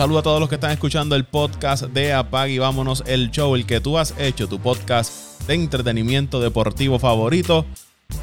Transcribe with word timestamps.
Saludo 0.00 0.20
a 0.20 0.22
todos 0.22 0.40
los 0.40 0.48
que 0.48 0.54
están 0.54 0.70
escuchando 0.70 1.14
el 1.14 1.26
podcast 1.26 1.82
de 1.82 2.14
Apag 2.14 2.48
y 2.48 2.58
vámonos 2.58 3.04
el 3.06 3.30
show, 3.30 3.54
el 3.54 3.66
que 3.66 3.82
tú 3.82 3.98
has 3.98 4.14
hecho, 4.18 4.48
tu 4.48 4.58
podcast 4.58 5.42
de 5.46 5.52
entretenimiento 5.52 6.40
deportivo 6.40 6.98
favorito. 6.98 7.66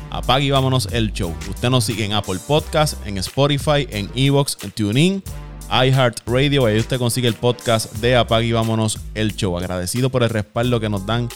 Apag 0.10 0.42
y 0.42 0.50
vámonos 0.50 0.88
el 0.92 1.14
show. 1.14 1.36
Usted 1.48 1.70
nos 1.70 1.84
sigue 1.84 2.04
en 2.04 2.14
Apple 2.14 2.40
Podcast, 2.48 2.98
en 3.06 3.20
Spotify, 3.20 3.88
en 3.92 4.10
Evox, 4.16 4.58
en 4.64 4.72
TuneIn, 4.72 5.24
iHeartRadio. 5.70 6.66
Ahí 6.66 6.80
usted 6.80 6.98
consigue 6.98 7.28
el 7.28 7.36
podcast 7.36 7.94
de 7.98 8.16
Apag 8.16 8.42
y 8.42 8.54
vámonos 8.54 8.98
el 9.14 9.36
show. 9.36 9.56
Agradecido 9.56 10.10
por 10.10 10.24
el 10.24 10.32
respaldo 10.32 10.80
que 10.80 10.90
nos 10.90 11.06
dan 11.06 11.30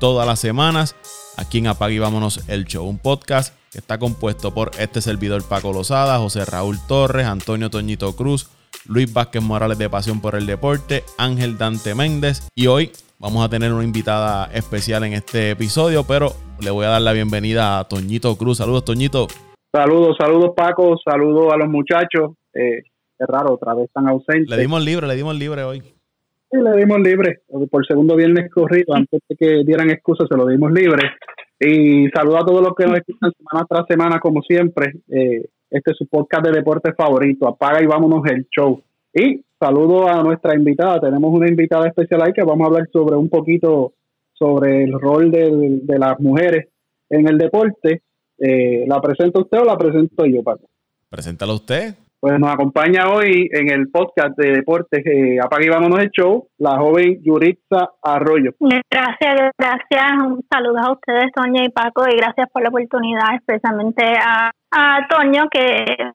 todas 0.00 0.26
las 0.26 0.40
semanas 0.40 0.96
aquí 1.36 1.58
en 1.58 1.66
Apag 1.66 1.90
y 1.90 1.98
vámonos 1.98 2.40
el 2.48 2.64
show. 2.64 2.88
Un 2.88 2.98
podcast 2.98 3.52
que 3.70 3.80
está 3.80 3.98
compuesto 3.98 4.54
por 4.54 4.70
este 4.78 5.02
servidor 5.02 5.46
Paco 5.46 5.74
Lozada, 5.74 6.16
José 6.20 6.46
Raúl 6.46 6.78
Torres, 6.88 7.26
Antonio 7.26 7.68
Toñito 7.68 8.16
Cruz, 8.16 8.46
Luis 8.86 9.12
Vázquez 9.12 9.42
Morales 9.42 9.78
de 9.78 9.88
Pasión 9.88 10.20
por 10.20 10.34
el 10.34 10.46
Deporte, 10.46 11.02
Ángel 11.16 11.56
Dante 11.56 11.94
Méndez 11.94 12.48
y 12.54 12.66
hoy 12.66 12.90
vamos 13.18 13.44
a 13.44 13.48
tener 13.48 13.72
una 13.72 13.84
invitada 13.84 14.50
especial 14.52 15.04
en 15.04 15.14
este 15.14 15.52
episodio, 15.52 16.04
pero 16.06 16.32
le 16.60 16.70
voy 16.70 16.84
a 16.84 16.90
dar 16.90 17.00
la 17.02 17.12
bienvenida 17.14 17.78
a 17.78 17.84
Toñito 17.84 18.36
Cruz. 18.36 18.58
Saludos, 18.58 18.84
Toñito. 18.84 19.26
Saludos, 19.72 20.16
saludos 20.18 20.52
Paco, 20.54 20.96
saludos 21.02 21.52
a 21.52 21.56
los 21.56 21.68
muchachos. 21.68 22.32
Eh, 22.52 22.82
es 23.18 23.26
raro, 23.26 23.54
otra 23.54 23.74
vez 23.74 23.86
están 23.86 24.06
ausentes. 24.08 24.50
Le 24.50 24.60
dimos 24.62 24.84
libre, 24.84 25.06
le 25.06 25.16
dimos 25.16 25.34
libre 25.34 25.62
hoy. 25.62 25.80
Sí, 25.80 26.60
le 26.60 26.76
dimos 26.76 27.00
libre. 27.00 27.40
Por 27.70 27.86
segundo 27.86 28.16
viernes 28.16 28.50
corrido, 28.52 28.94
antes 28.94 29.20
de 29.28 29.36
que 29.36 29.64
dieran 29.64 29.90
excusas, 29.90 30.28
se 30.30 30.36
lo 30.36 30.46
dimos 30.46 30.70
libre. 30.72 31.10
Y 31.58 32.08
saludo 32.10 32.38
a 32.38 32.44
todos 32.44 32.60
los 32.60 32.74
que 32.74 32.84
nos 32.84 32.98
escuchan 32.98 33.32
semana 33.38 33.66
tras 33.68 33.86
semana, 33.88 34.20
como 34.20 34.42
siempre. 34.42 34.92
Eh, 35.08 35.46
este 35.74 35.90
es 35.90 35.98
su 35.98 36.06
podcast 36.06 36.46
de 36.46 36.52
deporte 36.52 36.92
favorito. 36.92 37.48
Apaga 37.48 37.82
y 37.82 37.86
vámonos 37.86 38.22
el 38.30 38.46
show. 38.48 38.80
Y 39.12 39.42
saludo 39.58 40.08
a 40.08 40.22
nuestra 40.22 40.54
invitada. 40.54 41.00
Tenemos 41.00 41.34
una 41.34 41.48
invitada 41.48 41.88
especial 41.88 42.22
ahí 42.22 42.32
que 42.32 42.44
vamos 42.44 42.64
a 42.64 42.68
hablar 42.68 42.88
sobre 42.92 43.16
un 43.16 43.28
poquito 43.28 43.92
sobre 44.34 44.84
el 44.84 44.92
rol 44.92 45.32
de, 45.32 45.80
de 45.82 45.98
las 45.98 46.18
mujeres 46.20 46.68
en 47.10 47.26
el 47.26 47.38
deporte. 47.38 48.02
Eh, 48.38 48.84
¿La 48.86 49.00
presento 49.00 49.40
usted 49.40 49.58
o 49.58 49.64
la 49.64 49.76
presento 49.76 50.24
yo, 50.26 50.44
Paco? 50.44 50.68
Preséntalo 51.10 51.54
usted. 51.54 51.94
Pues 52.20 52.38
nos 52.38 52.54
acompaña 52.54 53.10
hoy 53.10 53.50
en 53.52 53.70
el 53.70 53.90
podcast 53.90 54.38
de 54.38 54.52
deportes 54.52 55.04
eh, 55.04 55.38
Apaga 55.44 55.66
y 55.66 55.68
Vámonos 55.68 55.98
el 55.98 56.10
Show, 56.10 56.48
la 56.56 56.78
joven 56.78 57.20
Yuritza 57.22 57.90
Arroyo. 58.00 58.52
Gracias, 58.60 59.50
gracias. 59.58 60.12
Un 60.24 60.42
saludo 60.50 60.78
a 60.78 60.92
ustedes, 60.92 61.32
Toño 61.34 61.62
y 61.64 61.68
Paco, 61.68 62.04
y 62.08 62.16
gracias 62.16 62.48
por 62.50 62.62
la 62.62 62.70
oportunidad, 62.70 63.34
especialmente 63.36 64.04
a, 64.04 64.52
a 64.74 65.06
Toño, 65.08 65.48
que 65.50 66.12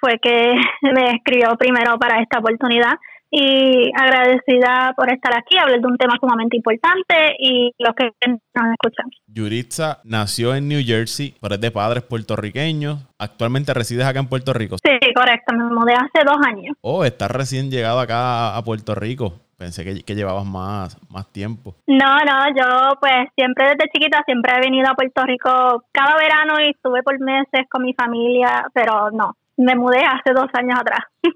fue 0.00 0.18
que 0.22 0.54
me 0.94 1.16
escribió 1.16 1.56
primero 1.56 1.98
para 1.98 2.20
esta 2.20 2.38
oportunidad 2.38 2.94
y 3.30 3.90
agradecida 3.94 4.94
por 4.96 5.12
estar 5.12 5.36
aquí, 5.36 5.58
hablar 5.58 5.80
de 5.80 5.86
un 5.86 5.98
tema 5.98 6.16
sumamente 6.18 6.56
importante 6.56 7.36
y 7.38 7.72
los 7.78 7.94
que 7.94 8.10
nos 8.22 8.72
escuchan. 8.72 9.10
Yuritza 9.26 10.00
nació 10.04 10.54
en 10.54 10.68
New 10.68 10.82
Jersey, 10.82 11.34
pero 11.40 11.56
es 11.56 11.60
de 11.60 11.70
padres 11.70 12.04
puertorriqueños. 12.04 13.06
Actualmente 13.18 13.74
resides 13.74 14.06
acá 14.06 14.20
en 14.20 14.28
Puerto 14.28 14.54
Rico. 14.54 14.76
Sí, 14.82 14.98
correcto, 15.14 15.54
me 15.54 15.64
mudé 15.64 15.92
hace 15.92 16.24
dos 16.24 16.38
años. 16.46 16.76
Oh, 16.80 17.04
estás 17.04 17.30
recién 17.30 17.70
llegado 17.70 18.00
acá 18.00 18.56
a 18.56 18.64
Puerto 18.64 18.94
Rico. 18.94 19.34
Pensé 19.58 19.82
que, 19.82 20.04
que, 20.04 20.14
llevabas 20.14 20.46
más, 20.46 20.96
más 21.10 21.26
tiempo. 21.32 21.74
No, 21.88 22.18
no, 22.18 22.46
yo 22.56 22.94
pues 23.00 23.26
siempre 23.34 23.70
desde 23.70 23.90
chiquita 23.92 24.22
siempre 24.24 24.52
he 24.56 24.60
venido 24.60 24.88
a 24.88 24.94
Puerto 24.94 25.24
Rico 25.24 25.84
cada 25.90 26.16
verano 26.16 26.54
y 26.64 26.70
estuve 26.70 27.02
por 27.02 27.18
meses 27.18 27.66
con 27.68 27.82
mi 27.82 27.92
familia, 27.92 28.66
pero 28.72 29.10
no, 29.10 29.36
me 29.58 29.74
mudé 29.74 29.98
hace 29.98 30.32
dos 30.32 30.48
años 30.54 30.78
atrás. 30.80 31.00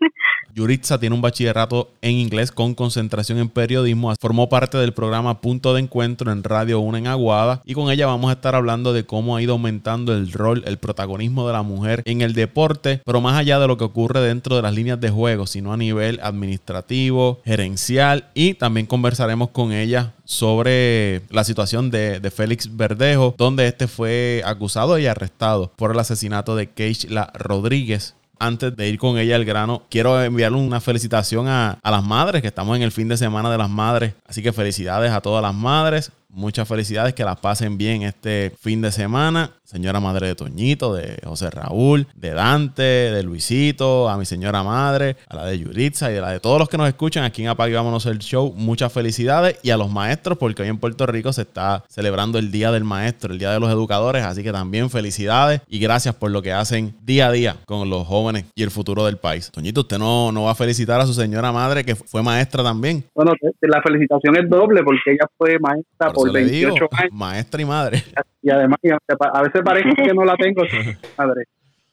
Yuritza 0.54 0.98
tiene 0.98 1.14
un 1.14 1.22
bachillerato 1.22 1.90
en 2.02 2.12
inglés 2.12 2.52
con 2.52 2.74
concentración 2.74 3.38
en 3.38 3.48
periodismo. 3.48 4.12
Formó 4.20 4.48
parte 4.48 4.78
del 4.78 4.92
programa 4.92 5.40
Punto 5.40 5.74
de 5.74 5.80
Encuentro 5.80 6.30
en 6.30 6.44
Radio 6.44 6.80
1 6.80 6.98
en 6.98 7.06
Aguada. 7.08 7.62
Y 7.64 7.74
con 7.74 7.90
ella 7.90 8.06
vamos 8.06 8.30
a 8.30 8.34
estar 8.34 8.54
hablando 8.54 8.92
de 8.92 9.04
cómo 9.04 9.36
ha 9.36 9.42
ido 9.42 9.54
aumentando 9.54 10.14
el 10.14 10.30
rol, 10.32 10.62
el 10.66 10.78
protagonismo 10.78 11.46
de 11.46 11.52
la 11.52 11.62
mujer 11.62 12.02
en 12.04 12.20
el 12.20 12.34
deporte, 12.34 13.00
pero 13.04 13.20
más 13.20 13.38
allá 13.38 13.58
de 13.58 13.66
lo 13.66 13.76
que 13.76 13.84
ocurre 13.84 14.20
dentro 14.20 14.56
de 14.56 14.62
las 14.62 14.74
líneas 14.74 15.00
de 15.00 15.10
juego, 15.10 15.46
sino 15.46 15.72
a 15.72 15.76
nivel 15.76 16.20
administrativo, 16.22 17.40
gerencial. 17.44 18.26
Y 18.34 18.54
también 18.54 18.86
conversaremos 18.86 19.50
con 19.50 19.72
ella 19.72 20.12
sobre 20.24 21.22
la 21.30 21.44
situación 21.44 21.90
de, 21.90 22.20
de 22.20 22.30
Félix 22.30 22.76
Verdejo, 22.76 23.34
donde 23.36 23.66
este 23.66 23.88
fue 23.88 24.42
acusado 24.44 24.98
y 24.98 25.06
arrestado 25.06 25.72
por 25.76 25.92
el 25.92 25.98
asesinato 25.98 26.56
de 26.56 26.70
Keishla 26.70 27.32
Rodríguez 27.34 28.14
antes 28.42 28.76
de 28.76 28.88
ir 28.88 28.98
con 28.98 29.18
ella 29.18 29.36
al 29.36 29.44
grano, 29.44 29.84
quiero 29.88 30.20
enviarle 30.20 30.58
una 30.58 30.80
felicitación 30.80 31.46
a, 31.46 31.78
a, 31.80 31.90
las 31.92 32.02
madres, 32.02 32.42
que 32.42 32.48
estamos 32.48 32.76
en 32.76 32.82
el 32.82 32.90
fin 32.90 33.06
de 33.06 33.16
semana 33.16 33.50
de 33.50 33.56
las 33.56 33.70
madres. 33.70 34.14
Así 34.26 34.42
que 34.42 34.52
felicidades 34.52 35.12
a 35.12 35.20
todas 35.20 35.42
las 35.42 35.54
madres. 35.54 36.10
Muchas 36.32 36.66
felicidades, 36.66 37.12
que 37.12 37.24
las 37.24 37.38
pasen 37.38 37.76
bien 37.76 38.02
este 38.02 38.52
fin 38.58 38.80
de 38.80 38.90
semana. 38.90 39.50
Señora 39.64 40.00
madre 40.00 40.26
de 40.26 40.34
Toñito, 40.34 40.94
de 40.94 41.18
José 41.24 41.50
Raúl, 41.50 42.06
de 42.14 42.30
Dante, 42.30 42.82
de 42.82 43.22
Luisito, 43.22 44.08
a 44.10 44.18
mi 44.18 44.26
señora 44.26 44.62
madre, 44.62 45.16
a 45.28 45.36
la 45.36 45.46
de 45.46 45.58
Yuritza 45.58 46.12
y 46.12 46.16
a 46.18 46.20
la 46.20 46.30
de 46.30 46.40
todos 46.40 46.58
los 46.58 46.68
que 46.68 46.76
nos 46.76 46.88
escuchan 46.88 47.24
aquí 47.24 47.42
en 47.42 47.48
Apague 47.48 47.74
Vámonos 47.74 48.04
el 48.06 48.18
Show. 48.18 48.52
Muchas 48.54 48.92
felicidades 48.92 49.58
y 49.62 49.70
a 49.70 49.76
los 49.76 49.90
maestros, 49.90 50.36
porque 50.36 50.62
hoy 50.62 50.68
en 50.68 50.78
Puerto 50.78 51.06
Rico 51.06 51.32
se 51.32 51.42
está 51.42 51.84
celebrando 51.88 52.38
el 52.38 52.50
Día 52.50 52.70
del 52.70 52.84
Maestro, 52.84 53.32
el 53.32 53.38
Día 53.38 53.50
de 53.50 53.60
los 53.60 53.70
Educadores. 53.70 54.24
Así 54.24 54.42
que 54.42 54.52
también 54.52 54.90
felicidades 54.90 55.62
y 55.68 55.78
gracias 55.78 56.14
por 56.14 56.30
lo 56.30 56.42
que 56.42 56.52
hacen 56.52 56.94
día 57.02 57.28
a 57.28 57.32
día 57.32 57.56
con 57.66 57.88
los 57.88 58.06
jóvenes 58.06 58.44
y 58.54 58.62
el 58.62 58.70
futuro 58.70 59.06
del 59.06 59.16
país. 59.16 59.50
Toñito, 59.50 59.82
¿usted 59.82 59.98
no, 59.98 60.32
no 60.32 60.44
va 60.44 60.52
a 60.52 60.54
felicitar 60.54 61.00
a 61.00 61.06
su 61.06 61.14
señora 61.14 61.52
madre 61.52 61.84
que 61.84 61.94
fue 61.94 62.22
maestra 62.22 62.62
también? 62.62 63.04
Bueno, 63.14 63.32
la 63.60 63.82
felicitación 63.82 64.36
es 64.36 64.50
doble 64.50 64.82
porque 64.82 65.12
ella 65.12 65.26
fue 65.38 65.58
maestra 65.58 66.12
por, 66.12 66.21
por 66.22 66.32
28 66.32 66.74
digo, 66.74 66.88
años. 66.92 67.12
Maestra 67.12 67.62
y 67.62 67.64
madre. 67.64 68.02
Y 68.42 68.50
además, 68.50 68.78
a 68.82 69.42
veces 69.42 69.62
parece 69.64 69.94
que 69.94 70.14
no 70.14 70.24
la 70.24 70.36
tengo, 70.36 70.62
madre. 71.18 71.44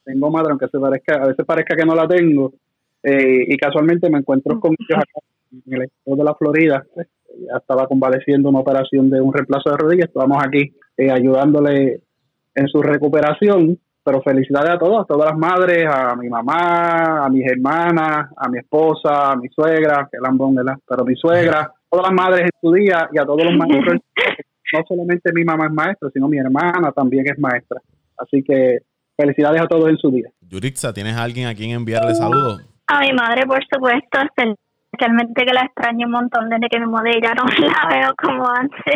Tengo 0.03 0.31
madre, 0.31 0.51
aunque 0.51 0.67
se 0.67 0.79
parezca, 0.79 1.15
a 1.15 1.27
veces 1.27 1.45
parezca 1.45 1.75
que 1.75 1.85
no 1.85 1.95
la 1.95 2.07
tengo. 2.07 2.53
Eh, 3.03 3.45
y 3.47 3.57
casualmente 3.57 4.09
me 4.09 4.19
encuentro 4.19 4.59
con 4.59 4.71
ellos 4.71 4.97
acá 4.97 5.19
en 5.51 5.73
el 5.73 5.83
estado 5.83 6.17
de 6.17 6.23
la 6.23 6.35
Florida. 6.35 6.83
Ya 6.95 7.57
estaba 7.57 7.87
convaleciendo 7.87 8.49
una 8.49 8.59
operación 8.59 9.09
de 9.09 9.21
un 9.21 9.33
reemplazo 9.33 9.69
de 9.69 9.77
rodillas. 9.77 10.07
Estábamos 10.07 10.43
aquí 10.43 10.73
eh, 10.97 11.11
ayudándole 11.11 12.01
en 12.55 12.67
su 12.67 12.81
recuperación. 12.81 13.79
Pero 14.01 14.21
felicidades 14.21 14.71
a 14.71 14.79
todos, 14.79 15.03
a 15.03 15.05
todas 15.05 15.29
las 15.29 15.37
madres, 15.37 15.85
a 15.85 16.15
mi 16.15 16.29
mamá, 16.29 17.25
a 17.25 17.29
mis 17.29 17.45
hermanas, 17.45 18.31
a 18.35 18.49
mi 18.49 18.57
esposa, 18.57 19.33
a 19.33 19.35
mi 19.35 19.49
suegra, 19.49 20.07
que 20.11 20.17
lambón, 20.19 20.55
¿verdad? 20.55 20.77
Pero 20.87 21.05
mi 21.05 21.15
suegra, 21.15 21.71
todas 21.89 22.07
las 22.11 22.13
madres 22.13 22.41
en 22.45 22.51
su 22.61 22.71
día 22.73 23.09
y 23.11 23.19
a 23.19 23.25
todos 23.25 23.43
los 23.43 23.53
maestros. 23.57 24.01
no 24.73 24.79
solamente 24.87 25.31
mi 25.33 25.43
mamá 25.43 25.65
es 25.65 25.71
maestra, 25.71 26.09
sino 26.13 26.27
mi 26.27 26.37
hermana 26.37 26.91
también 26.91 27.25
es 27.27 27.39
maestra. 27.39 27.81
Así 28.17 28.43
que 28.43 28.79
felicidades 29.17 29.61
a 29.61 29.67
todos 29.67 29.89
en 29.89 29.97
su 29.97 30.11
día. 30.11 30.29
Yuritza, 30.41 30.93
¿tienes 30.93 31.15
a 31.15 31.23
alguien 31.23 31.47
a 31.47 31.55
quien 31.55 31.71
enviarle 31.71 32.15
saludos? 32.15 32.61
A 32.87 33.01
mi 33.01 33.13
madre, 33.13 33.45
por 33.45 33.59
supuesto, 33.71 34.19
especialmente 34.91 35.45
que 35.45 35.53
la 35.53 35.61
extraño 35.61 36.07
un 36.07 36.13
montón 36.13 36.49
desde 36.49 36.67
que 36.69 36.79
me 36.79 36.87
mudé, 36.87 37.19
ya 37.21 37.33
no 37.33 37.43
la 37.67 37.87
veo 37.89 38.13
como 38.17 38.47
antes. 38.49 38.95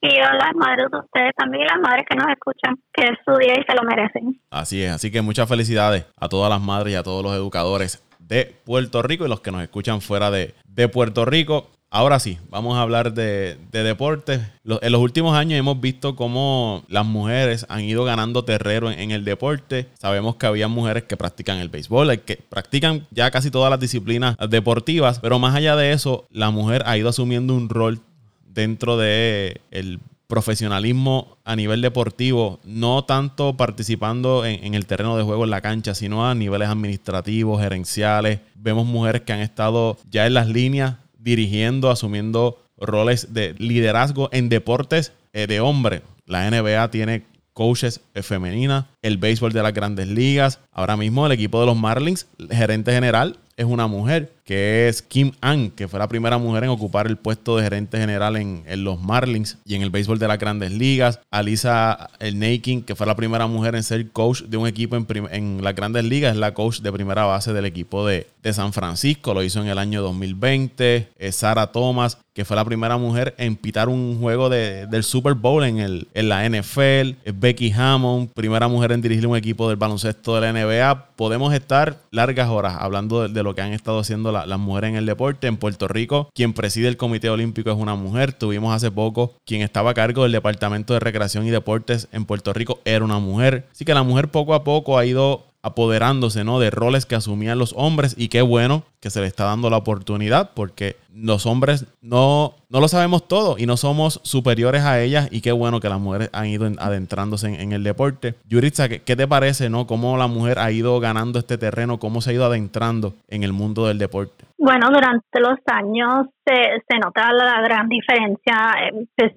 y 0.00 0.18
a 0.18 0.34
las 0.34 0.54
madres 0.54 0.86
de 0.90 0.98
ustedes 0.98 1.32
también 1.36 1.64
y 1.64 1.66
las 1.68 1.80
madres 1.80 2.04
que 2.08 2.16
nos 2.16 2.28
escuchan, 2.28 2.76
que 2.92 3.04
es 3.04 3.18
su 3.24 3.36
día 3.38 3.54
y 3.58 3.64
se 3.64 3.74
lo 3.74 3.82
merecen. 3.82 4.40
Así 4.50 4.82
es, 4.82 4.92
así 4.92 5.10
que 5.10 5.22
muchas 5.22 5.48
felicidades 5.48 6.06
a 6.20 6.28
todas 6.28 6.50
las 6.50 6.60
madres 6.60 6.92
y 6.92 6.96
a 6.96 7.02
todos 7.02 7.22
los 7.22 7.34
educadores 7.34 8.04
de 8.18 8.54
Puerto 8.64 9.02
Rico 9.02 9.24
y 9.24 9.28
los 9.28 9.40
que 9.40 9.50
nos 9.52 9.62
escuchan 9.62 10.00
fuera 10.00 10.30
de, 10.30 10.54
de 10.66 10.88
Puerto 10.88 11.24
Rico. 11.24 11.70
Ahora 11.94 12.18
sí, 12.20 12.38
vamos 12.48 12.78
a 12.78 12.80
hablar 12.80 13.12
de, 13.12 13.58
de 13.70 13.82
deportes. 13.82 14.40
en 14.64 14.92
los 14.92 15.00
últimos 15.02 15.36
años 15.36 15.58
hemos 15.58 15.78
visto 15.78 16.16
cómo 16.16 16.84
las 16.88 17.04
mujeres 17.04 17.66
han 17.68 17.82
ido 17.82 18.02
ganando 18.04 18.46
terreno 18.46 18.90
en, 18.90 19.10
el 19.10 19.26
deporte. 19.26 19.88
Sabemos 20.00 20.36
que 20.36 20.46
había 20.46 20.68
mujeres 20.68 21.02
que 21.02 21.18
practican 21.18 21.58
el 21.58 21.68
béisbol, 21.68 22.20
que 22.20 22.36
practican 22.36 23.06
ya 23.10 23.30
casi 23.30 23.50
todas 23.50 23.68
las 23.68 23.78
disciplinas 23.78 24.38
deportivas, 24.48 25.20
pero 25.20 25.38
más 25.38 25.54
allá 25.54 25.76
de 25.76 25.92
eso, 25.92 26.26
la 26.30 26.48
mujer 26.48 26.82
ha 26.86 26.96
ido 26.96 27.10
asumiendo 27.10 27.54
un 27.54 27.68
rol 27.68 28.00
dentro 28.46 28.96
de 28.96 29.60
el 29.70 30.00
profesionalismo 30.28 31.36
a 31.44 31.56
nivel 31.56 31.82
deportivo, 31.82 32.58
no 32.64 33.04
tanto 33.04 33.58
participando 33.58 34.46
en, 34.46 34.64
en, 34.64 34.72
el 34.72 34.86
terreno 34.86 35.14
de 35.18 35.24
juego 35.24 35.44
en 35.44 35.50
la 35.50 35.60
cancha, 35.60 35.94
sino 35.94 36.26
a 36.26 36.34
niveles 36.34 36.70
administrativos, 36.70 37.60
gerenciales. 37.60 38.40
Vemos 38.54 38.86
mujeres 38.86 39.20
que 39.20 39.34
han 39.34 39.40
estado 39.40 39.98
ya 40.10 40.26
en 40.26 40.32
las 40.32 40.48
líneas 40.48 41.01
dirigiendo, 41.22 41.90
asumiendo 41.90 42.58
roles 42.76 43.32
de 43.32 43.54
liderazgo 43.58 44.28
en 44.32 44.48
deportes 44.48 45.12
eh, 45.32 45.46
de 45.46 45.60
hombre. 45.60 46.02
La 46.26 46.50
NBA 46.50 46.90
tiene 46.90 47.24
coaches 47.52 48.00
femeninas, 48.14 48.86
el 49.02 49.18
béisbol 49.18 49.52
de 49.52 49.62
las 49.62 49.74
grandes 49.74 50.08
ligas. 50.08 50.60
Ahora 50.72 50.96
mismo 50.96 51.26
el 51.26 51.32
equipo 51.32 51.60
de 51.60 51.66
los 51.66 51.76
Marlins, 51.76 52.26
gerente 52.50 52.92
general, 52.92 53.38
es 53.62 53.68
una 53.68 53.86
mujer, 53.86 54.32
que 54.44 54.88
es 54.88 55.02
Kim 55.02 55.32
Ann, 55.40 55.70
que 55.70 55.88
fue 55.88 55.98
la 55.98 56.08
primera 56.08 56.38
mujer 56.38 56.64
en 56.64 56.70
ocupar 56.70 57.06
el 57.06 57.16
puesto 57.16 57.56
de 57.56 57.62
gerente 57.62 57.98
general 57.98 58.36
en, 58.36 58.62
los 58.84 59.00
Marlins 59.00 59.58
y 59.64 59.74
en 59.74 59.82
el 59.82 59.90
béisbol 59.90 60.18
de 60.18 60.28
las 60.28 60.38
grandes 60.38 60.72
ligas. 60.72 61.20
Alisa 61.30 62.10
El 62.18 62.38
Naking, 62.38 62.82
que 62.82 62.94
fue 62.94 63.06
la 63.06 63.16
primera 63.16 63.46
mujer 63.46 63.74
en 63.74 63.82
ser 63.82 64.10
coach 64.10 64.42
de 64.42 64.56
un 64.56 64.66
equipo 64.66 64.96
en, 64.96 65.06
en 65.30 65.64
las 65.64 65.74
grandes 65.74 66.04
ligas, 66.04 66.32
es 66.34 66.38
la 66.38 66.54
coach 66.54 66.80
de 66.80 66.92
primera 66.92 67.24
base 67.24 67.52
del 67.52 67.64
equipo 67.64 68.06
de, 68.06 68.26
de 68.42 68.52
San 68.52 68.72
Francisco, 68.72 69.34
lo 69.34 69.42
hizo 69.42 69.60
en 69.60 69.68
el 69.68 69.78
año 69.78 70.02
2020. 70.02 71.08
Es 71.18 71.36
Sarah 71.36 71.68
Thomas, 71.68 72.18
que 72.34 72.44
fue 72.44 72.56
la 72.56 72.64
primera 72.64 72.96
mujer 72.96 73.34
en 73.38 73.56
pitar 73.56 73.88
un 73.88 74.18
juego 74.20 74.48
de, 74.48 74.86
del 74.86 75.04
Super 75.04 75.34
Bowl 75.34 75.62
en, 75.64 75.78
el, 75.78 76.08
en 76.14 76.28
la 76.28 76.48
NFL. 76.48 77.16
Es 77.24 77.38
Becky 77.38 77.72
Hammond, 77.72 78.32
primera 78.32 78.68
mujer 78.68 78.92
en 78.92 79.02
dirigir 79.02 79.26
un 79.26 79.36
equipo 79.36 79.68
del 79.68 79.76
baloncesto 79.76 80.34
de 80.34 80.40
la 80.40 80.52
NBA. 80.52 81.14
Podemos 81.16 81.54
estar 81.54 81.98
largas 82.10 82.48
horas 82.48 82.76
hablando 82.78 83.28
de, 83.28 83.42
lo 83.42 83.51
que 83.54 83.62
han 83.62 83.72
estado 83.72 83.98
haciendo 83.98 84.32
las 84.32 84.58
mujeres 84.58 84.90
en 84.90 84.96
el 84.96 85.06
deporte. 85.06 85.46
En 85.46 85.56
Puerto 85.56 85.88
Rico, 85.88 86.30
quien 86.34 86.52
preside 86.52 86.88
el 86.88 86.96
Comité 86.96 87.30
Olímpico 87.30 87.70
es 87.70 87.76
una 87.76 87.94
mujer. 87.94 88.32
Tuvimos 88.32 88.74
hace 88.74 88.90
poco 88.90 89.34
quien 89.44 89.62
estaba 89.62 89.90
a 89.90 89.94
cargo 89.94 90.22
del 90.22 90.32
Departamento 90.32 90.94
de 90.94 91.00
Recreación 91.00 91.46
y 91.46 91.50
Deportes 91.50 92.08
en 92.12 92.24
Puerto 92.24 92.52
Rico 92.52 92.80
era 92.84 93.04
una 93.04 93.18
mujer. 93.18 93.66
Así 93.72 93.84
que 93.84 93.94
la 93.94 94.02
mujer 94.02 94.28
poco 94.28 94.54
a 94.54 94.64
poco 94.64 94.98
ha 94.98 95.04
ido 95.04 95.51
apoderándose 95.62 96.44
¿no? 96.44 96.58
de 96.58 96.70
roles 96.70 97.06
que 97.06 97.14
asumían 97.14 97.58
los 97.58 97.72
hombres 97.76 98.14
y 98.18 98.28
qué 98.28 98.42
bueno 98.42 98.82
que 99.00 99.10
se 99.10 99.20
le 99.20 99.26
está 99.26 99.44
dando 99.44 99.70
la 99.70 99.76
oportunidad 99.76 100.50
porque 100.54 100.96
los 101.14 101.46
hombres 101.46 101.86
no, 102.00 102.54
no 102.68 102.80
lo 102.80 102.88
sabemos 102.88 103.28
todo 103.28 103.56
y 103.58 103.66
no 103.66 103.76
somos 103.76 104.20
superiores 104.24 104.82
a 104.82 105.00
ellas 105.00 105.28
y 105.30 105.40
qué 105.40 105.52
bueno 105.52 105.80
que 105.80 105.88
las 105.88 106.00
mujeres 106.00 106.30
han 106.32 106.46
ido 106.46 106.66
adentrándose 106.78 107.62
en, 107.62 107.72
el 107.72 107.84
deporte. 107.84 108.34
Yuritza, 108.48 108.88
¿qué, 108.88 109.02
¿qué, 109.02 109.16
te 109.16 109.28
parece 109.28 109.70
no? 109.70 109.86
cómo 109.86 110.16
la 110.16 110.26
mujer 110.26 110.58
ha 110.58 110.70
ido 110.70 110.98
ganando 111.00 111.38
este 111.38 111.58
terreno, 111.58 111.98
cómo 111.98 112.20
se 112.20 112.30
ha 112.30 112.34
ido 112.34 112.44
adentrando 112.44 113.14
en 113.28 113.42
el 113.42 113.52
mundo 113.52 113.86
del 113.86 113.98
deporte? 113.98 114.44
Bueno, 114.58 114.88
durante 114.92 115.40
los 115.40 115.58
años 115.66 116.26
se, 116.46 116.54
se 116.88 116.98
nota 116.98 117.32
la 117.32 117.60
gran 117.62 117.88
diferencia, 117.88 118.74
eh, 118.88 119.36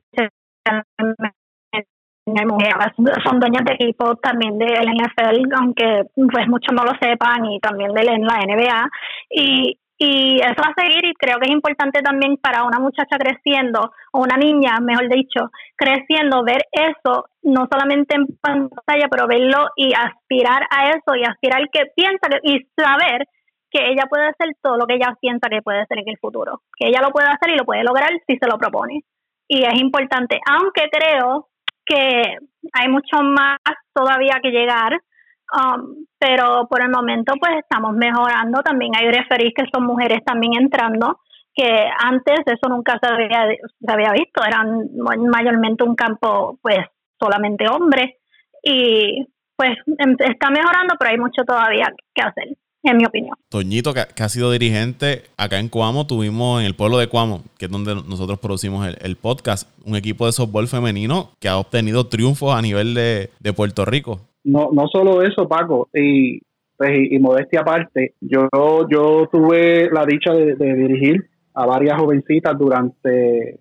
son 3.23 3.39
dueñas 3.39 3.65
de 3.65 3.73
equipo 3.73 4.15
también 4.15 4.57
del 4.57 4.89
NFL, 4.89 5.53
aunque 5.59 6.03
pues 6.15 6.47
muchos 6.47 6.73
no 6.73 6.83
lo 6.83 6.93
sepan, 6.99 7.45
y 7.45 7.59
también 7.59 7.93
de 7.93 8.03
la 8.03 8.17
NBA. 8.17 8.89
Y, 9.29 9.79
y 9.97 10.41
eso 10.41 10.61
va 10.61 10.73
a 10.75 10.81
seguir 10.81 11.05
y 11.05 11.13
creo 11.13 11.39
que 11.39 11.47
es 11.47 11.53
importante 11.53 12.01
también 12.01 12.37
para 12.37 12.63
una 12.63 12.79
muchacha 12.79 13.17
creciendo, 13.17 13.91
o 14.11 14.21
una 14.21 14.37
niña, 14.37 14.79
mejor 14.81 15.07
dicho, 15.09 15.51
creciendo, 15.75 16.43
ver 16.43 16.63
eso, 16.71 17.25
no 17.43 17.67
solamente 17.71 18.15
en 18.15 18.25
pantalla, 18.41 19.07
pero 19.09 19.27
verlo 19.27 19.69
y 19.75 19.93
aspirar 19.93 20.63
a 20.71 20.89
eso 20.89 21.15
y 21.15 21.23
aspirar 21.23 21.69
que 21.71 21.85
piensa 21.95 22.27
y 22.43 22.67
saber 22.75 23.27
que 23.69 23.87
ella 23.89 24.05
puede 24.09 24.27
hacer 24.27 24.55
todo 24.61 24.77
lo 24.77 24.87
que 24.87 24.95
ella 24.95 25.15
piensa 25.19 25.49
que 25.49 25.61
puede 25.61 25.81
hacer 25.81 25.99
en 25.99 26.09
el 26.09 26.17
futuro, 26.17 26.61
que 26.77 26.87
ella 26.87 27.01
lo 27.01 27.11
puede 27.11 27.27
hacer 27.27 27.51
y 27.51 27.57
lo 27.57 27.65
puede 27.65 27.83
lograr 27.83 28.09
si 28.27 28.37
se 28.37 28.47
lo 28.47 28.57
propone. 28.57 29.03
Y 29.47 29.63
es 29.63 29.79
importante, 29.79 30.39
aunque 30.49 30.89
creo 30.89 31.49
que 31.85 32.37
hay 32.73 32.89
mucho 32.89 33.21
más 33.21 33.57
todavía 33.93 34.39
que 34.41 34.51
llegar, 34.51 34.93
um, 34.93 36.05
pero 36.17 36.67
por 36.69 36.81
el 36.81 36.89
momento 36.89 37.33
pues 37.39 37.53
estamos 37.59 37.93
mejorando. 37.93 38.61
También 38.61 38.93
hay 38.97 39.09
referís 39.09 39.53
que 39.55 39.65
son 39.73 39.85
mujeres 39.85 40.23
también 40.25 40.53
entrando, 40.59 41.19
que 41.53 41.87
antes 42.03 42.39
eso 42.45 42.69
nunca 42.69 42.99
se 43.01 43.11
había, 43.11 43.47
se 43.79 43.91
había 43.91 44.11
visto, 44.11 44.43
eran 44.43 44.89
mayormente 45.31 45.83
un 45.83 45.95
campo 45.95 46.59
pues 46.61 46.79
solamente 47.19 47.67
hombres. 47.69 48.15
Y 48.63 49.25
pues 49.55 49.77
em, 49.99 50.15
está 50.19 50.49
mejorando, 50.49 50.95
pero 50.99 51.11
hay 51.11 51.17
mucho 51.17 51.43
todavía 51.45 51.87
que 52.13 52.21
hacer 52.21 52.57
en 52.91 52.97
mi 52.97 53.05
opinión. 53.05 53.35
Toñito, 53.49 53.93
que, 53.93 54.23
ha 54.23 54.29
sido 54.29 54.51
dirigente 54.51 55.23
acá 55.37 55.59
en 55.59 55.69
Cuamo, 55.69 56.07
tuvimos 56.07 56.61
en 56.61 56.65
el 56.65 56.75
pueblo 56.75 56.97
de 56.97 57.07
Cuamo, 57.07 57.43
que 57.57 57.65
es 57.65 57.71
donde 57.71 57.95
nosotros 57.95 58.39
producimos 58.39 58.87
el, 58.87 59.15
podcast, 59.15 59.69
un 59.85 59.95
equipo 59.95 60.25
de 60.25 60.31
softball 60.31 60.67
femenino 60.67 61.29
que 61.39 61.47
ha 61.47 61.57
obtenido 61.57 62.07
triunfos 62.07 62.55
a 62.55 62.61
nivel 62.61 62.93
de, 62.93 63.29
Puerto 63.55 63.85
Rico. 63.85 64.19
No, 64.43 64.69
no 64.73 64.87
solo 64.87 65.21
eso, 65.21 65.47
Paco, 65.47 65.89
y, 65.93 66.39
pues, 66.77 66.91
y, 67.09 67.17
modestia 67.19 67.61
aparte, 67.61 68.13
yo, 68.21 68.47
yo 68.89 69.27
tuve 69.31 69.89
la 69.91 70.05
dicha 70.05 70.33
de, 70.33 70.55
dirigir 70.55 71.25
a 71.53 71.65
varias 71.65 71.99
jovencitas 71.99 72.57
durante 72.57 73.59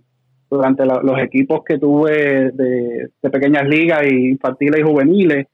durante 0.51 0.85
los 0.85 1.19
equipos 1.19 1.63
que 1.67 1.79
tuve 1.79 2.53
de, 2.53 3.09
de 3.21 3.31
pequeñas 3.31 3.67
ligas 3.67 4.05
y 4.09 4.29
infantiles 4.29 4.81
y 4.81 4.83
juveniles 4.85 5.47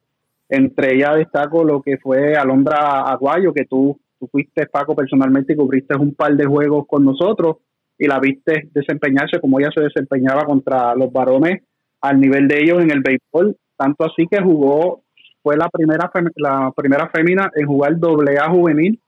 entre 0.50 0.94
ellas 0.94 1.16
destaco 1.16 1.64
lo 1.64 1.80
que 1.80 1.96
fue 1.98 2.34
Alondra 2.34 3.02
Aguayo, 3.02 3.54
que 3.54 3.64
tú, 3.64 3.98
tú 4.18 4.26
fuiste, 4.26 4.66
Paco, 4.66 4.96
personalmente 4.96 5.52
y 5.52 5.56
cubriste 5.56 5.96
un 5.96 6.14
par 6.14 6.34
de 6.34 6.44
juegos 6.44 6.86
con 6.88 7.04
nosotros 7.04 7.58
y 7.96 8.06
la 8.06 8.18
viste 8.18 8.68
desempeñarse 8.72 9.40
como 9.40 9.60
ella 9.60 9.70
se 9.72 9.82
desempeñaba 9.82 10.44
contra 10.44 10.94
los 10.96 11.12
varones 11.12 11.62
al 12.00 12.18
nivel 12.20 12.48
de 12.48 12.62
ellos 12.62 12.82
en 12.82 12.90
el 12.90 13.00
béisbol. 13.00 13.56
Tanto 13.76 14.04
así 14.04 14.26
que 14.28 14.42
jugó, 14.42 15.02
fue 15.42 15.56
la 15.56 15.68
primera, 15.68 16.10
la 16.36 16.72
primera 16.74 17.08
fémina 17.10 17.50
en 17.54 17.66
jugar 17.66 17.98
doble 17.98 18.38
A 18.38 18.50
juvenil 18.50 19.00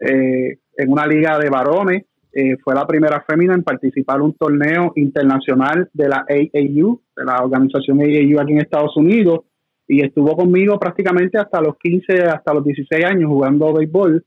eh, 0.00 0.58
en 0.76 0.90
una 0.90 1.06
liga 1.06 1.38
de 1.38 1.50
varones. 1.50 2.04
Eh, 2.32 2.56
fue 2.62 2.74
la 2.74 2.86
primera 2.86 3.24
fémina 3.28 3.54
en 3.54 3.62
participar 3.62 4.16
en 4.16 4.22
un 4.22 4.34
torneo 4.34 4.92
internacional 4.96 5.88
de 5.92 6.08
la 6.08 6.24
AAU, 6.28 7.00
de 7.16 7.24
la 7.24 7.42
organización 7.42 8.00
AAU 8.00 8.40
aquí 8.40 8.52
en 8.52 8.58
Estados 8.58 8.96
Unidos 8.96 9.40
y 9.88 10.04
estuvo 10.04 10.36
conmigo 10.36 10.78
prácticamente 10.78 11.38
hasta 11.38 11.62
los 11.62 11.78
15, 11.78 12.22
hasta 12.24 12.52
los 12.52 12.62
16 12.62 13.04
años 13.04 13.30
jugando 13.30 13.72
béisbol 13.72 14.22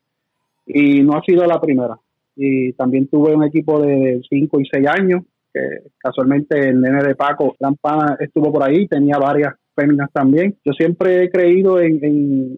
y 0.66 1.04
no 1.04 1.16
ha 1.16 1.22
sido 1.22 1.46
la 1.46 1.62
primera. 1.62 1.98
Y 2.36 2.74
también 2.74 3.08
tuve 3.08 3.36
un 3.36 3.44
equipo 3.44 3.80
de 3.80 4.22
5 4.28 4.60
y 4.60 4.66
6 4.66 4.88
años, 4.88 5.24
que 5.54 5.62
casualmente 6.00 6.70
el 6.70 6.82
nene 6.82 7.04
de 7.04 7.16
Paco 7.16 7.56
Lampana 7.60 8.18
estuvo 8.20 8.52
por 8.52 8.64
ahí, 8.64 8.88
tenía 8.88 9.18
varias 9.20 9.54
féminas 9.76 10.10
también. 10.12 10.58
Yo 10.66 10.74
siempre 10.74 11.24
he 11.24 11.30
creído 11.30 11.80
en, 11.80 12.00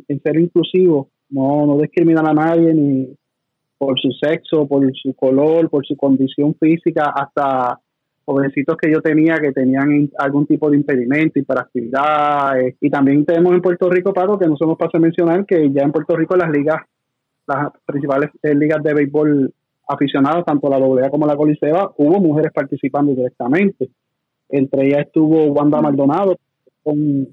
en, 0.08 0.20
ser 0.22 0.40
inclusivo, 0.40 1.10
no, 1.30 1.66
no 1.66 1.78
discriminar 1.80 2.26
a 2.28 2.34
nadie 2.34 2.74
ni 2.74 3.16
por 3.78 4.00
su 4.00 4.12
sexo, 4.12 4.66
por 4.66 4.90
su 4.96 5.14
color, 5.14 5.70
por 5.70 5.86
su 5.86 5.98
condición 5.98 6.56
física, 6.56 7.12
hasta 7.14 7.82
jovencitos 8.26 8.78
que 8.78 8.92
yo 8.92 9.02
tenía 9.02 9.40
que 9.40 9.52
tenían 9.52 10.10
algún 10.18 10.46
tipo 10.46 10.70
de 10.70 10.78
impedimento, 10.78 11.40
y 11.40 11.44
para 11.44 11.62
actividades 11.62 12.76
y 12.80 12.90
también 12.90 13.26
tenemos 13.26 13.54
en 13.54 13.62
Puerto 13.62 13.90
Rico, 13.90 14.14
Paco, 14.14 14.40
que 14.40 14.48
no 14.48 14.58
se 14.58 14.66
nos 14.66 14.78
pasa 14.78 14.98
a 14.98 15.02
mencionar 15.02 15.46
que 15.46 15.72
ya 15.72 15.84
en 15.84 15.92
Puerto 15.92 16.16
Rico 16.16 16.36
las 16.36 16.50
ligas, 16.52 16.82
las 17.48 17.72
principales 17.86 18.30
eh, 18.42 18.56
ligas 18.56 18.82
de 18.84 18.94
béisbol 18.94 19.54
aficionados, 19.88 20.46
tanto 20.46 20.70
la 20.70 20.78
AA 20.78 21.10
como 21.10 21.28
la 21.28 21.36
Coliseba, 21.36 21.92
hubo 21.98 22.20
mujeres 22.20 22.52
participando 22.54 23.14
directamente. 23.14 23.90
Entre 24.50 24.88
ellas 24.88 25.02
estuvo 25.08 25.46
Wanda 25.48 25.82
Maldonado 25.82 26.38
con, 26.84 27.28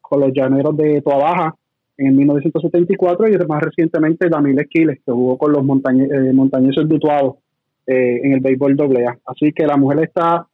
con 0.00 0.20
los 0.20 0.32
llaneros 0.32 0.76
de 0.76 1.02
Toa 1.02 1.54
en 1.96 2.16
1974 2.16 3.28
y 3.28 3.46
más 3.46 3.62
recientemente 3.62 4.28
Damil 4.28 4.58
Esquiles, 4.58 4.98
que 5.04 5.12
jugó 5.12 5.38
con 5.38 5.52
los 5.52 5.64
montañe, 5.64 6.04
eh, 6.04 6.32
montañeses 6.32 6.88
de 6.88 6.98
eh, 7.86 8.20
en 8.22 8.32
el 8.32 8.40
béisbol 8.40 8.76
AA. 8.78 9.18
Así 9.26 9.52
que 9.52 9.66
la 9.66 9.76
mujer 9.76 10.04
está 10.04 10.46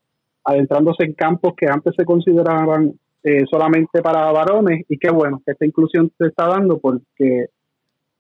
adentrándose 0.44 1.04
en 1.04 1.12
campos 1.14 1.54
que 1.56 1.66
antes 1.66 1.94
se 1.96 2.04
consideraban 2.04 2.94
eh, 3.22 3.44
solamente 3.50 4.00
para 4.02 4.32
varones 4.32 4.84
y 4.88 4.99
qué 4.99 5.10
bueno 5.10 5.42
que 5.44 5.52
esta 5.52 5.66
inclusión 5.66 6.10
se 6.16 6.28
está 6.28 6.46
dando 6.46 6.78
porque 6.78 7.46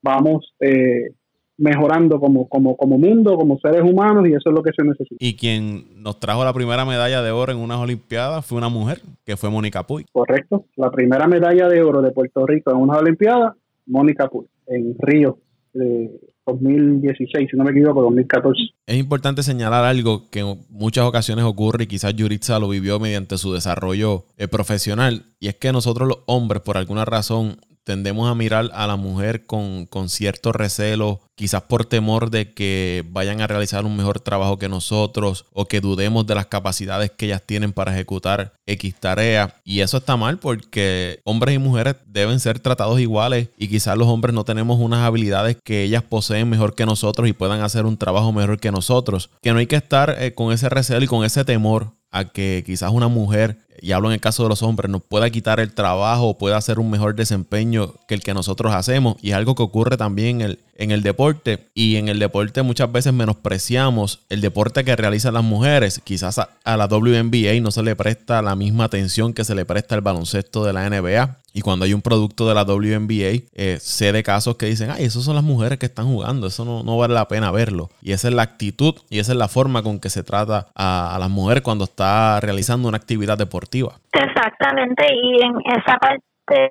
vamos 0.02 0.54
eh, 0.60 1.14
mejorando 1.56 2.20
como, 2.20 2.48
como, 2.48 2.76
como 2.76 2.98
mundo, 2.98 3.36
como 3.36 3.58
seres 3.58 3.82
humanos 3.82 4.26
y 4.26 4.32
eso 4.32 4.48
es 4.50 4.54
lo 4.54 4.62
que 4.62 4.72
se 4.76 4.82
necesita. 4.82 5.16
Y 5.18 5.36
quien 5.36 6.02
nos 6.02 6.18
trajo 6.18 6.44
la 6.44 6.52
primera 6.52 6.84
medalla 6.84 7.22
de 7.22 7.30
oro 7.30 7.52
en 7.52 7.58
unas 7.58 7.78
Olimpiadas 7.78 8.46
fue 8.46 8.58
una 8.58 8.68
mujer, 8.68 9.00
que 9.24 9.36
fue 9.36 9.50
Mónica 9.50 9.86
Puy. 9.86 10.06
Correcto, 10.12 10.64
la 10.76 10.90
primera 10.90 11.26
medalla 11.26 11.68
de 11.68 11.82
oro 11.82 12.00
de 12.00 12.12
Puerto 12.12 12.46
Rico 12.46 12.70
en 12.70 12.78
unas 12.78 12.98
Olimpiadas, 12.98 13.54
Mónica 13.86 14.28
Puy, 14.28 14.46
en 14.66 14.96
Río, 14.98 15.38
de 15.74 16.10
2016, 16.52 17.48
si 17.50 17.56
no 17.56 17.64
me 17.64 17.70
equivoco, 17.70 18.02
2014. 18.02 18.60
Es 18.86 18.96
importante 18.96 19.42
señalar 19.42 19.84
algo 19.84 20.30
que 20.30 20.40
en 20.40 20.58
muchas 20.68 21.04
ocasiones 21.04 21.44
ocurre 21.44 21.84
y 21.84 21.86
quizás 21.86 22.14
Yuritza 22.14 22.58
lo 22.58 22.68
vivió 22.68 22.98
mediante 22.98 23.38
su 23.38 23.52
desarrollo 23.52 24.24
eh, 24.36 24.48
profesional, 24.48 25.24
y 25.38 25.48
es 25.48 25.56
que 25.56 25.72
nosotros 25.72 26.08
los 26.08 26.18
hombres, 26.26 26.62
por 26.62 26.76
alguna 26.76 27.04
razón, 27.04 27.56
tendemos 27.84 28.30
a 28.30 28.34
mirar 28.34 28.70
a 28.74 28.86
la 28.86 28.96
mujer 28.96 29.46
con, 29.46 29.86
con, 29.86 30.08
cierto 30.08 30.52
recelo, 30.52 31.20
quizás 31.34 31.62
por 31.62 31.84
temor 31.84 32.30
de 32.30 32.52
que 32.52 33.04
vayan 33.08 33.40
a 33.40 33.46
realizar 33.46 33.84
un 33.84 33.96
mejor 33.96 34.20
trabajo 34.20 34.58
que 34.58 34.68
nosotros 34.68 35.46
o 35.52 35.66
que 35.66 35.80
dudemos 35.80 36.26
de 36.26 36.34
las 36.34 36.46
capacidades 36.46 37.10
que 37.10 37.26
ellas 37.26 37.42
tienen 37.44 37.72
para 37.72 37.92
ejecutar 37.92 38.52
X 38.66 38.94
tarea. 39.00 39.54
Y 39.64 39.80
eso 39.80 39.98
está 39.98 40.16
mal 40.16 40.38
porque 40.38 41.20
hombres 41.24 41.54
y 41.54 41.58
mujeres 41.58 41.96
deben 42.06 42.40
ser 42.40 42.60
tratados 42.60 43.00
iguales 43.00 43.48
y 43.56 43.68
quizás 43.68 43.96
los 43.96 44.08
hombres 44.08 44.34
no 44.34 44.44
tenemos 44.44 44.78
unas 44.78 45.00
habilidades 45.00 45.56
que 45.64 45.82
ellas 45.82 46.02
poseen 46.02 46.48
mejor 46.48 46.74
que 46.74 46.86
nosotros 46.86 47.28
y 47.28 47.32
puedan 47.32 47.60
hacer 47.62 47.86
un 47.86 47.96
trabajo 47.96 48.32
mejor 48.32 48.58
que 48.60 48.70
nosotros. 48.70 49.30
Que 49.42 49.52
no 49.52 49.58
hay 49.58 49.66
que 49.66 49.76
estar 49.76 50.16
eh, 50.18 50.34
con 50.34 50.52
ese 50.52 50.68
recelo 50.68 51.04
y 51.04 51.08
con 51.08 51.24
ese 51.24 51.44
temor 51.44 51.92
a 52.10 52.24
que 52.24 52.62
quizás 52.66 52.90
una 52.90 53.08
mujer, 53.08 53.58
y 53.82 53.92
hablo 53.92 54.08
en 54.08 54.14
el 54.14 54.20
caso 54.20 54.42
de 54.42 54.48
los 54.48 54.62
hombres, 54.62 54.90
nos 54.90 55.02
pueda 55.02 55.30
quitar 55.30 55.60
el 55.60 55.72
trabajo 55.72 56.36
pueda 56.38 56.56
hacer 56.56 56.78
un 56.78 56.90
mejor 56.90 57.14
desempeño 57.14 57.94
que 58.06 58.14
el 58.14 58.22
que 58.22 58.34
nosotros 58.34 58.74
hacemos. 58.74 59.16
Y 59.22 59.30
es 59.30 59.36
algo 59.36 59.54
que 59.54 59.62
ocurre 59.62 59.96
también 59.96 60.40
en 60.40 60.58
en 60.80 60.90
el 60.90 61.02
deporte 61.02 61.68
y 61.74 61.96
en 61.96 62.08
el 62.08 62.18
deporte 62.18 62.62
muchas 62.62 62.90
veces 62.90 63.12
menospreciamos 63.12 64.24
el 64.30 64.40
deporte 64.40 64.82
que 64.82 64.96
realizan 64.96 65.34
las 65.34 65.44
mujeres. 65.44 66.00
Quizás 66.02 66.38
a, 66.38 66.76
la 66.76 66.86
WNBA 66.86 67.60
no 67.60 67.70
se 67.70 67.82
le 67.82 67.94
presta 67.94 68.40
la 68.40 68.56
misma 68.56 68.84
atención 68.84 69.34
que 69.34 69.44
se 69.44 69.54
le 69.54 69.66
presta 69.66 69.94
al 69.94 70.00
baloncesto 70.00 70.64
de 70.64 70.72
la 70.72 70.88
NBA. 70.88 71.36
Y 71.52 71.60
cuando 71.60 71.84
hay 71.84 71.92
un 71.92 72.00
producto 72.00 72.48
de 72.48 72.54
la 72.54 72.62
WNBA, 72.62 73.44
eh, 73.54 73.76
sé 73.78 74.12
de 74.12 74.22
casos 74.22 74.56
que 74.56 74.66
dicen, 74.66 74.90
ay, 74.90 75.04
esas 75.04 75.24
son 75.24 75.34
las 75.34 75.44
mujeres 75.44 75.78
que 75.78 75.86
están 75.86 76.06
jugando, 76.06 76.46
eso 76.46 76.64
no, 76.64 76.96
vale 76.96 77.12
la 77.12 77.28
pena 77.28 77.50
verlo. 77.50 77.90
Y 78.00 78.12
esa 78.12 78.28
es 78.28 78.34
la 78.34 78.42
actitud 78.42 78.94
y 79.10 79.18
esa 79.18 79.32
es 79.32 79.38
la 79.38 79.48
forma 79.48 79.82
con 79.82 80.00
que 80.00 80.08
se 80.08 80.22
trata 80.22 80.68
a, 80.74 81.14
a 81.14 81.18
las 81.18 81.28
mujeres 81.28 81.62
cuando 81.62 81.84
está 81.84 82.40
realizando 82.40 82.88
una 82.88 82.96
actividad 82.96 83.36
deportiva. 83.36 83.96
Exactamente, 84.12 85.06
y 85.12 85.42
en 85.42 85.56
esa 85.76 85.98
parte, 85.98 86.70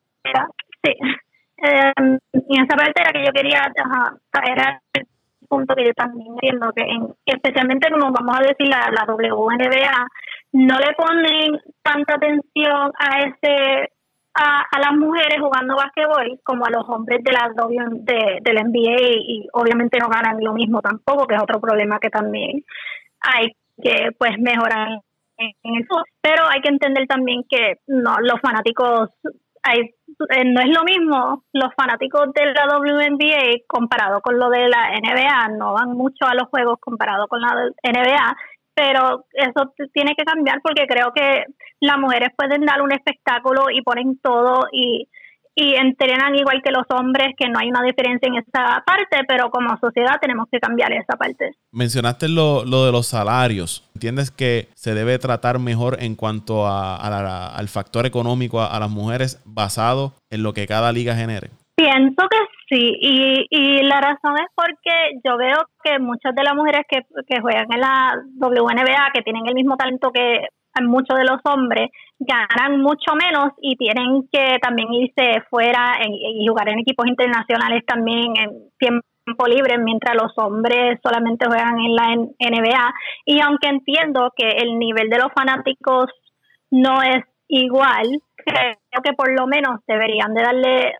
sí, 0.83 0.93
eh, 1.61 1.93
en 1.97 2.19
esa 2.63 2.75
parte 2.75 3.01
era 3.01 3.11
que 3.11 3.25
yo 3.25 3.31
quería 3.31 3.71
era 4.45 4.81
el 4.93 5.07
punto 5.47 5.75
que 5.75 5.85
yo 5.85 5.93
también 5.93 6.27
entiendo 6.33 6.71
que 6.75 6.83
especialmente 7.25 7.89
como 7.91 8.11
vamos 8.11 8.37
a 8.37 8.43
decir 8.43 8.67
la, 8.67 8.89
la 8.91 9.05
WNBA 9.05 10.07
no 10.53 10.79
le 10.79 10.93
ponen 10.93 11.59
tanta 11.81 12.15
atención 12.15 12.91
a 12.97 13.19
ese 13.19 13.91
a, 14.35 14.61
a 14.71 14.79
las 14.79 14.93
mujeres 14.93 15.39
jugando 15.39 15.75
básquetbol 15.75 16.39
como 16.43 16.65
a 16.65 16.69
los 16.69 16.87
hombres 16.87 17.23
de 17.23 17.31
la 17.31 17.51
de, 17.91 18.39
del 18.41 18.63
NBA 18.67 19.01
y 19.01 19.47
obviamente 19.53 19.97
no 19.99 20.07
ganan 20.07 20.43
lo 20.43 20.53
mismo 20.53 20.81
tampoco 20.81 21.27
que 21.27 21.35
es 21.35 21.41
otro 21.41 21.59
problema 21.59 21.99
que 21.99 22.09
también 22.09 22.63
hay 23.21 23.55
que 23.81 24.11
pues 24.17 24.37
mejorar 24.39 25.01
en 25.39 25.81
eso. 25.81 26.03
Pero 26.21 26.43
hay 26.49 26.61
que 26.61 26.69
entender 26.69 27.07
también 27.07 27.43
que 27.49 27.79
no 27.87 28.17
los 28.19 28.39
fanáticos 28.41 29.09
hay, 29.63 29.93
eh, 30.29 30.45
no 30.45 30.61
es 30.61 30.69
lo 30.69 30.83
mismo 30.83 31.43
los 31.53 31.73
fanáticos 31.75 32.33
de 32.33 32.45
la 32.53 32.67
WNBA 32.77 33.63
comparado 33.67 34.21
con 34.21 34.37
lo 34.37 34.49
de 34.49 34.69
la 34.69 34.91
NBA, 34.91 35.57
no 35.57 35.73
van 35.73 35.91
mucho 35.93 36.25
a 36.25 36.35
los 36.35 36.49
juegos 36.49 36.79
comparado 36.79 37.27
con 37.27 37.41
la 37.41 37.53
NBA, 37.83 38.35
pero 38.73 39.25
eso 39.33 39.73
tiene 39.93 40.15
que 40.15 40.23
cambiar 40.23 40.61
porque 40.61 40.87
creo 40.87 41.11
que 41.13 41.45
las 41.81 41.97
mujeres 41.97 42.29
pueden 42.35 42.65
dar 42.65 42.81
un 42.81 42.91
espectáculo 42.91 43.65
y 43.71 43.81
ponen 43.81 44.19
todo 44.19 44.67
y 44.71 45.07
y 45.59 45.75
entrenan 45.75 46.35
igual 46.35 46.61
que 46.63 46.71
los 46.71 46.85
hombres, 46.89 47.35
que 47.37 47.49
no 47.49 47.59
hay 47.59 47.69
una 47.69 47.83
diferencia 47.83 48.27
en 48.27 48.35
esa 48.35 48.81
parte, 48.85 49.17
pero 49.27 49.51
como 49.51 49.77
sociedad 49.77 50.17
tenemos 50.21 50.47
que 50.49 50.59
cambiar 50.59 50.93
esa 50.93 51.17
parte. 51.17 51.51
Mencionaste 51.73 52.29
lo, 52.29 52.63
lo 52.63 52.85
de 52.85 52.93
los 52.93 53.07
salarios. 53.07 53.83
¿Entiendes 53.93 54.31
que 54.31 54.69
se 54.75 54.93
debe 54.93 55.19
tratar 55.19 55.59
mejor 55.59 55.97
en 55.99 56.15
cuanto 56.15 56.65
a, 56.65 56.95
al 57.57 57.67
factor 57.67 58.05
económico 58.05 58.61
a, 58.61 58.79
las 58.79 58.89
mujeres 58.89 59.41
basado 59.43 60.13
en 60.29 60.43
lo 60.43 60.53
que 60.53 60.65
cada 60.65 60.93
liga 60.93 61.13
genere? 61.13 61.49
Pienso 61.75 62.23
que 62.29 62.37
sí, 62.69 62.93
y, 63.01 63.45
y 63.49 63.83
la 63.83 63.99
razón 63.99 64.37
es 64.37 64.47
porque 64.55 65.19
yo 65.25 65.35
veo 65.37 65.57
que 65.83 65.99
muchas 65.99 66.33
de 66.35 66.43
las 66.43 66.55
mujeres 66.55 66.81
que, 66.89 67.01
que 67.27 67.41
juegan 67.41 67.67
en 67.71 67.81
la 67.81 68.15
WNBA, 68.37 69.11
que 69.13 69.23
tienen 69.23 69.45
el 69.45 69.55
mismo 69.55 69.75
talento 69.75 70.11
que 70.13 70.47
muchos 70.81 71.17
de 71.17 71.25
los 71.25 71.39
hombres 71.43 71.89
ganan 72.19 72.81
mucho 72.81 73.15
menos 73.15 73.53
y 73.61 73.75
tienen 73.75 74.27
que 74.31 74.57
también 74.61 74.91
irse 74.93 75.41
fuera 75.49 75.97
y 76.05 76.45
jugar 76.47 76.69
en 76.69 76.79
equipos 76.79 77.07
internacionales 77.07 77.85
también 77.85 78.33
en 78.37 78.69
tiempo 78.77 79.03
libre, 79.47 79.77
mientras 79.77 80.15
los 80.15 80.31
hombres 80.37 80.99
solamente 81.03 81.45
juegan 81.47 81.79
en 81.79 81.95
la 81.95 82.15
NBA. 82.15 82.93
Y 83.25 83.39
aunque 83.41 83.69
entiendo 83.69 84.31
que 84.35 84.47
el 84.47 84.79
nivel 84.79 85.09
de 85.09 85.19
los 85.19 85.31
fanáticos 85.33 86.07
no 86.71 87.01
es 87.01 87.23
igual, 87.47 88.21
creo 88.35 89.01
que 89.03 89.13
por 89.13 89.31
lo 89.31 89.47
menos 89.47 89.81
deberían 89.87 90.33
de 90.33 90.41
darle 90.41 90.93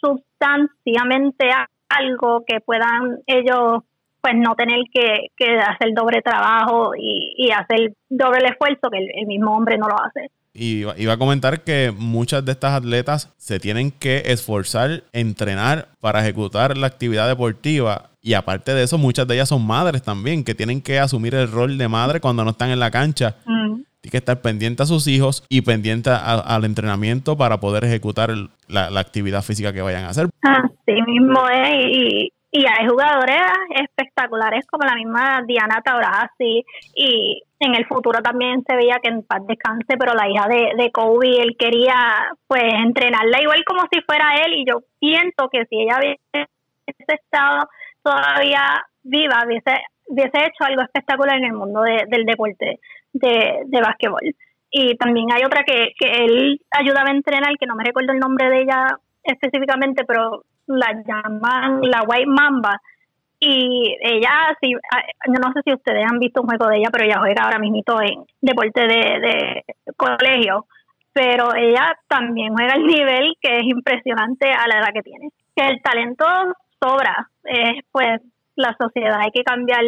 sustanciamente 0.00 1.50
algo 1.88 2.44
que 2.46 2.60
puedan 2.60 3.18
ellos 3.26 3.82
pues 4.20 4.34
no 4.36 4.54
tener 4.54 4.80
que, 4.92 5.28
hacer 5.60 5.94
doble 5.94 6.22
trabajo 6.22 6.92
y, 6.96 7.50
hacer 7.50 7.94
doble 8.08 8.48
esfuerzo 8.48 8.90
que 8.90 8.98
el, 8.98 9.26
mismo 9.26 9.56
hombre 9.56 9.78
no 9.78 9.88
lo 9.88 9.94
hace. 9.94 10.30
Y 10.54 10.84
iba 11.00 11.12
a 11.12 11.18
comentar 11.18 11.62
que 11.62 11.92
muchas 11.96 12.44
de 12.44 12.52
estas 12.52 12.72
atletas 12.72 13.32
se 13.36 13.60
tienen 13.60 13.92
que 13.92 14.22
esforzar, 14.26 15.04
entrenar 15.12 15.88
para 16.00 16.20
ejecutar 16.20 16.76
la 16.76 16.88
actividad 16.88 17.28
deportiva. 17.28 18.10
Y 18.20 18.34
aparte 18.34 18.74
de 18.74 18.82
eso, 18.82 18.98
muchas 18.98 19.28
de 19.28 19.34
ellas 19.34 19.48
son 19.48 19.64
madres 19.64 20.02
también, 20.02 20.42
que 20.42 20.56
tienen 20.56 20.82
que 20.82 20.98
asumir 20.98 21.34
el 21.36 21.50
rol 21.50 21.78
de 21.78 21.86
madre 21.86 22.20
cuando 22.20 22.44
no 22.44 22.50
están 22.50 22.70
en 22.70 22.80
la 22.80 22.90
cancha. 22.90 23.36
Mm. 23.46 23.82
Tienen 24.00 24.10
que 24.10 24.16
estar 24.16 24.40
pendiente 24.40 24.82
a 24.82 24.86
sus 24.86 25.06
hijos 25.06 25.44
y 25.48 25.60
pendiente 25.60 26.10
al 26.10 26.64
entrenamiento 26.64 27.36
para 27.36 27.60
poder 27.60 27.84
ejecutar 27.84 28.30
la, 28.66 28.86
actividad 28.98 29.42
física 29.42 29.72
que 29.72 29.82
vayan 29.82 30.04
a 30.04 30.08
hacer. 30.08 30.28
Así 30.42 31.02
mismo 31.06 31.48
es. 31.48 31.86
Y, 31.86 32.32
y 32.50 32.64
hay 32.66 32.86
jugadores 32.86 33.42
espectaculares 33.70 34.66
como 34.66 34.86
la 34.86 34.94
misma 34.94 35.42
Diana 35.46 35.82
Taurasi 35.82 36.64
y 36.94 37.42
en 37.60 37.74
el 37.74 37.86
futuro 37.86 38.20
también 38.22 38.62
se 38.66 38.74
veía 38.74 39.00
que 39.02 39.10
en 39.10 39.22
paz 39.22 39.46
descanse, 39.46 39.96
pero 39.98 40.14
la 40.14 40.28
hija 40.28 40.46
de, 40.48 40.72
de 40.82 40.90
Kobe, 40.90 41.42
él 41.42 41.56
quería 41.58 41.94
pues 42.46 42.62
entrenarla 42.62 43.42
igual 43.42 43.62
como 43.66 43.82
si 43.92 44.00
fuera 44.00 44.36
él 44.44 44.54
y 44.54 44.64
yo 44.64 44.80
pienso 44.98 45.48
que 45.50 45.66
si 45.66 45.82
ella 45.82 45.98
hubiese 45.98 46.48
estado 47.08 47.68
todavía 48.02 48.82
viva, 49.02 49.42
hubiese, 49.44 49.82
hubiese 50.06 50.38
hecho 50.38 50.64
algo 50.64 50.82
espectacular 50.82 51.36
en 51.36 51.44
el 51.44 51.52
mundo 51.52 51.82
del 51.82 52.24
deporte 52.24 52.80
de, 53.12 53.60
de 53.66 53.80
básquetbol. 53.80 54.34
Y 54.70 54.96
también 54.96 55.32
hay 55.32 55.44
otra 55.44 55.64
que, 55.64 55.92
que 55.98 56.24
él 56.24 56.60
ayudaba 56.70 57.08
a 57.08 57.14
entrenar, 57.14 57.56
que 57.58 57.66
no 57.66 57.74
me 57.74 57.84
recuerdo 57.84 58.12
el 58.12 58.18
nombre 58.18 58.48
de 58.48 58.62
ella 58.62 58.98
específicamente, 59.22 60.04
pero 60.04 60.44
la 60.68 60.92
llaman 61.06 61.80
la 61.82 62.02
White 62.02 62.26
Mamba. 62.26 62.80
Y 63.40 63.96
ella, 64.00 64.56
si, 64.60 64.72
yo 64.72 65.40
no 65.40 65.52
sé 65.52 65.60
si 65.64 65.72
ustedes 65.72 66.04
han 66.10 66.18
visto 66.18 66.40
un 66.40 66.48
juego 66.48 66.66
de 66.66 66.78
ella, 66.78 66.88
pero 66.90 67.04
ella 67.04 67.20
juega 67.20 67.44
ahora 67.44 67.58
mismo 67.58 67.82
en 68.02 68.24
deporte 68.40 68.86
de, 68.86 69.64
colegio. 69.96 70.66
Pero 71.12 71.54
ella 71.54 71.96
también 72.08 72.54
juega 72.54 72.74
el 72.74 72.86
nivel 72.86 73.34
que 73.40 73.58
es 73.58 73.64
impresionante 73.64 74.50
a 74.52 74.66
la 74.66 74.78
edad 74.78 74.92
que 74.92 75.02
tiene. 75.02 75.30
Que 75.54 75.66
el 75.66 75.82
talento 75.82 76.24
sobra, 76.80 77.28
es 77.44 77.84
pues 77.90 78.20
la 78.58 78.76
sociedad. 78.78 79.18
Hay 79.20 79.30
que 79.30 79.44
cambiar 79.44 79.80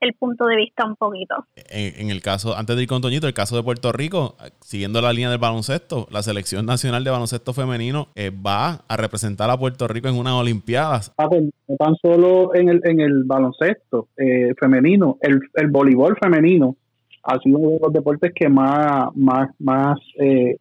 el 0.00 0.14
punto 0.14 0.46
de 0.46 0.56
vista 0.56 0.84
un 0.84 0.94
poquito. 0.94 1.34
En, 1.70 2.10
el 2.10 2.20
caso, 2.20 2.56
antes 2.56 2.76
de 2.76 2.82
ir 2.82 2.88
con 2.88 3.00
Toñito, 3.00 3.26
el 3.26 3.34
caso 3.34 3.56
de 3.56 3.62
Puerto 3.62 3.92
Rico, 3.92 4.36
siguiendo 4.60 5.00
la 5.00 5.12
línea 5.12 5.30
del 5.30 5.38
baloncesto, 5.38 6.06
la 6.10 6.22
selección 6.22 6.66
nacional 6.66 7.02
de 7.02 7.10
baloncesto 7.10 7.52
femenino 7.52 8.08
eh, 8.14 8.30
va 8.30 8.82
a 8.86 8.96
representar 8.96 9.50
a 9.50 9.56
Puerto 9.56 9.88
Rico 9.88 10.08
en 10.08 10.16
unas 10.16 10.34
Olimpiadas. 10.34 11.12
Ah, 11.16 11.28
pues, 11.28 11.44
no 11.66 11.76
tan 11.76 11.96
solo 11.96 12.54
en 12.54 12.68
el, 12.68 12.80
en 12.84 13.00
el 13.00 13.24
baloncesto 13.24 14.08
eh, 14.16 14.54
femenino, 14.58 15.16
el, 15.22 15.40
el 15.54 15.68
voleibol 15.68 16.16
femenino 16.20 16.76
ha 17.22 17.38
sido 17.38 17.58
uno 17.58 17.70
de 17.70 17.78
los 17.82 17.92
deportes 17.92 18.32
que 18.34 18.48
más, 18.48 19.14
más, 19.14 19.50
más 19.58 19.98
eh, 20.18 20.56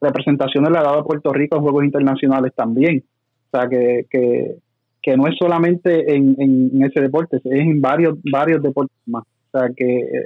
representaciones 0.00 0.70
le 0.70 0.78
ha 0.78 0.82
dado 0.82 1.00
a 1.00 1.04
Puerto 1.04 1.32
Rico 1.32 1.56
en 1.56 1.62
Juegos 1.62 1.84
Internacionales 1.84 2.52
también. 2.54 3.04
O 3.50 3.56
sea, 3.56 3.68
que, 3.68 4.06
que 4.10 4.56
que 5.04 5.16
no 5.18 5.26
es 5.26 5.36
solamente 5.38 6.14
en, 6.14 6.34
en, 6.38 6.82
ese 6.82 7.02
deporte, 7.02 7.36
es 7.36 7.44
en 7.44 7.80
varios, 7.82 8.16
varios 8.32 8.62
deportes 8.62 8.96
más. 9.04 9.24
O 9.52 9.58
sea 9.58 9.68
que 9.76 9.98
eh, 9.98 10.24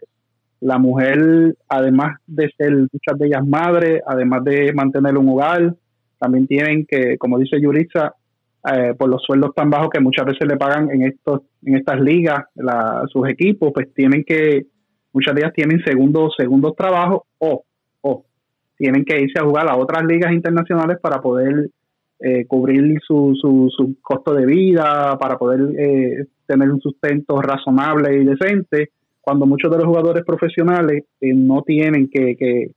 la 0.60 0.78
mujer, 0.78 1.56
además 1.68 2.18
de 2.28 2.48
ser 2.56 2.72
muchas 2.72 3.18
de 3.18 3.26
ellas 3.26 3.44
madres, 3.44 4.00
además 4.06 4.44
de 4.44 4.72
mantener 4.72 5.18
un 5.18 5.28
hogar, 5.30 5.74
también 6.20 6.46
tienen 6.46 6.86
que, 6.86 7.18
como 7.18 7.38
dice 7.38 7.60
Yurisa, 7.60 8.14
eh, 8.72 8.94
por 8.96 9.08
los 9.08 9.22
sueldos 9.22 9.52
tan 9.54 9.68
bajos 9.68 9.90
que 9.90 10.00
muchas 10.00 10.26
veces 10.26 10.46
le 10.46 10.56
pagan 10.56 10.90
en 10.90 11.02
estos 11.02 11.42
en 11.64 11.76
estas 11.76 12.00
ligas 12.00 12.44
sus 13.12 13.28
equipos, 13.28 13.72
pues 13.74 13.92
tienen 13.94 14.24
que, 14.24 14.66
muchas 15.12 15.34
de 15.34 15.40
ellas 15.40 15.54
tienen 15.54 15.82
segundos 15.84 16.34
segundos 16.36 16.74
trabajos 16.76 17.22
o, 17.38 17.64
o 18.00 18.24
tienen 18.76 19.04
que 19.04 19.20
irse 19.20 19.40
a 19.40 19.44
jugar 19.44 19.68
a 19.68 19.76
otras 19.76 20.04
ligas 20.04 20.32
internacionales 20.32 20.98
para 21.00 21.20
poder 21.20 21.70
eh, 22.20 22.46
cubrir 22.46 22.98
su, 23.06 23.36
su, 23.40 23.70
su, 23.70 23.94
costo 24.02 24.34
de 24.34 24.44
vida, 24.44 25.16
para 25.20 25.38
poder 25.38 25.60
eh, 25.78 26.26
tener 26.46 26.68
un 26.68 26.80
sustento 26.80 27.40
razonable 27.40 28.12
y 28.16 28.24
decente, 28.24 28.90
cuando 29.20 29.46
muchos 29.46 29.70
de 29.70 29.76
los 29.76 29.86
jugadores 29.86 30.24
profesionales 30.24 31.04
eh, 31.20 31.32
no 31.32 31.62
tienen 31.62 32.10
que, 32.10 32.36
que, 32.36 32.72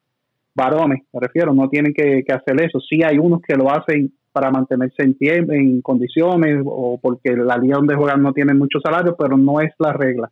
varones, 0.53 1.01
me 1.12 1.19
refiero, 1.21 1.55
no 1.55 1.69
tienen 1.69 1.91
que, 1.91 2.24
hacer 2.31 2.62
eso. 2.62 2.79
Sí 2.81 3.01
hay 3.03 3.17
unos 3.17 3.41
que 3.41 3.55
lo 3.55 3.71
hacen 3.71 4.13
para 4.31 4.51
mantenerse 4.51 5.01
en, 5.01 5.17
tiempo, 5.17 5.53
en 5.53 5.81
condiciones 5.81 6.62
o 6.63 7.00
porque 7.01 7.36
la 7.36 7.57
liga 7.57 7.77
donde 7.77 7.95
juegan 7.95 8.21
no 8.21 8.33
tienen 8.33 8.60
mucho 8.60 8.79
salario, 8.79 9.15
pero 9.17 9.38
no 9.38 9.60
es 9.60 9.74
la 9.79 9.91
regla. 9.91 10.31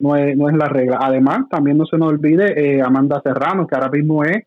No 0.00 0.16
es, 0.16 0.36
no 0.36 0.48
es 0.48 0.56
la 0.56 0.66
regla. 0.66 0.98
Además, 1.00 1.48
también 1.48 1.78
no 1.78 1.86
se 1.86 1.98
nos 1.98 2.08
olvide 2.08 2.82
Amanda 2.82 3.20
Serrano, 3.22 3.66
que 3.68 3.76
ahora 3.76 3.90
mismo 3.90 4.24
es 4.24 4.44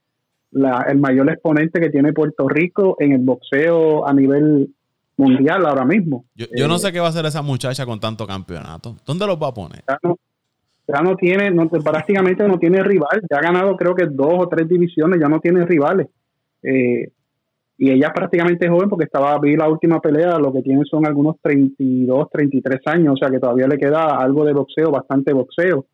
el 0.87 0.99
mayor 0.99 1.29
exponente 1.29 1.79
que 1.79 1.89
tiene 1.89 2.13
Puerto 2.13 2.47
Rico 2.47 2.95
en 2.99 3.13
el 3.13 3.19
boxeo 3.19 4.07
a 4.07 4.13
nivel 4.13 4.69
mundial 5.17 5.65
ahora 5.65 5.85
mismo. 5.85 6.25
Yo, 6.35 6.67
no 6.67 6.75
eh, 6.75 6.79
sé 6.79 6.91
qué 6.91 6.99
va 6.99 7.07
a 7.07 7.09
hacer 7.09 7.25
esa 7.25 7.41
muchacha 7.41 7.85
con 7.85 7.99
tanto 7.99 8.25
campeonato. 8.25 8.95
¿Dónde 9.05 9.27
los 9.27 9.41
va 9.41 9.47
a 9.47 9.53
poner? 9.53 9.83
Ya 10.85 11.01
no, 11.01 11.15
tiene, 11.15 11.49
no, 11.51 11.69
prácticamente 11.69 12.47
no 12.47 12.59
tiene 12.59 12.83
rival. 12.83 13.21
Ya 13.29 13.37
ha 13.37 13.41
ganado 13.41 13.75
creo 13.77 13.95
que 13.95 14.05
dos 14.05 14.33
o 14.37 14.47
tres 14.47 14.67
divisiones, 14.67 15.19
ya 15.19 15.29
no 15.29 15.39
tiene 15.39 15.65
rivales. 15.65 16.07
Eh, 16.61 17.09
y 17.77 17.91
ella 17.91 18.07
es 18.07 18.13
prácticamente 18.13 18.69
joven 18.69 18.89
porque 18.89 19.05
estaba 19.05 19.37
vi 19.39 19.55
la 19.55 19.67
última 19.67 19.99
pelea, 19.99 20.37
lo 20.37 20.53
que 20.53 20.61
tiene 20.61 20.83
son 20.85 21.05
algunos 21.05 21.37
32, 21.41 22.29
33 22.31 22.81
años, 22.85 23.13
o 23.13 23.17
sea 23.17 23.29
que 23.29 23.39
todavía 23.39 23.67
le 23.67 23.77
queda 23.77 24.17
algo 24.17 24.45
de 24.45 24.53
boxeo, 24.53 24.91
bastante 24.91 25.33
boxeo. 25.33 25.85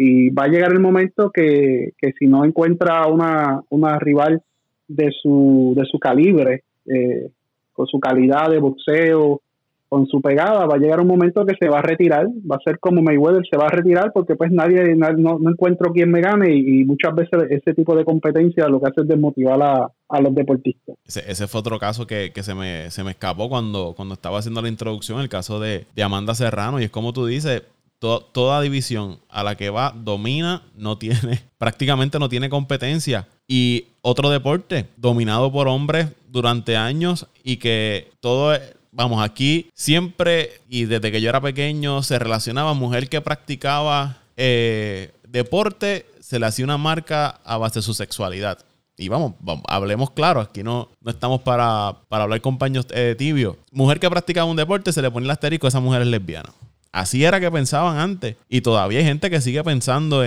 Y 0.00 0.30
va 0.30 0.44
a 0.44 0.48
llegar 0.48 0.72
el 0.72 0.78
momento 0.78 1.32
que, 1.32 1.92
que 1.98 2.12
si 2.16 2.26
no 2.26 2.44
encuentra 2.44 3.08
una, 3.08 3.62
una 3.68 3.98
rival 3.98 4.40
de 4.86 5.10
su, 5.10 5.74
de 5.76 5.84
su 5.86 5.98
calibre, 5.98 6.62
eh, 6.86 7.30
con 7.72 7.88
su 7.88 7.98
calidad 7.98 8.48
de 8.48 8.60
boxeo, 8.60 9.42
con 9.88 10.06
su 10.06 10.20
pegada, 10.20 10.66
va 10.66 10.76
a 10.76 10.78
llegar 10.78 11.00
un 11.00 11.08
momento 11.08 11.44
que 11.44 11.56
se 11.58 11.68
va 11.68 11.78
a 11.78 11.82
retirar, 11.82 12.26
va 12.28 12.56
a 12.56 12.62
ser 12.64 12.78
como 12.78 13.02
Mayweather, 13.02 13.42
se 13.50 13.56
va 13.56 13.66
a 13.66 13.70
retirar 13.70 14.12
porque 14.12 14.36
pues 14.36 14.52
nadie, 14.52 14.94
no, 14.94 15.38
encuentro 15.50 15.92
quien 15.92 16.10
me 16.10 16.20
gane 16.20 16.54
y, 16.54 16.84
muchas 16.84 17.14
veces 17.14 17.50
ese 17.50 17.74
tipo 17.74 17.96
de 17.96 18.04
competencia 18.04 18.68
lo 18.68 18.80
que 18.80 18.86
hace 18.86 19.00
es 19.00 19.08
desmotivar 19.08 19.60
a, 19.60 19.90
a 20.08 20.20
los 20.20 20.34
deportistas. 20.34 20.96
Ese, 21.06 21.48
fue 21.48 21.60
otro 21.60 21.78
caso 21.78 22.06
que, 22.06 22.30
se, 22.34 22.54
me, 22.54 22.90
se 22.90 23.02
me 23.02 23.12
escapó 23.12 23.48
cuando, 23.48 23.94
cuando 23.96 24.14
estaba 24.14 24.38
haciendo 24.38 24.62
la 24.62 24.68
introducción, 24.68 25.20
el 25.20 25.28
caso 25.28 25.58
de, 25.58 25.86
de 25.96 26.02
Amanda 26.02 26.34
Serrano 26.34 26.78
y 26.80 26.84
es 26.84 26.90
como 26.90 27.12
tú 27.12 27.26
dices, 27.26 27.62
toda 27.98 28.60
división 28.60 29.20
a 29.28 29.42
la 29.42 29.56
que 29.56 29.70
va 29.70 29.92
domina, 29.96 30.62
no 30.74 30.98
tiene, 30.98 31.42
prácticamente 31.58 32.18
no 32.18 32.28
tiene 32.28 32.48
competencia. 32.48 33.28
Y 33.46 33.86
otro 34.02 34.30
deporte 34.30 34.86
dominado 34.96 35.50
por 35.50 35.68
hombres 35.68 36.08
durante 36.28 36.76
años 36.76 37.26
y 37.42 37.56
que 37.56 38.10
todo 38.20 38.56
vamos, 38.92 39.22
aquí 39.22 39.70
siempre 39.74 40.60
y 40.68 40.84
desde 40.84 41.12
que 41.12 41.20
yo 41.20 41.28
era 41.28 41.40
pequeño 41.40 42.02
se 42.02 42.18
relacionaba 42.18 42.74
mujer 42.74 43.08
que 43.08 43.20
practicaba 43.20 44.18
eh, 44.36 45.12
deporte, 45.26 46.06
se 46.20 46.38
le 46.38 46.46
hacía 46.46 46.64
una 46.64 46.78
marca 46.78 47.40
a 47.44 47.56
base 47.58 47.78
de 47.78 47.82
su 47.82 47.94
sexualidad. 47.94 48.58
Y 48.96 49.08
vamos, 49.08 49.34
hablemos 49.68 50.10
claro, 50.10 50.40
aquí 50.40 50.64
no, 50.64 50.88
no 51.00 51.10
estamos 51.10 51.42
para, 51.42 51.96
hablar 52.10 52.40
con 52.40 52.58
paños 52.58 52.86
eh, 52.90 53.14
tibios. 53.16 53.56
Mujer 53.70 54.00
que 54.00 54.10
practicaba 54.10 54.50
un 54.50 54.56
deporte, 54.56 54.92
se 54.92 55.00
le 55.00 55.10
pone 55.10 55.24
el 55.24 55.30
asterisco, 55.30 55.68
esa 55.68 55.78
mujer 55.78 56.02
es 56.02 56.08
lesbiana. 56.08 56.50
Así 56.92 57.24
era 57.24 57.40
que 57.40 57.50
pensaban 57.50 57.98
antes. 57.98 58.36
Y 58.48 58.60
todavía 58.60 58.98
hay 59.00 59.04
gente 59.04 59.30
que 59.30 59.40
sigue 59.40 59.62
pensando 59.62 60.24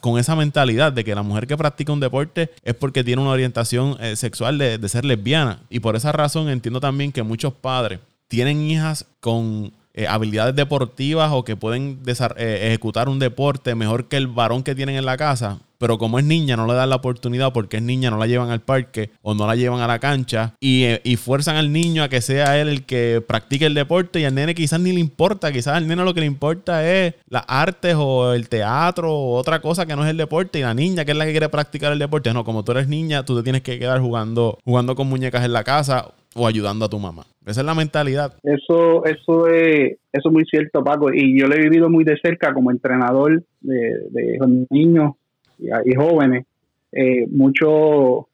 con 0.00 0.18
esa 0.18 0.36
mentalidad 0.36 0.92
de 0.92 1.04
que 1.04 1.14
la 1.14 1.22
mujer 1.22 1.46
que 1.46 1.56
practica 1.56 1.92
un 1.92 2.00
deporte 2.00 2.50
es 2.62 2.74
porque 2.74 3.04
tiene 3.04 3.22
una 3.22 3.30
orientación 3.30 3.96
eh, 4.00 4.16
sexual 4.16 4.58
de, 4.58 4.88
ser 4.88 5.04
lesbiana. 5.04 5.60
Y 5.68 5.80
por 5.80 5.96
esa 5.96 6.12
razón 6.12 6.48
entiendo 6.48 6.80
también 6.80 7.12
que 7.12 7.22
muchos 7.22 7.52
padres 7.52 8.00
tienen 8.28 8.62
hijas 8.62 9.06
con 9.20 9.72
eh, 9.94 10.06
habilidades 10.06 10.54
deportivas 10.54 11.30
o 11.32 11.44
que 11.44 11.56
pueden 11.56 12.00
eh, 12.06 12.58
ejecutar 12.66 13.08
un 13.08 13.18
deporte 13.18 13.74
mejor 13.74 14.08
que 14.08 14.16
el 14.16 14.26
varón 14.26 14.62
que 14.62 14.74
tienen 14.74 14.96
en 14.96 15.04
la 15.04 15.16
casa 15.16 15.60
pero 15.84 15.98
como 15.98 16.18
es 16.18 16.24
niña 16.24 16.56
no 16.56 16.66
le 16.66 16.72
dan 16.72 16.88
la 16.88 16.96
oportunidad 16.96 17.52
porque 17.52 17.76
es 17.76 17.82
niña, 17.82 18.10
no 18.10 18.16
la 18.16 18.26
llevan 18.26 18.50
al 18.50 18.62
parque 18.62 19.10
o 19.20 19.34
no 19.34 19.46
la 19.46 19.54
llevan 19.54 19.80
a 19.80 19.86
la 19.86 19.98
cancha 19.98 20.54
y, 20.58 20.84
eh, 20.84 21.16
fuerzan 21.18 21.56
al 21.56 21.72
niño 21.72 22.02
a 22.02 22.08
que 22.08 22.22
sea 22.22 22.58
él 22.58 22.68
el 22.68 22.84
que 22.84 23.22
practique 23.26 23.66
el 23.66 23.74
deporte 23.74 24.18
y 24.20 24.24
al 24.24 24.34
nene 24.34 24.54
quizás 24.54 24.80
ni 24.80 24.92
le 24.92 25.00
importa, 25.00 25.52
quizás 25.52 25.76
al 25.76 25.86
nene 25.86 26.02
lo 26.02 26.14
que 26.14 26.20
le 26.20 26.26
importa 26.26 26.88
es 26.88 27.14
las 27.28 27.44
artes 27.46 27.96
o 27.98 28.32
el 28.32 28.48
teatro 28.48 29.12
o 29.12 29.36
otra 29.36 29.60
cosa 29.60 29.84
que 29.84 29.94
no 29.94 30.04
es 30.04 30.10
el 30.10 30.16
deporte 30.16 30.58
y 30.58 30.62
la 30.62 30.72
niña 30.72 31.04
que 31.04 31.12
es 31.12 31.18
la 31.18 31.26
que 31.26 31.32
quiere 31.32 31.50
practicar 31.50 31.92
el 31.92 31.98
deporte, 31.98 32.32
no, 32.32 32.44
como 32.44 32.64
tú 32.64 32.72
eres 32.72 32.88
niña, 32.88 33.24
tú 33.24 33.36
te 33.36 33.42
tienes 33.42 33.60
que 33.60 33.78
quedar 33.78 34.00
jugando, 34.00 34.58
jugando 34.64 34.94
con 34.94 35.06
muñecas 35.06 35.44
en 35.44 35.52
la 35.52 35.64
casa 35.64 36.12
o 36.34 36.46
ayudando 36.46 36.84
a 36.84 36.88
tu 36.88 36.98
mamá. 36.98 37.24
Esa 37.46 37.60
es 37.60 37.66
la 37.66 37.74
mentalidad. 37.74 38.34
Eso, 38.42 39.04
eso 39.04 39.46
es, 39.46 39.98
eso 40.12 40.28
es 40.28 40.32
muy 40.32 40.44
cierto, 40.44 40.82
Paco. 40.82 41.12
Y 41.12 41.38
yo 41.38 41.46
lo 41.46 41.54
he 41.54 41.60
vivido 41.60 41.88
muy 41.88 42.04
de 42.04 42.18
cerca 42.22 42.52
como 42.52 42.70
entrenador 42.70 43.42
de, 43.60 43.78
de 44.10 44.66
niños 44.70 45.12
y, 45.58 45.94
jóvenes, 45.94 46.46
eh, 46.92 47.26
mucho 47.30 48.28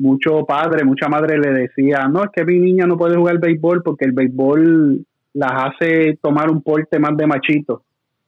mucho 0.00 0.44
padre, 0.46 0.84
mucha 0.84 1.08
madre 1.08 1.38
le 1.38 1.50
decía, 1.50 2.06
no, 2.08 2.22
es 2.22 2.30
que 2.32 2.44
mi 2.44 2.58
niña 2.58 2.86
no 2.86 2.96
puede 2.96 3.16
jugar 3.16 3.40
béisbol 3.40 3.82
porque 3.82 4.04
el 4.04 4.12
béisbol 4.12 5.04
las 5.34 5.52
hace 5.52 6.16
tomar 6.22 6.50
un 6.50 6.62
porte 6.62 7.00
más 7.00 7.16
de 7.16 7.26
machito. 7.26 7.82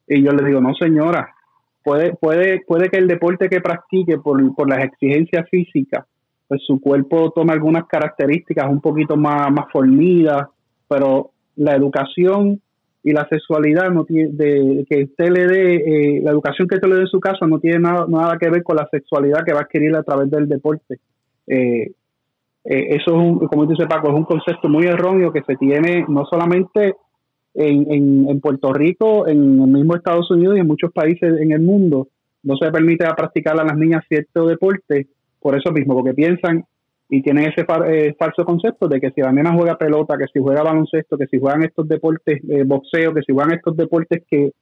Y 0.08 0.22
yo 0.22 0.32
le 0.32 0.44
digo, 0.44 0.60
no 0.60 0.74
señora, 0.74 1.32
puede, 1.84 2.14
puede, 2.14 2.62
puede 2.66 2.88
que 2.88 2.98
el 2.98 3.06
deporte 3.06 3.48
que 3.48 3.60
practique 3.60 4.18
por, 4.18 4.54
por 4.56 4.68
las 4.68 4.84
exigencias 4.84 5.48
físicas, 5.48 6.04
pues 6.50 6.62
su 6.66 6.80
cuerpo 6.80 7.30
tome 7.30 7.52
algunas 7.52 7.86
características 7.86 8.68
un 8.68 8.80
poquito 8.80 9.16
más, 9.16 9.52
más 9.52 9.66
formidas, 9.70 10.48
pero 10.88 11.30
la 11.54 11.76
educación 11.76 12.60
y 13.04 13.12
la 13.12 13.24
sexualidad 13.28 13.88
no 13.92 14.04
tiene 14.04 14.32
de 14.32 14.84
que 14.90 15.04
usted 15.04 15.30
le 15.30 15.46
dé 15.46 15.76
eh, 15.76 16.20
la 16.24 16.32
educación 16.32 16.66
que 16.66 16.74
usted 16.74 16.88
le 16.88 16.96
dé 16.96 17.00
en 17.02 17.06
su 17.06 17.20
casa 17.20 17.46
no 17.46 17.60
tiene 17.60 17.78
nada, 17.78 18.04
nada 18.08 18.36
que 18.36 18.50
ver 18.50 18.64
con 18.64 18.74
la 18.74 18.88
sexualidad 18.90 19.44
que 19.44 19.52
va 19.52 19.60
a 19.60 19.62
adquirir 19.62 19.94
a 19.94 20.02
través 20.02 20.28
del 20.28 20.48
deporte. 20.48 20.98
Eh, 21.46 21.92
eh, 22.64 22.86
eso 22.96 23.12
es 23.12 23.16
un, 23.16 23.46
como 23.46 23.66
dice 23.66 23.86
Paco 23.86 24.08
es 24.08 24.14
un 24.14 24.24
concepto 24.24 24.68
muy 24.68 24.86
erróneo 24.86 25.32
que 25.32 25.42
se 25.42 25.54
tiene 25.54 26.04
no 26.08 26.26
solamente 26.26 26.96
en, 27.54 28.26
en, 28.28 28.40
Puerto 28.40 28.72
Rico 28.72 29.28
en 29.28 29.38
el 29.62 29.68
mismo 29.68 29.94
Estados 29.94 30.28
Unidos 30.32 30.56
y 30.56 30.60
en 30.62 30.66
muchos 30.66 30.90
países 30.92 31.40
en 31.40 31.52
el 31.52 31.60
mundo. 31.60 32.08
No 32.42 32.56
se 32.56 32.72
permite 32.72 33.06
practicar 33.16 33.60
a 33.60 33.64
las 33.64 33.76
niñas 33.76 34.02
cierto 34.08 34.48
deporte 34.48 35.06
por 35.40 35.56
eso 35.56 35.72
mismo 35.72 35.94
porque 35.94 36.14
piensan 36.14 36.64
y 37.08 37.22
tienen 37.22 37.46
ese 37.48 37.66
eh, 37.88 38.14
falso 38.16 38.44
concepto 38.44 38.86
de 38.86 39.00
que 39.00 39.10
si 39.10 39.20
la 39.20 39.32
nena 39.32 39.52
juega 39.52 39.76
pelota, 39.76 40.16
que 40.16 40.28
si 40.32 40.40
juega 40.40 40.62
baloncesto, 40.62 41.18
que 41.18 41.26
si 41.26 41.40
juegan 41.40 41.64
estos 41.64 41.88
deportes, 41.88 42.40
eh, 42.48 42.62
boxeo, 42.64 43.12
que 43.12 43.22
si 43.22 43.32
juegan 43.32 43.54
estos 43.54 43.76
deportes 43.76 44.22
que 44.30 44.52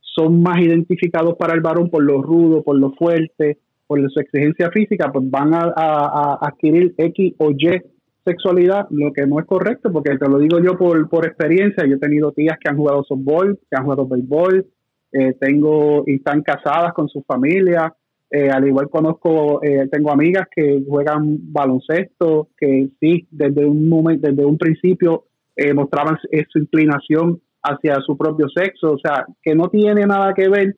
son 0.00 0.42
más 0.42 0.58
identificados 0.58 1.36
para 1.36 1.54
el 1.54 1.60
varón 1.60 1.90
por 1.90 2.02
lo 2.02 2.22
rudo, 2.22 2.62
por 2.62 2.78
lo 2.78 2.92
fuerte, 2.92 3.58
por 3.86 4.00
su 4.10 4.20
exigencia 4.20 4.70
física, 4.70 5.10
pues 5.12 5.30
van 5.30 5.54
a, 5.54 6.38
adquirir 6.40 6.94
X 6.96 7.34
o 7.38 7.50
Y 7.50 7.80
sexualidad, 8.24 8.86
lo 8.90 9.12
que 9.12 9.26
no 9.26 9.40
es 9.40 9.46
correcto, 9.46 9.90
porque 9.90 10.16
te 10.18 10.28
lo 10.28 10.38
digo 10.38 10.60
yo 10.60 10.76
por, 10.76 11.26
experiencia, 11.26 11.86
yo 11.86 11.96
he 11.96 11.98
tenido 11.98 12.32
tías 12.32 12.58
que 12.58 12.68
han 12.68 12.76
jugado 12.76 13.02
softball, 13.04 13.58
que 13.70 13.76
han 13.76 13.84
jugado 13.84 14.06
béisbol, 14.06 14.66
eh, 15.12 15.34
tengo 15.40 16.04
y 16.06 16.16
están 16.16 16.42
casadas 16.42 16.92
con 16.92 17.08
su 17.08 17.22
familia, 17.22 17.94
eh, 18.30 18.50
al 18.50 18.66
igual 18.66 18.90
conozco, 18.90 19.62
eh, 19.62 19.88
tengo 19.90 20.12
amigas 20.12 20.46
que 20.54 20.82
juegan 20.86 21.38
baloncesto, 21.50 22.48
que 22.58 22.88
sí, 23.00 23.26
desde 23.30 23.64
un 23.64 23.88
momento, 23.88 24.28
desde 24.28 24.44
un 24.44 24.58
principio 24.58 25.24
eh, 25.56 25.72
mostraban 25.72 26.18
su 26.50 26.58
inclinación 26.58 27.40
hacia 27.62 27.96
su 28.00 28.18
propio 28.18 28.48
sexo, 28.48 28.92
o 28.92 28.98
sea, 28.98 29.24
que 29.42 29.54
no 29.54 29.68
tiene 29.68 30.06
nada 30.06 30.34
que 30.34 30.48
ver 30.48 30.76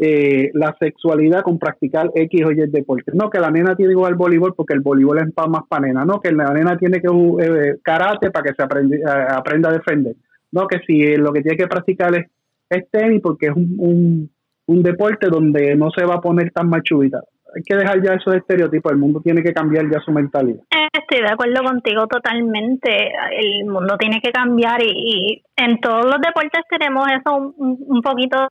la 0.00 0.76
sexualidad 0.78 1.42
con 1.42 1.58
practicar 1.58 2.12
X 2.14 2.44
o 2.46 2.52
Y 2.52 2.70
deporte. 2.70 3.10
No, 3.14 3.28
que 3.28 3.40
la 3.40 3.50
nena 3.50 3.74
tiene 3.74 3.90
que 3.90 3.96
jugar 3.96 4.14
voleibol 4.14 4.54
porque 4.54 4.74
el 4.74 4.80
voleibol 4.80 5.18
es 5.18 5.26
más 5.48 5.62
para 5.68 5.88
nena. 5.88 6.04
No, 6.04 6.20
que 6.20 6.30
la 6.30 6.52
nena 6.52 6.78
tiene 6.78 7.00
que 7.00 7.08
jugar 7.08 7.78
karate 7.82 8.30
para 8.30 8.44
que 8.44 8.54
se 8.54 8.62
aprenda 8.62 9.70
a 9.70 9.72
defender. 9.72 10.14
No, 10.52 10.68
que 10.68 10.78
si 10.86 11.16
lo 11.16 11.32
que 11.32 11.42
tiene 11.42 11.58
que 11.58 11.66
practicar 11.66 12.14
es, 12.14 12.90
tenis 12.92 13.20
porque 13.20 13.46
es 13.46 13.56
un 13.56 14.30
deporte 14.68 15.28
donde 15.28 15.74
no 15.74 15.90
se 15.90 16.04
va 16.04 16.16
a 16.16 16.20
poner 16.20 16.50
tan 16.52 16.68
machubita. 16.68 17.20
Hay 17.54 17.62
que 17.62 17.74
dejar 17.74 18.02
ya 18.02 18.12
esos 18.12 18.34
estereotipos, 18.34 18.92
el 18.92 18.98
mundo 18.98 19.20
tiene 19.22 19.42
que 19.42 19.54
cambiar 19.54 19.90
ya 19.90 20.00
su 20.00 20.12
mentalidad. 20.12 20.60
Estoy 20.92 21.22
de 21.22 21.32
acuerdo 21.32 21.62
contigo 21.64 22.06
totalmente, 22.06 23.10
el 23.32 23.64
mundo 23.64 23.96
tiene 23.98 24.20
que 24.20 24.30
cambiar 24.30 24.82
y, 24.82 25.42
en 25.56 25.80
todos 25.80 26.04
los 26.04 26.20
deportes 26.20 26.62
tenemos 26.68 27.06
eso 27.08 27.54
un, 27.56 28.02
poquito 28.02 28.48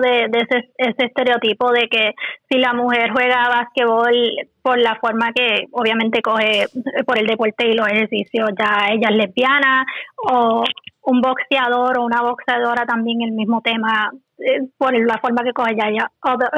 de, 0.00 0.28
ese, 0.32 0.64
estereotipo 0.78 1.72
de 1.72 1.88
que 1.88 2.14
si 2.48 2.58
la 2.58 2.72
mujer 2.72 3.10
juega 3.10 3.48
básquetbol 3.48 4.14
por 4.62 4.78
la 4.78 4.96
forma 4.96 5.32
que 5.32 5.66
obviamente 5.72 6.22
coge 6.22 6.66
por 7.04 7.18
el 7.18 7.26
deporte 7.26 7.68
y 7.68 7.74
los 7.74 7.88
ejercicios, 7.88 8.50
ya 8.56 8.88
ella 8.92 9.08
es 9.10 9.16
lesbiana 9.16 9.84
o 10.16 10.62
un 11.02 11.20
boxeador 11.20 11.98
o 11.98 12.04
una 12.04 12.22
boxeadora 12.22 12.86
también 12.86 13.22
el 13.22 13.32
mismo 13.32 13.60
tema 13.62 14.12
eh, 14.38 14.68
por 14.76 14.94
la 14.94 15.18
forma 15.18 15.42
que 15.42 15.52
coge 15.52 15.76
ya, 15.76 15.90
ya 15.90 16.10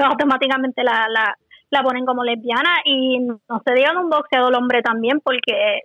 automáticamente 0.04 0.82
la, 0.82 1.06
la, 1.08 1.36
la 1.70 1.82
ponen 1.82 2.06
como 2.06 2.24
lesbiana 2.24 2.80
y 2.84 3.20
no 3.20 3.62
se 3.64 3.74
digan 3.74 3.96
un 3.98 4.10
boxeador 4.10 4.54
hombre 4.56 4.82
también 4.82 5.20
porque 5.20 5.82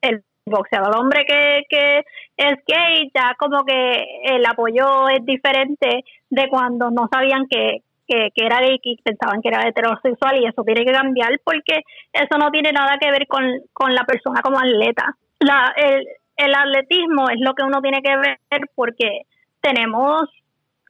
el 0.00 0.22
boxeador 0.46 0.96
hombre 0.96 1.24
que, 1.26 1.62
que 1.68 1.98
es 2.36 2.58
gay 2.66 3.10
ya 3.14 3.34
como 3.38 3.64
que 3.64 4.04
el 4.24 4.44
apoyo 4.46 5.08
es 5.08 5.24
diferente 5.24 6.04
de 6.30 6.48
cuando 6.48 6.90
no 6.90 7.08
sabían 7.12 7.46
que, 7.48 7.82
que, 8.06 8.30
que, 8.34 8.46
era 8.46 8.60
gay 8.60 8.78
y 8.82 9.02
pensaban 9.02 9.42
que 9.42 9.48
era 9.48 9.68
heterosexual 9.68 10.40
y 10.40 10.46
eso 10.46 10.62
tiene 10.62 10.84
que 10.84 10.92
cambiar 10.92 11.40
porque 11.44 11.82
eso 12.12 12.38
no 12.38 12.50
tiene 12.50 12.72
nada 12.72 12.96
que 13.00 13.10
ver 13.10 13.26
con, 13.26 13.44
con 13.72 13.94
la 13.94 14.04
persona 14.04 14.40
como 14.42 14.58
atleta. 14.58 15.16
La, 15.40 15.72
el, 15.76 16.06
el 16.36 16.54
atletismo 16.54 17.28
es 17.28 17.40
lo 17.40 17.54
que 17.54 17.64
uno 17.64 17.80
tiene 17.80 18.00
que 18.02 18.16
ver 18.16 18.38
porque 18.74 19.22
tenemos 19.60 20.28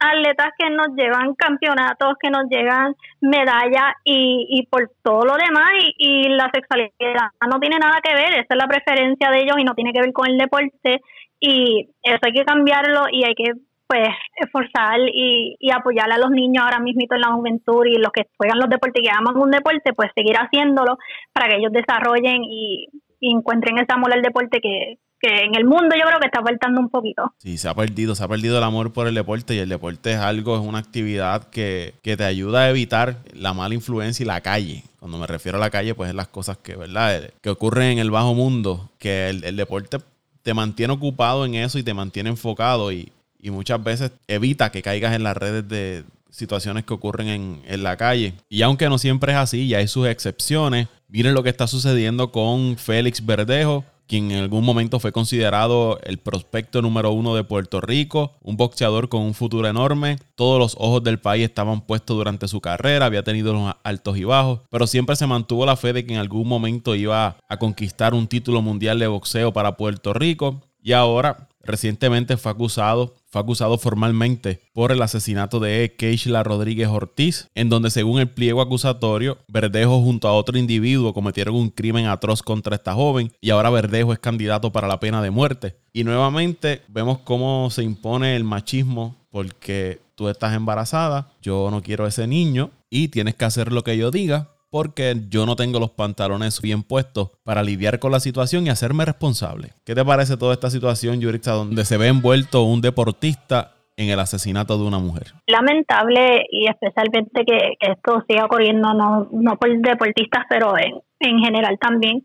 atletas 0.01 0.49
que 0.59 0.71
nos 0.71 0.89
llevan 0.97 1.35
campeonatos, 1.35 2.17
que 2.21 2.31
nos 2.31 2.45
llegan 2.51 2.95
medallas 3.21 3.95
y, 4.05 4.47
y 4.51 4.67
por 4.67 4.91
todo 5.03 5.25
lo 5.25 5.35
demás 5.35 5.71
y, 5.99 6.29
la 6.29 6.51
sexualidad 6.53 6.91
no 7.49 7.59
tiene 7.61 7.79
nada 7.79 8.01
que 8.03 8.15
ver, 8.15 8.35
esa 8.35 8.55
es 8.55 8.57
la 8.57 8.69
preferencia 8.69 9.31
de 9.31 9.41
ellos 9.41 9.57
y 9.59 9.65
no 9.65 9.75
tiene 9.75 9.93
que 9.93 10.01
ver 10.01 10.13
con 10.13 10.29
el 10.29 10.37
deporte 10.37 11.01
y 11.41 11.89
eso 12.03 12.19
hay 12.23 12.33
que 12.33 12.45
cambiarlo 12.45 13.05
y 13.11 13.25
hay 13.25 13.35
que 13.35 13.53
pues 13.87 14.09
esforzar 14.35 14.99
y, 15.15 15.57
y 15.61 15.71
apoyar 15.71 16.11
a 16.11 16.19
los 16.19 16.31
niños 16.31 16.65
ahora 16.65 16.81
mismo 16.81 17.03
en 17.09 17.21
la 17.21 17.33
juventud 17.33 17.87
y 17.87 17.99
los 17.99 18.11
que 18.11 18.27
juegan 18.37 18.59
los 18.59 18.69
deportes 18.69 19.01
y 19.01 19.07
que 19.07 19.13
aman 19.13 19.37
un 19.37 19.51
deporte, 19.51 19.93
pues 19.95 20.11
seguir 20.15 20.37
haciéndolo 20.37 20.99
para 21.33 21.49
que 21.49 21.57
ellos 21.57 21.73
desarrollen 21.73 22.43
y 22.43 22.89
encuentren 23.21 23.79
ese 23.79 23.93
amor 23.93 24.13
al 24.13 24.23
deporte 24.23 24.61
que, 24.61 24.99
en 25.29 25.55
el 25.55 25.65
mundo 25.65 25.95
yo 25.97 26.05
creo 26.07 26.21
que 26.21 26.27
está 26.27 26.43
faltando 26.43 26.81
un 26.81 26.89
poquito. 26.89 27.33
Sí, 27.39 27.59
se 27.59 27.69
ha 27.69 27.75
perdido, 27.75 28.15
se 28.15 28.25
ha 28.25 28.29
perdido 28.29 28.59
el 28.59 28.65
amor 28.65 28.93
por 28.93 29.07
el 29.07 29.15
deporte 29.15 29.55
y 29.55 29.59
el 29.59 29.69
deporte 29.69 30.13
es 30.13 30.19
algo, 30.19 30.57
es 30.57 30.63
una 30.63 30.79
actividad 30.79 31.49
que, 31.49 31.95
que 32.03 32.17
te 32.17 32.25
ayuda 32.25 32.63
a 32.63 32.71
evitar 32.71 33.19
la 33.33 33.53
mala 33.55 33.75
influencia 33.75 34.25
y 34.25 34.27
la 34.27 34.41
calle. 34.41 34.85
Cuando 34.99 35.19
me 35.19 35.27
refiero 35.27 35.59
a 35.59 35.61
la 35.61 35.71
calle, 35.71 35.95
pues 35.95 36.09
es 36.09 36.15
las 36.15 36.29
cosas 36.29 36.59
que, 36.59 36.77
¿verdad? 36.77 37.31
Que 37.41 37.51
ocurren 37.51 37.93
en 37.93 37.99
el 37.99 38.11
bajo 38.11 38.35
mundo, 38.35 38.91
que 38.99 39.29
el, 39.29 39.45
el 39.45 39.57
deporte 39.57 39.99
te 40.43 40.55
mantiene 40.55 40.93
ocupado 40.93 41.45
en 41.45 41.57
eso 41.57 41.79
y 41.79 41.83
te 41.83 41.93
mantiene 41.93 42.31
enfocado 42.31 42.93
y, 42.93 43.11
y 43.41 43.51
muchas 43.51 43.83
veces 43.83 44.13
evita 44.29 44.71
que 44.71 44.83
caigas 44.83 45.15
en 45.15 45.25
las 45.25 45.37
redes 45.37 45.67
de 45.69 46.05
situaciones 46.31 46.85
que 46.85 46.95
ocurren 46.95 47.29
en, 47.29 47.63
en, 47.67 47.83
la 47.83 47.97
calle. 47.97 48.35
Y 48.49 48.63
aunque 48.63 48.89
no 48.89 48.99
siempre 48.99 49.33
es 49.33 49.39
así, 49.39 49.69
ya 49.69 49.79
hay 49.79 49.89
sus 49.89 50.07
excepciones. 50.07 50.89
Miren 51.09 51.35
lo 51.35 51.43
que 51.43 51.49
está 51.49 51.67
sucediendo 51.67 52.31
con 52.31 52.77
Félix 52.77 53.25
Verdejo, 53.25 53.85
quien 54.07 54.31
en 54.31 54.39
algún 54.39 54.65
momento 54.65 55.01
fue 55.01 55.13
considerado 55.13 55.99
el 56.03 56.19
prospecto 56.19 56.83
número 56.83 57.13
uno 57.13 57.35
de 57.35 57.45
Puerto 57.45 57.81
Rico, 57.81 58.33
un 58.43 58.57
boxeador 58.57 59.09
con 59.09 59.23
un 59.23 59.35
futuro 59.35 59.69
enorme. 59.69 60.19
Todos 60.35 60.59
los 60.59 60.77
ojos 60.79 61.03
del 61.03 61.19
país 61.19 61.45
estaban 61.45 61.81
puestos 61.81 62.17
durante 62.17 62.49
su 62.49 62.61
carrera, 62.61 63.07
había 63.07 63.23
tenido 63.23 63.53
los 63.53 63.75
altos 63.83 64.17
y 64.17 64.25
bajos, 64.25 64.61
pero 64.71 64.87
siempre 64.87 65.17
se 65.17 65.27
mantuvo 65.27 65.67
la 65.67 65.77
fe 65.77 65.93
de 65.93 66.07
que 66.07 66.15
en 66.15 66.21
algún 66.21 66.49
momento 66.49 66.95
iba 66.95 67.37
a 67.49 67.57
conquistar 67.59 68.15
un 68.15 68.29
título 68.29 68.63
mundial 68.63 68.99
de 68.99 69.07
boxeo 69.07 69.53
para 69.53 69.77
Puerto 69.77 70.13
Rico. 70.13 70.63
Y 70.87 70.93
ahora, 70.93 71.49
recientemente 71.65 72.37
fue 72.37 72.53
acusado 72.53 73.13
fue 73.29 73.41
acusado 73.41 73.77
formalmente 73.77 74.61
por 74.73 74.93
el 74.93 75.03
asesinato 75.03 75.59
de 75.59 75.97
Keishla 75.99 76.45
Rodríguez 76.45 76.87
Ortiz, 76.87 77.49
en 77.57 77.69
donde 77.69 77.91
según 77.91 78.21
el 78.21 78.31
pliego 78.31 78.63
acusatorio, 78.63 79.39
Verdejo 79.49 80.01
junto 80.01 80.29
a 80.29 80.33
otro 80.33 80.57
individuo 80.57 81.13
cometieron 81.13 81.57
un 81.57 81.71
crimen 81.71 82.07
atroz 82.07 82.41
contra 82.41 82.77
esta 82.77 82.95
joven 82.95 83.33
y 83.41 83.51
ahora 83.51 83.71
Verdejo 83.71 84.13
es 84.13 84.21
candidato 84.21 84.71
para 84.71 84.87
la 84.87 85.01
pena 85.01 85.21
de 85.23 85.33
muerte. 85.33 85.75
Y 85.93 86.05
nuevamente 86.05 86.83
vemos 86.87 87.19
cómo 87.25 87.69
se 87.71 87.83
impone 87.83 88.37
el 88.37 88.45
machismo 88.45 89.17
porque 89.33 89.99
tú 90.15 90.29
estás 90.29 90.55
embarazada, 90.55 91.33
yo 91.43 91.69
no 91.73 91.83
quiero 91.83 92.07
ese 92.07 92.29
niño 92.29 92.71
y 92.91 93.09
tienes 93.09 93.35
que 93.35 93.45
hacer 93.45 93.73
lo 93.73 93.83
que 93.83 93.99
yo 93.99 94.13
diga 94.13 94.51
porque 94.77 95.15
yo 95.31 95.47
no 95.47 95.57
tengo 95.57 95.81
los 95.81 95.93
pantalones 95.93 96.61
bien 96.61 96.83
puestos 96.83 97.31
para 97.45 97.63
lidiar 97.63 97.99
con 97.99 98.13
la 98.13 98.21
situación 98.21 98.67
y 98.67 98.69
hacerme 98.69 99.07
responsable. 99.07 99.71
¿Qué 99.87 99.95
te 99.95 100.05
parece 100.05 100.37
toda 100.37 100.53
esta 100.53 100.69
situación, 100.69 101.19
Yurixa, 101.19 101.53
donde 101.53 101.83
se 101.87 101.97
ve 101.97 102.09
envuelto 102.09 102.63
un 102.63 102.83
deportista 102.83 103.73
en 103.97 104.11
el 104.11 104.21
asesinato 104.21 104.77
de 104.77 104.85
una 104.85 104.99
mujer? 104.99 105.29
Lamentable 105.47 106.45
y 106.51 106.69
especialmente 106.69 107.47
que, 107.47 107.73
esto 107.81 108.23
siga 108.29 108.45
ocurriendo 108.45 108.93
no, 108.93 109.29
no 109.33 109.57
por 109.57 109.75
deportistas, 109.79 110.45
pero 110.47 110.77
en, 110.77 111.01
en 111.21 111.39
general 111.39 111.79
también, 111.81 112.23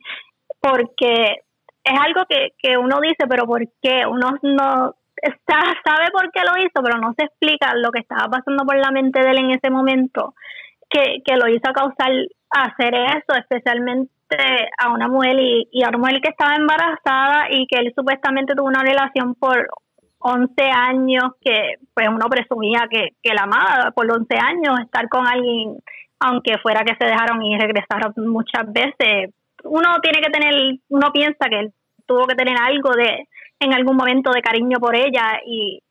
porque 0.60 1.38
es 1.86 2.00
algo 2.06 2.26
que, 2.28 2.50
que 2.62 2.76
uno 2.76 3.00
dice, 3.02 3.28
pero 3.30 3.46
¿por 3.46 3.62
qué? 3.82 4.06
Uno 4.06 4.32
no 4.42 4.94
está, 5.16 5.62
sabe 5.86 6.12
por 6.12 6.30
qué 6.34 6.42
lo 6.42 6.62
hizo, 6.62 6.84
pero 6.84 6.98
no 6.98 7.14
se 7.18 7.28
explica 7.28 7.74
lo 7.76 7.92
que 7.92 8.00
estaba 8.02 8.28
pasando 8.28 8.66
por 8.66 8.76
la 8.78 8.92
mente 8.92 9.22
de 9.22 9.32
él 9.32 9.38
en 9.38 9.52
ese 9.52 9.70
momento, 9.70 10.34
que, 10.92 11.22
que 11.24 11.38
lo 11.38 11.48
hizo 11.48 11.72
causar 11.74 12.12
hacer 12.52 12.94
eso, 12.94 13.38
especialmente 13.38 14.10
a 14.78 14.90
una 14.90 15.08
mujer 15.08 15.38
y, 15.40 15.84
a 15.84 15.90
una 15.90 15.98
mujer 15.98 16.22
que 16.22 16.30
estaba 16.30 16.56
embarazada 16.56 17.48
y 17.50 17.68
que 17.68 17.80
él 17.80 17.94
supuestamente 17.96 18.54
tuvo 18.56 18.68
una 18.68 18.84
relación 18.84 19.36
por 19.36 19.68
11 20.20 20.54
años 20.64 21.24
que 21.42 21.76
pues 21.94 22.08
uno 22.08 22.28
presumía 22.30 22.88
que, 22.90 23.10
que 23.22 23.34
la 23.34 23.44
amaba 23.44 23.92
por 23.92 24.10
11 24.10 24.28
años, 24.36 24.80
estar 24.82 25.10
con 25.10 25.28
alguien, 25.28 25.78
aunque 26.20 26.58
fuera 26.60 26.84
que 26.84 26.96
se 26.96 27.06
dejaron 27.06 27.42
y 27.44 27.58
regresaron 27.58 28.14
muchas 28.18 28.72
veces, 28.72 29.34
uno 29.64 29.90
tiene 30.02 30.22
que 30.22 30.32
tener, 30.32 30.54
uno 30.90 31.12
piensa 31.12 31.50
que 31.50 31.60
él 31.60 31.74
tuvo 32.06 32.28
que 32.28 32.36
tener 32.36 32.56
algo 32.58 32.92
de, 32.92 33.28
en 33.60 33.74
algún 33.74 33.96
momento 33.96 34.32
de 34.32 34.42
cariño 34.42 34.80
por 34.80 34.96
ella 34.96 35.40
y 35.46 35.82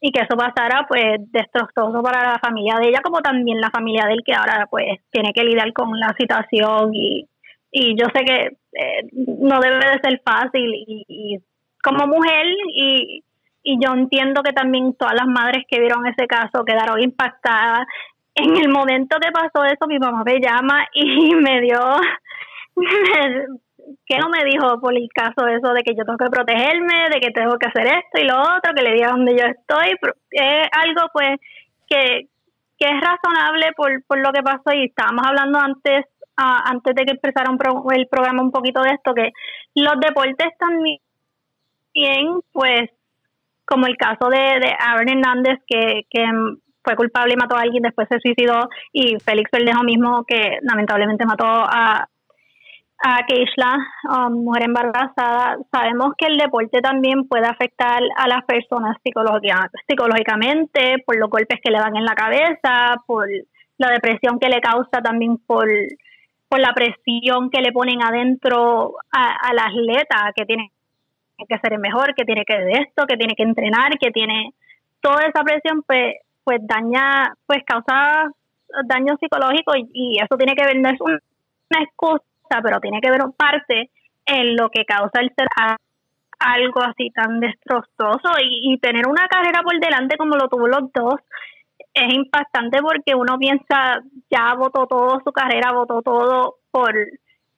y 0.00 0.12
que 0.12 0.20
eso 0.20 0.36
pasara 0.36 0.86
pues 0.88 1.18
destrozoso 1.32 2.02
para 2.02 2.22
la 2.32 2.38
familia 2.38 2.76
de 2.80 2.88
ella 2.88 3.00
como 3.02 3.20
también 3.20 3.60
la 3.60 3.70
familia 3.70 4.06
de 4.06 4.14
él 4.14 4.22
que 4.24 4.34
ahora 4.34 4.66
pues 4.70 4.86
tiene 5.10 5.32
que 5.32 5.44
lidiar 5.44 5.72
con 5.72 5.98
la 5.98 6.14
situación 6.18 6.94
y, 6.94 7.26
y 7.72 7.96
yo 7.98 8.06
sé 8.14 8.24
que 8.24 8.56
eh, 8.72 9.08
no 9.12 9.60
debe 9.60 9.76
de 9.76 10.00
ser 10.02 10.22
fácil 10.24 10.72
y, 10.74 11.38
como 11.82 12.06
mujer 12.06 12.46
y, 12.74 13.24
y 13.62 13.78
yo 13.84 13.92
entiendo 13.94 14.42
que 14.42 14.52
también 14.52 14.94
todas 14.94 15.14
las 15.14 15.26
madres 15.26 15.64
que 15.68 15.80
vieron 15.80 16.06
ese 16.06 16.26
caso 16.26 16.64
quedaron 16.64 17.00
impactadas. 17.00 17.86
En 18.34 18.56
el 18.56 18.68
momento 18.68 19.18
que 19.20 19.30
pasó 19.30 19.64
eso 19.64 19.86
mi 19.86 19.98
mamá 19.98 20.22
me 20.24 20.40
llama 20.40 20.86
y 20.92 21.34
me 21.34 21.60
dio 21.60 21.78
que 24.06 24.18
no 24.18 24.28
me 24.28 24.44
dijo 24.44 24.80
por 24.80 24.94
el 24.94 25.08
caso 25.14 25.46
eso 25.46 25.72
de 25.72 25.82
que 25.82 25.94
yo 25.94 26.04
tengo 26.04 26.18
que 26.18 26.30
protegerme, 26.30 27.08
de 27.12 27.20
que 27.20 27.30
tengo 27.30 27.58
que 27.58 27.68
hacer 27.68 27.86
esto 27.86 28.20
y 28.20 28.26
lo 28.26 28.40
otro, 28.40 28.74
que 28.74 28.82
le 28.82 28.94
diga 28.94 29.10
dónde 29.10 29.36
yo 29.36 29.44
estoy? 29.44 29.96
Es 30.30 30.68
algo 30.72 31.08
pues 31.12 31.38
que, 31.88 32.28
que 32.78 32.86
es 32.86 33.00
razonable 33.00 33.72
por, 33.76 33.90
por 34.06 34.18
lo 34.18 34.32
que 34.32 34.42
pasó 34.42 34.72
y 34.74 34.86
estábamos 34.86 35.26
hablando 35.26 35.58
antes 35.58 36.06
antes 36.38 36.94
de 36.94 37.04
que 37.04 37.10
empezara 37.12 37.50
el 37.50 38.06
programa 38.06 38.42
un 38.42 38.52
poquito 38.52 38.80
de 38.82 38.90
esto, 38.90 39.12
que 39.12 39.32
los 39.74 39.94
deportes 40.00 40.56
también, 40.58 41.00
pues 42.52 42.90
como 43.64 43.86
el 43.86 43.96
caso 43.96 44.28
de, 44.30 44.38
de 44.38 44.72
Aaron 44.78 45.08
Hernández, 45.08 45.58
que, 45.66 46.02
que 46.08 46.24
fue 46.82 46.96
culpable 46.96 47.34
y 47.34 47.36
mató 47.36 47.56
a 47.56 47.62
alguien, 47.62 47.82
después 47.82 48.08
se 48.08 48.20
suicidó, 48.20 48.68
y 48.92 49.18
Félix 49.18 49.50
Verdejo 49.50 49.82
mismo, 49.82 50.24
que 50.26 50.58
lamentablemente 50.62 51.26
mató 51.26 51.44
a, 51.44 52.08
a 53.00 53.24
Keishla, 53.26 53.78
um, 54.10 54.44
mujer 54.44 54.64
embarazada, 54.64 55.56
sabemos 55.70 56.14
que 56.18 56.26
el 56.26 56.36
deporte 56.36 56.80
también 56.80 57.28
puede 57.28 57.46
afectar 57.46 58.02
a 58.16 58.26
las 58.26 58.44
personas 58.44 58.96
psicológicamente, 59.02 61.04
por 61.06 61.16
los 61.16 61.30
golpes 61.30 61.60
que 61.62 61.70
le 61.70 61.78
dan 61.78 61.96
en 61.96 62.04
la 62.04 62.14
cabeza, 62.14 62.96
por 63.06 63.28
la 63.76 63.90
depresión 63.90 64.40
que 64.40 64.48
le 64.48 64.60
causa 64.60 65.00
también 65.00 65.38
por, 65.38 65.68
por 66.48 66.58
la 66.58 66.74
presión 66.74 67.50
que 67.50 67.60
le 67.60 67.70
ponen 67.70 68.02
adentro 68.02 68.94
a, 69.12 69.54
la 69.54 69.66
atleta, 69.66 70.32
que 70.34 70.44
tiene 70.44 70.72
que 71.48 71.58
ser 71.58 71.78
mejor, 71.78 72.16
que 72.16 72.24
tiene 72.24 72.44
que 72.44 72.58
de 72.58 72.72
esto, 72.72 73.06
que 73.06 73.16
tiene 73.16 73.36
que 73.36 73.44
entrenar, 73.44 73.96
que 74.00 74.10
tiene 74.10 74.54
toda 75.00 75.22
esa 75.22 75.44
presión, 75.44 75.84
pues, 75.86 76.16
pues 76.42 76.58
daña, 76.62 77.32
pues 77.46 77.62
causa 77.64 78.24
daño 78.86 79.16
psicológico 79.18 79.72
y 79.76 80.18
eso 80.18 80.36
tiene 80.36 80.54
que 80.54 80.66
ver, 80.66 80.76
no 80.80 80.90
es 80.90 81.00
una 81.00 81.82
excusa 81.82 82.24
pero 82.62 82.80
tiene 82.80 83.00
que 83.00 83.10
ver 83.10 83.22
un 83.24 83.32
parte 83.32 83.90
en 84.26 84.56
lo 84.56 84.68
que 84.70 84.84
causa 84.84 85.20
el 85.20 85.32
ser 85.36 85.48
algo 86.38 86.82
así 86.82 87.10
tan 87.10 87.40
destrozoso. 87.40 88.30
Y, 88.42 88.78
tener 88.78 89.08
una 89.08 89.26
carrera 89.28 89.62
por 89.62 89.78
delante 89.80 90.16
como 90.16 90.36
lo 90.36 90.48
tuvo 90.48 90.68
los 90.68 90.92
dos 90.92 91.14
es 91.94 92.14
impactante 92.14 92.78
porque 92.80 93.14
uno 93.14 93.38
piensa 93.38 94.00
ya 94.30 94.54
votó 94.54 94.86
todo 94.86 95.20
su 95.24 95.32
carrera, 95.32 95.72
votó 95.72 96.02
todo 96.02 96.56
por 96.70 96.94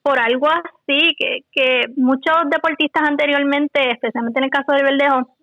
por 0.03 0.19
algo 0.19 0.47
así 0.47 1.15
que, 1.15 1.41
que 1.51 1.83
muchos 1.95 2.49
deportistas 2.49 3.07
anteriormente, 3.07 3.91
especialmente 3.91 4.39
en 4.39 4.45
el 4.45 4.49
caso 4.49 4.71
del 4.71 4.83
Verdejo, 4.83 5.35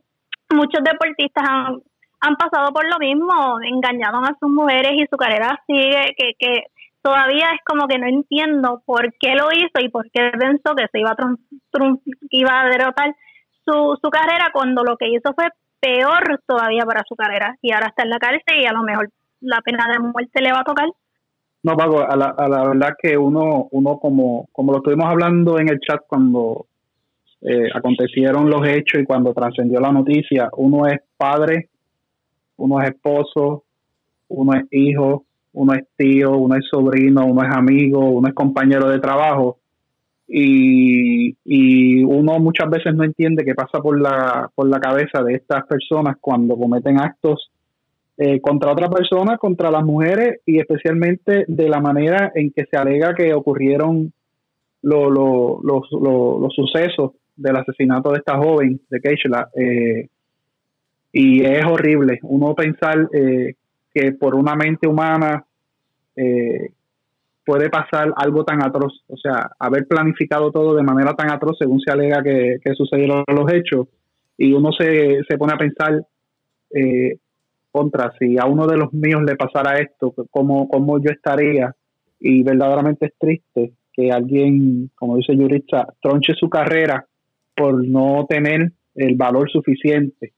muchos 0.50 0.82
deportistas 0.82 1.44
han, 1.48 1.76
han 2.20 2.34
pasado 2.34 2.72
por 2.72 2.84
lo 2.88 2.98
mismo, 2.98 3.60
engañaron 3.62 4.24
a 4.24 4.36
sus 4.40 4.50
mujeres 4.50 4.94
y 4.96 5.06
su 5.08 5.16
carrera 5.16 5.62
sigue, 5.64 6.14
que, 6.16 6.32
que 6.36 6.64
todavía 7.08 7.46
es 7.54 7.60
como 7.64 7.88
que 7.88 7.98
no 7.98 8.06
entiendo 8.06 8.82
por 8.84 9.14
qué 9.18 9.34
lo 9.34 9.48
hizo 9.50 9.80
y 9.80 9.88
por 9.88 10.10
qué 10.10 10.30
pensó 10.38 10.74
que 10.76 10.86
se 10.92 11.00
iba 11.00 11.10
a, 11.10 11.16
iba 12.30 12.60
a 12.60 12.68
derrotar 12.68 13.14
su, 13.64 13.98
su 14.02 14.10
carrera 14.10 14.50
cuando 14.52 14.82
lo 14.84 14.98
que 14.98 15.08
hizo 15.08 15.32
fue 15.34 15.46
peor 15.80 16.42
todavía 16.46 16.84
para 16.84 17.04
su 17.08 17.16
carrera 17.16 17.56
y 17.62 17.72
ahora 17.72 17.86
está 17.86 18.02
en 18.02 18.10
la 18.10 18.18
cárcel 18.18 18.60
y 18.60 18.66
a 18.66 18.72
lo 18.72 18.82
mejor 18.82 19.08
la 19.40 19.60
pena 19.62 19.86
de 19.90 20.00
muerte 20.00 20.42
le 20.42 20.52
va 20.52 20.60
a 20.60 20.64
tocar. 20.64 20.88
No, 21.62 21.76
Paco, 21.76 22.02
a 22.02 22.14
la, 22.14 22.26
a 22.36 22.48
la 22.48 22.68
verdad 22.68 22.94
que 23.00 23.16
uno, 23.16 23.68
uno 23.70 23.98
como, 23.98 24.46
como 24.52 24.72
lo 24.72 24.78
estuvimos 24.78 25.06
hablando 25.06 25.58
en 25.58 25.70
el 25.70 25.80
chat 25.80 26.02
cuando 26.06 26.66
eh, 27.40 27.70
acontecieron 27.74 28.50
los 28.50 28.68
hechos 28.68 29.00
y 29.00 29.06
cuando 29.06 29.32
trascendió 29.32 29.80
la 29.80 29.92
noticia, 29.92 30.50
uno 30.58 30.86
es 30.86 31.00
padre, 31.16 31.70
uno 32.56 32.82
es 32.82 32.90
esposo, 32.90 33.64
uno 34.28 34.52
es 34.54 34.64
hijo, 34.70 35.24
uno 35.58 35.74
es 35.74 35.84
tío, 35.96 36.36
uno 36.36 36.54
es 36.54 36.66
sobrino, 36.70 37.26
uno 37.26 37.42
es 37.42 37.54
amigo, 37.54 37.98
uno 38.10 38.28
es 38.28 38.34
compañero 38.34 38.88
de 38.88 39.00
trabajo 39.00 39.58
y, 40.28 41.36
y 41.44 42.04
uno 42.04 42.38
muchas 42.38 42.70
veces 42.70 42.94
no 42.94 43.02
entiende 43.02 43.44
qué 43.44 43.54
pasa 43.54 43.80
por 43.80 44.00
la, 44.00 44.48
por 44.54 44.68
la 44.68 44.78
cabeza 44.78 45.22
de 45.22 45.34
estas 45.34 45.66
personas 45.66 46.16
cuando 46.20 46.56
cometen 46.56 47.00
actos 47.00 47.50
eh, 48.16 48.40
contra 48.40 48.72
otra 48.72 48.88
persona, 48.88 49.36
contra 49.36 49.70
las 49.70 49.84
mujeres 49.84 50.40
y 50.46 50.60
especialmente 50.60 51.44
de 51.48 51.68
la 51.68 51.80
manera 51.80 52.30
en 52.34 52.52
que 52.52 52.66
se 52.70 52.76
alega 52.76 53.14
que 53.14 53.34
ocurrieron 53.34 54.12
los, 54.82 55.10
los 55.12 56.54
sucesos 56.54 57.12
del 57.34 57.56
asesinato 57.56 58.12
de 58.12 58.18
esta 58.18 58.36
joven, 58.36 58.80
de 58.90 59.00
Keishla. 59.00 59.48
Eh, 59.56 60.08
y 61.12 61.42
es 61.42 61.64
horrible 61.64 62.18
uno 62.22 62.54
pensar 62.54 63.08
eh, 63.12 63.54
que 63.94 64.12
por 64.12 64.34
una 64.34 64.54
mente 64.54 64.86
humana 64.86 65.44
eh, 66.18 66.72
puede 67.44 67.70
pasar 67.70 68.12
algo 68.16 68.44
tan 68.44 68.62
atroz, 68.62 69.04
o 69.06 69.16
sea, 69.16 69.50
haber 69.58 69.86
planificado 69.86 70.50
todo 70.50 70.74
de 70.74 70.82
manera 70.82 71.14
tan 71.14 71.30
atroz 71.30 71.56
según 71.58 71.80
se 71.80 71.92
alega 71.92 72.22
que, 72.22 72.58
sucedieron 72.74 73.24
los 73.26 73.52
hechos, 73.52 73.86
y 74.36 74.52
uno 74.52 74.72
se, 74.72 75.20
se 75.28 75.38
pone 75.38 75.54
a 75.54 75.58
pensar 75.58 76.04
eh, 76.74 77.16
contra, 77.70 78.12
si 78.18 78.36
a 78.38 78.46
uno 78.46 78.66
de 78.66 78.76
los 78.76 78.92
míos 78.92 79.22
le 79.24 79.36
pasara 79.36 79.78
esto, 79.78 80.12
¿cómo, 80.30 80.68
cómo 80.68 81.00
yo 81.00 81.10
estaría? 81.10 81.74
Y 82.20 82.42
verdaderamente 82.42 83.06
es 83.06 83.12
triste 83.18 83.72
que 83.92 84.10
alguien, 84.10 84.90
como 84.94 85.16
dice 85.16 85.36
Yurista, 85.36 85.86
tronche 86.02 86.34
su 86.34 86.48
carrera 86.48 87.06
por 87.54 87.86
no 87.86 88.26
tener 88.28 88.72
el 88.94 89.16
valor 89.16 89.50
suficiente. 89.50 90.32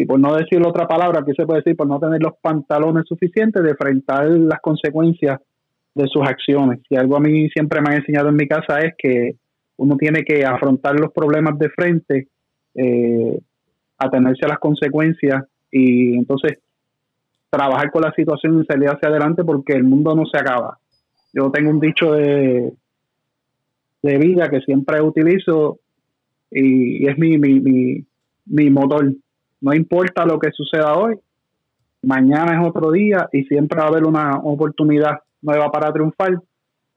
Y 0.00 0.06
por 0.06 0.20
no 0.20 0.36
decir 0.36 0.64
otra 0.64 0.86
palabra, 0.86 1.24
que 1.26 1.34
se 1.34 1.44
puede 1.44 1.58
decir? 1.58 1.74
Por 1.74 1.88
no 1.88 1.98
tener 1.98 2.22
los 2.22 2.34
pantalones 2.40 3.04
suficientes 3.08 3.60
de 3.64 3.70
enfrentar 3.70 4.28
las 4.28 4.60
consecuencias 4.60 5.40
de 5.92 6.06
sus 6.06 6.22
acciones. 6.22 6.78
Y 6.88 6.94
algo 6.94 7.16
a 7.16 7.20
mí 7.20 7.48
siempre 7.50 7.80
me 7.80 7.90
ha 7.90 7.96
enseñado 7.96 8.28
en 8.28 8.36
mi 8.36 8.46
casa 8.46 8.78
es 8.78 8.94
que 8.96 9.32
uno 9.76 9.96
tiene 9.96 10.22
que 10.22 10.44
afrontar 10.44 11.00
los 11.00 11.12
problemas 11.12 11.58
de 11.58 11.68
frente, 11.70 12.28
eh, 12.76 13.40
atenerse 13.98 14.44
a 14.44 14.50
las 14.50 14.58
consecuencias 14.60 15.42
y 15.68 16.16
entonces 16.16 16.60
trabajar 17.50 17.90
con 17.90 18.02
la 18.02 18.12
situación 18.12 18.62
y 18.62 18.66
salir 18.66 18.90
hacia 18.90 19.08
adelante 19.08 19.42
porque 19.42 19.72
el 19.72 19.82
mundo 19.82 20.14
no 20.14 20.26
se 20.26 20.38
acaba. 20.38 20.78
Yo 21.32 21.50
tengo 21.50 21.70
un 21.70 21.80
dicho 21.80 22.12
de, 22.12 22.72
de 24.02 24.18
vida 24.18 24.48
que 24.48 24.60
siempre 24.60 25.02
utilizo 25.02 25.80
y, 26.52 27.04
es 27.08 27.18
mi, 27.18 27.36
mi, 27.36 27.58
mi, 27.58 28.06
mi 28.46 28.70
motor. 28.70 29.12
No 29.60 29.74
importa 29.74 30.24
lo 30.24 30.38
que 30.38 30.50
suceda 30.52 30.96
hoy, 30.96 31.16
mañana 32.02 32.60
es 32.60 32.66
otro 32.66 32.92
día 32.92 33.28
y 33.32 33.44
siempre 33.44 33.78
va 33.78 33.86
a 33.86 33.88
haber 33.88 34.04
una 34.04 34.38
oportunidad 34.38 35.18
nueva 35.42 35.70
para 35.70 35.92
triunfar. 35.92 36.40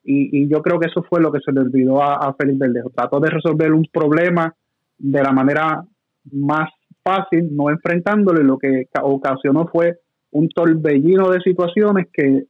Y, 0.04 0.48
yo 0.48 0.62
creo 0.62 0.80
que 0.80 0.88
eso 0.88 1.04
fue 1.04 1.22
lo 1.22 1.32
que 1.32 1.40
se 1.42 1.52
le 1.52 1.62
olvidó 1.62 2.02
a, 2.02 2.16
a 2.16 2.34
Félix 2.34 2.58
Verdejo. 2.58 2.90
Trató 2.90 3.20
de 3.20 3.30
resolver 3.30 3.72
un 3.72 3.88
problema 3.92 4.54
de 4.98 5.22
la 5.24 5.32
manera 5.32 5.84
más 6.32 6.70
fácil, 7.04 7.56
no 7.56 7.70
enfrentándole. 7.70 8.44
Lo 8.44 8.58
que 8.58 8.88
ocasionó 9.02 9.68
fue 9.68 10.00
un 10.32 10.50
torbellino 10.50 11.30
de 11.30 11.40
situaciones 11.42 12.08
que 12.12 12.46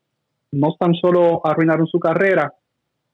no 0.52 0.76
tan 0.80 0.93
solo 0.95 1.45
arruinaron 1.45 1.88
su 1.88 2.00
carrera, 2.00 2.54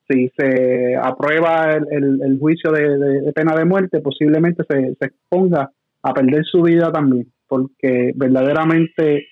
si 0.10 0.30
se 0.38 0.96
aprueba 0.96 1.74
el, 1.74 2.38
juicio 2.40 2.72
de, 2.72 3.32
pena 3.34 3.56
de 3.56 3.66
muerte, 3.66 4.00
posiblemente 4.00 4.64
se, 4.70 4.96
se 4.96 5.06
exponga 5.06 5.70
a 6.04 6.14
perder 6.14 6.44
su 6.46 6.62
vida 6.62 6.92
también, 6.92 7.32
porque 7.48 8.12
verdaderamente 8.16 9.28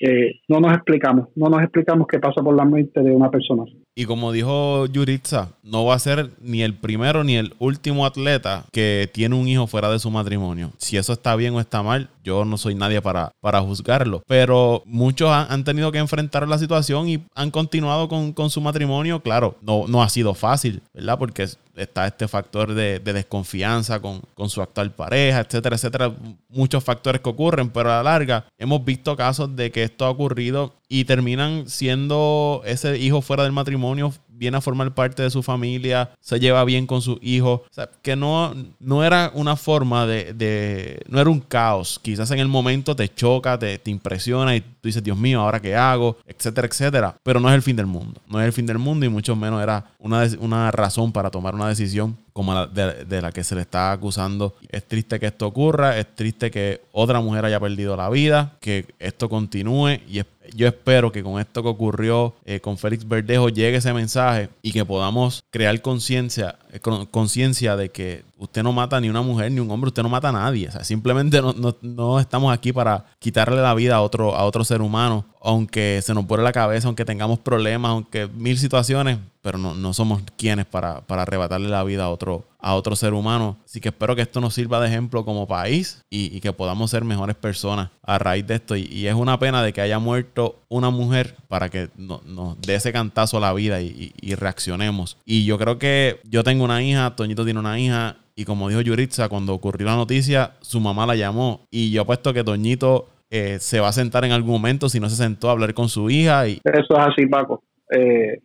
eh, 0.00 0.40
no 0.46 0.60
nos 0.60 0.72
explicamos, 0.74 1.28
no 1.34 1.48
nos 1.48 1.60
explicamos 1.62 2.06
qué 2.06 2.20
pasa 2.20 2.40
por 2.42 2.56
la 2.56 2.64
mente 2.64 3.00
de 3.00 3.10
una 3.10 3.30
persona. 3.30 3.64
Y 3.96 4.04
como 4.04 4.30
dijo 4.30 4.86
Yuritza, 4.86 5.56
no 5.64 5.84
va 5.84 5.94
a 5.94 5.98
ser 5.98 6.30
ni 6.40 6.62
el 6.62 6.74
primero 6.74 7.24
ni 7.24 7.34
el 7.34 7.52
último 7.58 8.06
atleta 8.06 8.64
que 8.72 9.10
tiene 9.12 9.34
un 9.34 9.48
hijo 9.48 9.66
fuera 9.66 9.90
de 9.90 9.98
su 9.98 10.08
matrimonio. 10.08 10.70
Si 10.78 10.96
eso 10.96 11.12
está 11.12 11.34
bien 11.34 11.54
o 11.54 11.60
está 11.60 11.82
mal, 11.82 12.08
yo 12.22 12.44
no 12.44 12.58
soy 12.58 12.76
nadie 12.76 13.02
para, 13.02 13.32
para 13.40 13.60
juzgarlo. 13.60 14.22
Pero 14.28 14.84
muchos 14.86 15.30
han, 15.30 15.64
tenido 15.64 15.90
que 15.90 15.98
enfrentar 15.98 16.46
la 16.46 16.58
situación 16.58 17.08
y 17.08 17.24
han 17.34 17.50
continuado 17.50 18.08
con, 18.08 18.32
con, 18.32 18.50
su 18.50 18.60
matrimonio. 18.60 19.20
Claro, 19.20 19.56
no, 19.62 19.88
no 19.88 20.00
ha 20.00 20.08
sido 20.08 20.34
fácil, 20.34 20.80
¿verdad? 20.94 21.18
Porque 21.18 21.46
está 21.78 22.06
este 22.06 22.28
factor 22.28 22.74
de, 22.74 22.98
desconfianza 23.00 24.00
con, 24.00 24.22
su 24.48 24.62
actual 24.62 24.92
pareja, 24.92 25.40
etcétera, 25.40 25.76
etcétera. 25.76 26.14
Muchos 26.48 26.84
factores 26.84 27.20
que 27.20 27.28
ocurren, 27.28 27.70
pero 27.70 27.90
a 27.90 27.96
la 27.96 28.02
larga 28.02 28.46
hemos 28.58 28.84
visto 28.84 29.16
casos 29.16 29.54
de 29.56 29.70
que 29.70 29.82
esto 29.82 30.04
ha 30.04 30.10
ocurrido 30.10 30.74
y 30.88 31.04
terminan 31.04 31.68
siendo 31.68 32.62
ese 32.64 32.98
hijo 32.98 33.20
fuera 33.20 33.42
del 33.42 33.52
matrimonio 33.52 34.12
viene 34.38 34.56
a 34.56 34.60
formar 34.60 34.94
parte 34.94 35.22
de 35.22 35.30
su 35.30 35.42
familia, 35.42 36.10
se 36.20 36.38
lleva 36.38 36.64
bien 36.64 36.86
con 36.86 37.02
sus 37.02 37.18
hijos. 37.20 37.62
O 37.70 37.74
sea, 37.74 37.90
que 38.02 38.16
no, 38.16 38.54
no 38.78 39.04
era 39.04 39.32
una 39.34 39.56
forma 39.56 40.06
de, 40.06 41.02
No 41.08 41.20
era 41.20 41.28
un 41.28 41.40
caos. 41.40 41.98
Quizás 42.02 42.30
en 42.30 42.38
el 42.38 42.48
momento 42.48 42.94
te 42.94 43.12
choca, 43.12 43.58
te, 43.58 43.78
te 43.78 43.90
impresiona 43.90 44.54
y 44.54 44.60
tú 44.60 44.68
dices, 44.82 45.02
Dios 45.02 45.18
mío, 45.18 45.40
¿ahora 45.40 45.60
qué 45.60 45.74
hago? 45.74 46.16
Etcétera, 46.26 46.68
etcétera. 46.68 47.16
Pero 47.22 47.40
no 47.40 47.48
es 47.48 47.54
el 47.54 47.62
fin 47.62 47.76
del 47.76 47.86
mundo. 47.86 48.20
No 48.28 48.40
es 48.40 48.46
el 48.46 48.52
fin 48.52 48.66
del 48.66 48.78
mundo 48.78 49.04
y 49.04 49.08
mucho 49.08 49.34
menos 49.34 49.62
era 49.62 49.90
una, 49.98 50.26
una 50.38 50.70
razón 50.70 51.12
para 51.12 51.30
tomar 51.30 51.54
una 51.54 51.68
decisión 51.68 52.16
como 52.38 52.54
la 52.54 52.68
de, 52.68 53.20
la 53.20 53.32
que 53.32 53.42
se 53.42 53.56
le 53.56 53.62
está 53.62 53.90
acusando. 53.90 54.54
Es 54.68 54.86
triste 54.86 55.18
que 55.18 55.26
esto 55.26 55.44
ocurra, 55.44 55.98
es 55.98 56.14
triste 56.14 56.52
que 56.52 56.82
otra 56.92 57.20
mujer 57.20 57.44
haya 57.44 57.58
perdido 57.58 57.96
la 57.96 58.08
vida, 58.10 58.56
que 58.60 58.86
esto 59.00 59.28
continúe 59.28 59.98
y 60.08 60.20
yo 60.54 60.66
espero 60.66 61.12
que 61.12 61.22
con 61.22 61.40
esto 61.40 61.62
que 61.62 61.68
ocurrió 61.68 62.34
eh, 62.44 62.60
con 62.60 62.78
Félix 62.78 63.06
Verdejo 63.06 63.48
llegue 63.48 63.78
ese 63.78 63.92
mensaje 63.92 64.48
y 64.62 64.72
que 64.72 64.84
podamos 64.84 65.42
crear 65.50 65.80
conciencia 65.80 66.56
eh, 66.70 66.80
conciencia 67.10 67.76
de 67.76 67.88
que 67.88 68.24
usted 68.36 68.62
no 68.62 68.72
mata 68.72 69.00
ni 69.00 69.08
una 69.08 69.22
mujer 69.22 69.50
ni 69.50 69.60
un 69.60 69.70
hombre, 69.70 69.88
usted 69.88 70.02
no 70.02 70.08
mata 70.08 70.28
a 70.28 70.32
nadie. 70.32 70.68
O 70.68 70.72
sea, 70.72 70.84
simplemente 70.84 71.40
no, 71.40 71.54
no, 71.80 72.20
estamos 72.20 72.52
aquí 72.52 72.72
para 72.72 73.06
quitarle 73.18 73.60
la 73.62 73.74
vida 73.74 73.96
a 73.96 74.02
otro, 74.02 74.34
a 74.34 74.44
otro 74.44 74.64
ser 74.64 74.82
humano, 74.82 75.24
aunque 75.40 76.00
se 76.02 76.12
nos 76.12 76.26
pone 76.26 76.42
la 76.42 76.52
cabeza, 76.52 76.88
aunque 76.88 77.04
tengamos 77.04 77.38
problemas, 77.38 77.90
aunque 77.90 78.28
mil 78.28 78.58
situaciones, 78.58 79.18
pero 79.40 79.56
no, 79.56 79.74
no 79.74 79.94
somos 79.94 80.22
quienes 80.36 80.66
para, 80.66 81.00
para, 81.00 81.22
arrebatarle 81.22 81.68
la 81.68 81.84
vida 81.84 82.04
a 82.04 82.10
otro, 82.10 82.44
a 82.58 82.74
otro 82.74 82.96
ser 82.96 83.14
humano. 83.14 83.58
Así 83.64 83.80
que 83.80 83.88
espero 83.88 84.16
que 84.16 84.22
esto 84.22 84.40
nos 84.40 84.54
sirva 84.54 84.80
de 84.80 84.88
ejemplo 84.88 85.24
como 85.24 85.46
país 85.46 86.04
y, 86.10 86.40
que 86.40 86.52
podamos 86.52 86.90
ser 86.90 87.04
mejores 87.04 87.36
personas 87.36 87.90
a 88.02 88.18
raíz 88.18 88.46
de 88.46 88.56
esto. 88.56 88.76
Y, 88.76 89.06
es 89.06 89.14
una 89.14 89.38
pena 89.38 89.62
de 89.62 89.72
que 89.72 89.80
haya 89.80 89.98
muerto 89.98 90.60
una 90.68 90.90
mujer 90.90 91.36
para 91.48 91.68
que 91.68 91.88
nos 91.96 92.60
dé 92.60 92.74
ese 92.74 92.92
cantazo 92.92 93.38
a 93.38 93.40
la 93.40 93.52
vida 93.52 93.80
y, 93.80 94.12
y 94.20 94.34
reaccionemos. 94.34 95.16
Y 95.24 95.44
yo 95.44 95.58
creo 95.58 95.78
que 95.78 96.20
yo 96.24 96.44
tengo 96.44 96.64
una 96.64 96.82
hija, 96.82 97.14
Toñito 97.16 97.44
tiene 97.44 97.60
una 97.60 97.78
hija 97.78 98.16
y 98.38 98.44
como 98.44 98.68
dijo 98.68 98.80
Yuritza, 98.80 99.28
cuando 99.28 99.52
ocurrió 99.52 99.88
la 99.88 99.96
noticia, 99.96 100.52
su 100.60 100.78
mamá 100.78 101.06
la 101.06 101.16
llamó. 101.16 101.66
Y 101.72 101.90
yo 101.90 102.02
apuesto 102.02 102.32
que 102.32 102.44
Toñito 102.44 103.08
eh, 103.30 103.56
se 103.58 103.80
va 103.80 103.88
a 103.88 103.92
sentar 103.92 104.24
en 104.24 104.30
algún 104.30 104.52
momento, 104.52 104.88
si 104.88 105.00
no 105.00 105.10
se 105.10 105.16
sentó 105.16 105.48
a 105.48 105.52
hablar 105.52 105.74
con 105.74 105.88
su 105.88 106.08
hija. 106.08 106.46
Y... 106.46 106.60
Eso 106.62 106.96
es 106.96 107.06
así, 107.06 107.26
Paco. 107.26 107.64
Eh, 107.90 108.40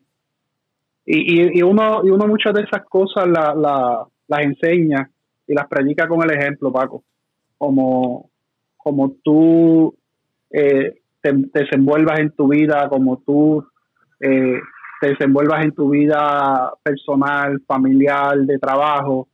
y, 1.06 1.60
y, 1.60 1.63
uno, 1.63 2.02
y 2.04 2.10
uno 2.10 2.28
muchas 2.28 2.54
de 2.54 2.62
esas 2.62 2.86
cosas 2.88 3.28
las 3.28 4.42
enseña 4.42 5.10
y 5.48 5.54
las 5.54 5.68
predica 5.68 6.08
con 6.08 6.24
el 6.24 6.32
ejemplo, 6.38 6.72
Paco. 6.72 7.04
Como, 7.58 8.30
como 8.78 9.16
tú 9.24 9.96
eh, 10.50 11.02
te, 11.22 11.32
desenvuelvas 11.54 12.20
en 12.20 12.32
tu 12.32 12.48
vida, 12.48 12.88
como 12.89 13.18
tú 13.20 13.66
te 14.20 15.10
desenvuelvas 15.10 15.66
en 15.66 15.74
tu 15.74 15.89
vida 15.89 16.72
personal, 16.82 17.62
familiar, 17.68 18.38
de 18.38 18.58
trabajo, 18.58 19.28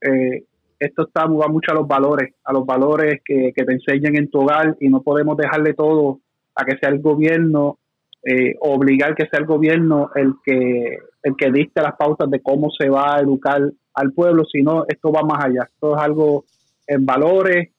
eh, 0.00 0.44
esto 0.78 1.06
está 1.06 1.26
va 1.26 1.48
mucho 1.48 1.72
a 1.72 1.74
los 1.74 1.88
valores, 1.88 2.34
a 2.44 2.52
los 2.52 2.66
valores 2.66 3.20
que, 3.24 3.52
te 3.54 3.72
enseñan 3.72 4.16
en 4.16 4.30
tu 4.30 4.40
hogar 4.40 4.76
y 4.80 4.88
no 4.88 5.02
podemos 5.02 5.36
dejarle 5.36 5.74
todo 5.74 6.20
a 6.54 6.64
que 6.64 6.76
sea 6.78 6.90
el 6.90 7.00
gobierno, 7.00 7.78
eh, 8.22 8.54
obligar 8.60 9.14
que 9.14 9.26
sea 9.26 9.40
el 9.40 9.46
gobierno 9.46 10.10
el 10.14 10.34
que, 10.44 10.98
el 11.26 11.34
que 11.36 11.50
dicte 11.50 11.82
las 11.82 11.96
pautas 11.96 12.30
de 12.30 12.40
cómo 12.40 12.70
se 12.70 12.88
va 12.88 13.16
a 13.16 13.20
educar 13.20 13.60
al 13.94 14.12
pueblo, 14.12 14.44
sino 14.44 14.84
esto 14.86 15.10
va 15.10 15.22
más 15.22 15.44
allá. 15.44 15.64
Esto 15.64 15.96
es 15.96 16.00
algo 16.00 16.44
en 16.86 17.04
valores, 17.04 17.70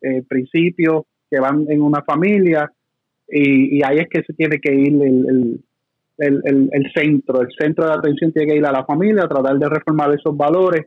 eh, 0.00 0.22
principios 0.28 1.02
que 1.28 1.40
van 1.40 1.66
en 1.68 1.82
una 1.82 2.02
familia 2.02 2.70
y, 3.26 3.82
ahí 3.82 3.98
es 3.98 4.08
que 4.08 4.22
se 4.22 4.34
tiene 4.34 4.60
que 4.60 4.72
ir 4.72 4.92
el, 5.02 5.60
el, 6.18 6.70
el, 6.70 6.92
centro, 6.94 7.40
el 7.40 7.48
centro 7.58 7.86
de 7.86 7.92
atención 7.92 8.32
tiene 8.32 8.52
que 8.52 8.58
ir 8.58 8.66
a 8.66 8.70
la 8.70 8.84
familia, 8.84 9.24
a 9.24 9.28
tratar 9.28 9.58
de 9.58 9.68
reformar 9.68 10.14
esos 10.14 10.36
valores 10.36 10.86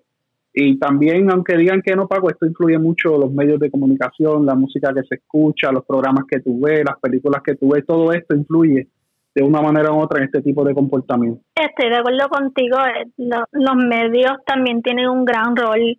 y 0.54 0.80
también, 0.80 1.30
aunque 1.32 1.58
digan 1.58 1.82
que 1.82 1.98
no 1.98 2.08
pago, 2.08 2.30
esto 2.30 2.46
influye 2.46 2.80
mucho 2.80 3.18
los 3.18 3.34
medios 3.34 3.60
de 3.60 3.70
comunicación, 3.70 4.46
la 4.46 4.56
música 4.56 4.94
que 4.94 5.04
se 5.04 5.16
escucha, 5.16 5.74
los 5.74 5.84
programas 5.86 6.24
que 6.30 6.40
tú 6.40 6.62
ves, 6.62 6.86
las 6.86 6.98
películas 7.02 7.42
que 7.44 7.56
tú 7.56 7.74
ves, 7.74 7.86
todo 7.86 8.14
esto 8.14 8.38
influye 8.38 8.88
de 9.36 9.44
una 9.44 9.62
manera 9.62 9.92
u 9.92 10.00
otra 10.00 10.20
en 10.20 10.26
este 10.26 10.42
tipo 10.42 10.64
de 10.64 10.74
comportamiento. 10.74 11.42
Estoy 11.56 11.90
de 11.90 11.98
acuerdo 11.98 12.30
contigo, 12.30 12.78
eh, 12.80 13.08
los 13.18 13.76
medios 13.76 14.38
también 14.46 14.82
tienen 14.82 15.10
un 15.10 15.26
gran 15.26 15.56
rol 15.56 15.98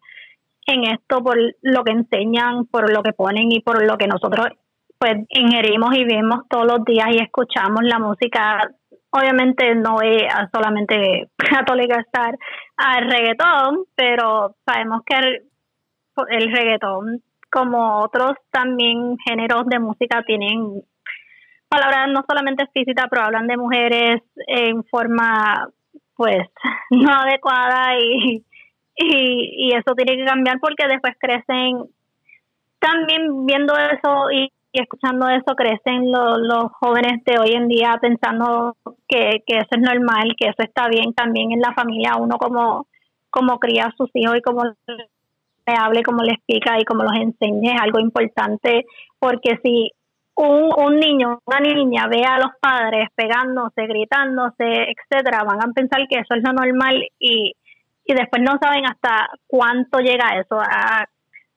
en 0.66 0.84
esto 0.84 1.22
por 1.22 1.36
lo 1.62 1.84
que 1.84 1.92
enseñan, 1.92 2.66
por 2.66 2.90
lo 2.90 3.02
que 3.02 3.12
ponen 3.12 3.52
y 3.52 3.60
por 3.60 3.84
lo 3.84 3.96
que 3.96 4.08
nosotros 4.08 4.48
pues 4.98 5.14
ingerimos 5.28 5.94
y 5.94 6.04
vemos 6.04 6.48
todos 6.48 6.66
los 6.66 6.84
días 6.84 7.08
y 7.12 7.18
escuchamos 7.18 7.82
la 7.82 7.98
música 7.98 8.70
obviamente 9.16 9.74
no 9.74 9.98
a 9.98 10.48
solamente 10.52 11.28
estar 11.98 12.38
al 12.76 13.10
reggaetón, 13.10 13.84
pero 13.94 14.56
sabemos 14.66 15.02
que 15.06 15.16
el, 15.16 16.52
reggaetón, 16.52 17.22
como 17.50 18.02
otros 18.02 18.32
también 18.50 19.16
géneros 19.26 19.66
de 19.66 19.78
música, 19.78 20.22
tienen 20.26 20.82
palabras 21.68 22.08
no 22.10 22.24
solamente 22.28 22.66
físicas, 22.72 23.06
pero 23.10 23.24
hablan 23.24 23.46
de 23.46 23.56
mujeres 23.56 24.22
en 24.46 24.84
forma 24.84 25.68
pues 26.14 26.48
no 26.90 27.12
adecuada 27.12 27.98
y, 27.98 28.44
y, 28.96 29.68
y 29.68 29.72
eso 29.74 29.94
tiene 29.94 30.16
que 30.16 30.24
cambiar 30.24 30.58
porque 30.60 30.88
después 30.88 31.14
crecen 31.18 31.84
también 32.78 33.46
viendo 33.46 33.74
eso 33.74 34.30
y, 34.30 34.52
escuchando 34.72 35.26
eso 35.28 35.54
crecen 35.56 36.12
los 36.12 36.70
jóvenes 36.80 37.24
de 37.24 37.38
hoy 37.38 37.52
en 37.52 37.66
día 37.66 37.96
pensando 37.98 38.76
que, 39.08 39.42
que 39.46 39.56
eso 39.56 39.68
es 39.70 39.80
normal, 39.80 40.34
que 40.36 40.48
eso 40.48 40.62
está 40.62 40.86
bien 40.88 41.14
también 41.14 41.52
en 41.52 41.60
la 41.60 41.72
familia, 41.72 42.16
uno 42.18 42.36
como, 42.36 42.86
como 43.30 43.58
cría 43.58 43.86
a 43.86 43.94
sus 43.96 44.10
hijos 44.12 44.36
y 44.36 44.42
como 44.42 44.64
le 44.64 45.74
hable, 45.78 46.02
como 46.02 46.22
le 46.22 46.32
explica 46.32 46.78
y 46.78 46.84
como 46.84 47.04
los 47.04 47.14
enseñe 47.14 47.74
es 47.74 47.80
algo 47.80 48.00
importante 48.00 48.84
porque 49.18 49.58
si 49.62 49.92
un, 50.36 50.70
un 50.76 51.00
niño, 51.00 51.40
una 51.44 51.60
niña 51.60 52.06
ve 52.08 52.22
a 52.24 52.38
los 52.38 52.52
padres 52.60 53.08
pegándose, 53.14 53.86
gritándose, 53.86 54.86
etcétera, 54.92 55.44
van 55.44 55.62
a 55.62 55.72
pensar 55.72 56.06
que 56.08 56.18
eso 56.18 56.34
es 56.34 56.42
lo 56.42 56.52
normal 56.52 57.02
y, 57.18 57.54
y 58.04 58.14
después 58.14 58.42
no 58.42 58.58
saben 58.60 58.86
hasta 58.86 59.28
cuánto 59.46 59.98
llega 59.98 60.38
eso, 60.38 60.60
a, 60.60 61.06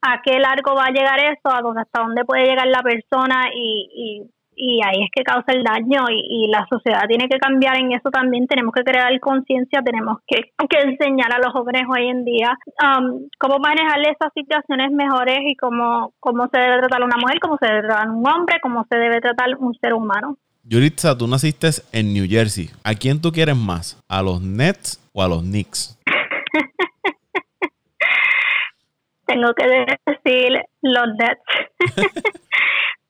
a 0.01 0.21
qué 0.23 0.39
largo 0.39 0.75
va 0.75 0.85
a 0.85 0.91
llegar 0.91 1.19
eso, 1.19 1.53
a 1.53 1.61
dónde, 1.61 1.81
hasta 1.81 2.01
dónde 2.01 2.23
puede 2.23 2.45
llegar 2.45 2.67
la 2.67 2.81
persona 2.81 3.49
y, 3.53 3.89
y 3.93 4.29
y 4.61 4.81
ahí 4.83 5.05
es 5.05 5.09
que 5.15 5.23
causa 5.23 5.53
el 5.53 5.63
daño 5.63 6.03
y, 6.09 6.49
la 6.49 6.67
sociedad 6.69 7.07
tiene 7.07 7.29
que 7.29 7.37
cambiar 7.37 7.77
en 7.77 7.93
eso 7.93 8.09
también, 8.09 8.47
tenemos 8.47 8.73
que 8.73 8.83
crear 8.83 9.17
conciencia, 9.19 9.81
tenemos 9.81 10.17
que, 10.27 10.51
enseñar 10.81 11.31
a 11.33 11.39
los 11.39 11.53
jóvenes 11.53 11.83
hoy 11.89 12.07
en 12.07 12.25
día 12.25 12.57
um, 12.81 13.29
cómo 13.37 13.59
manejar 13.59 14.01
esas 14.01 14.33
situaciones 14.33 14.91
mejores 14.91 15.39
y 15.45 15.55
cómo, 15.55 16.13
cómo 16.19 16.49
se 16.49 16.59
debe 16.59 16.79
tratar 16.79 17.03
una 17.03 17.15
mujer, 17.17 17.39
cómo 17.39 17.57
se 17.57 17.67
debe 17.67 17.83
tratar 17.83 18.09
un 18.09 18.27
hombre, 18.27 18.59
cómo 18.61 18.85
se 18.89 18.97
debe 18.97 19.21
tratar 19.21 19.55
un 19.57 19.73
ser 19.75 19.93
humano. 19.93 20.37
Yuritza, 20.63 21.17
tú 21.17 21.25
naciste 21.27 21.69
en 21.91 22.13
New 22.13 22.27
Jersey. 22.27 22.69
¿A 22.83 22.95
quién 22.95 23.21
tú 23.21 23.31
quieres 23.31 23.55
más? 23.55 24.03
¿A 24.09 24.21
los 24.21 24.41
Nets 24.41 24.99
o 25.13 25.23
a 25.23 25.27
los 25.27 25.41
Knicks? 25.41 25.97
Tengo 29.25 29.53
que 29.53 29.85
decir 30.05 30.59
los 30.81 31.07
Nets. 31.17 31.41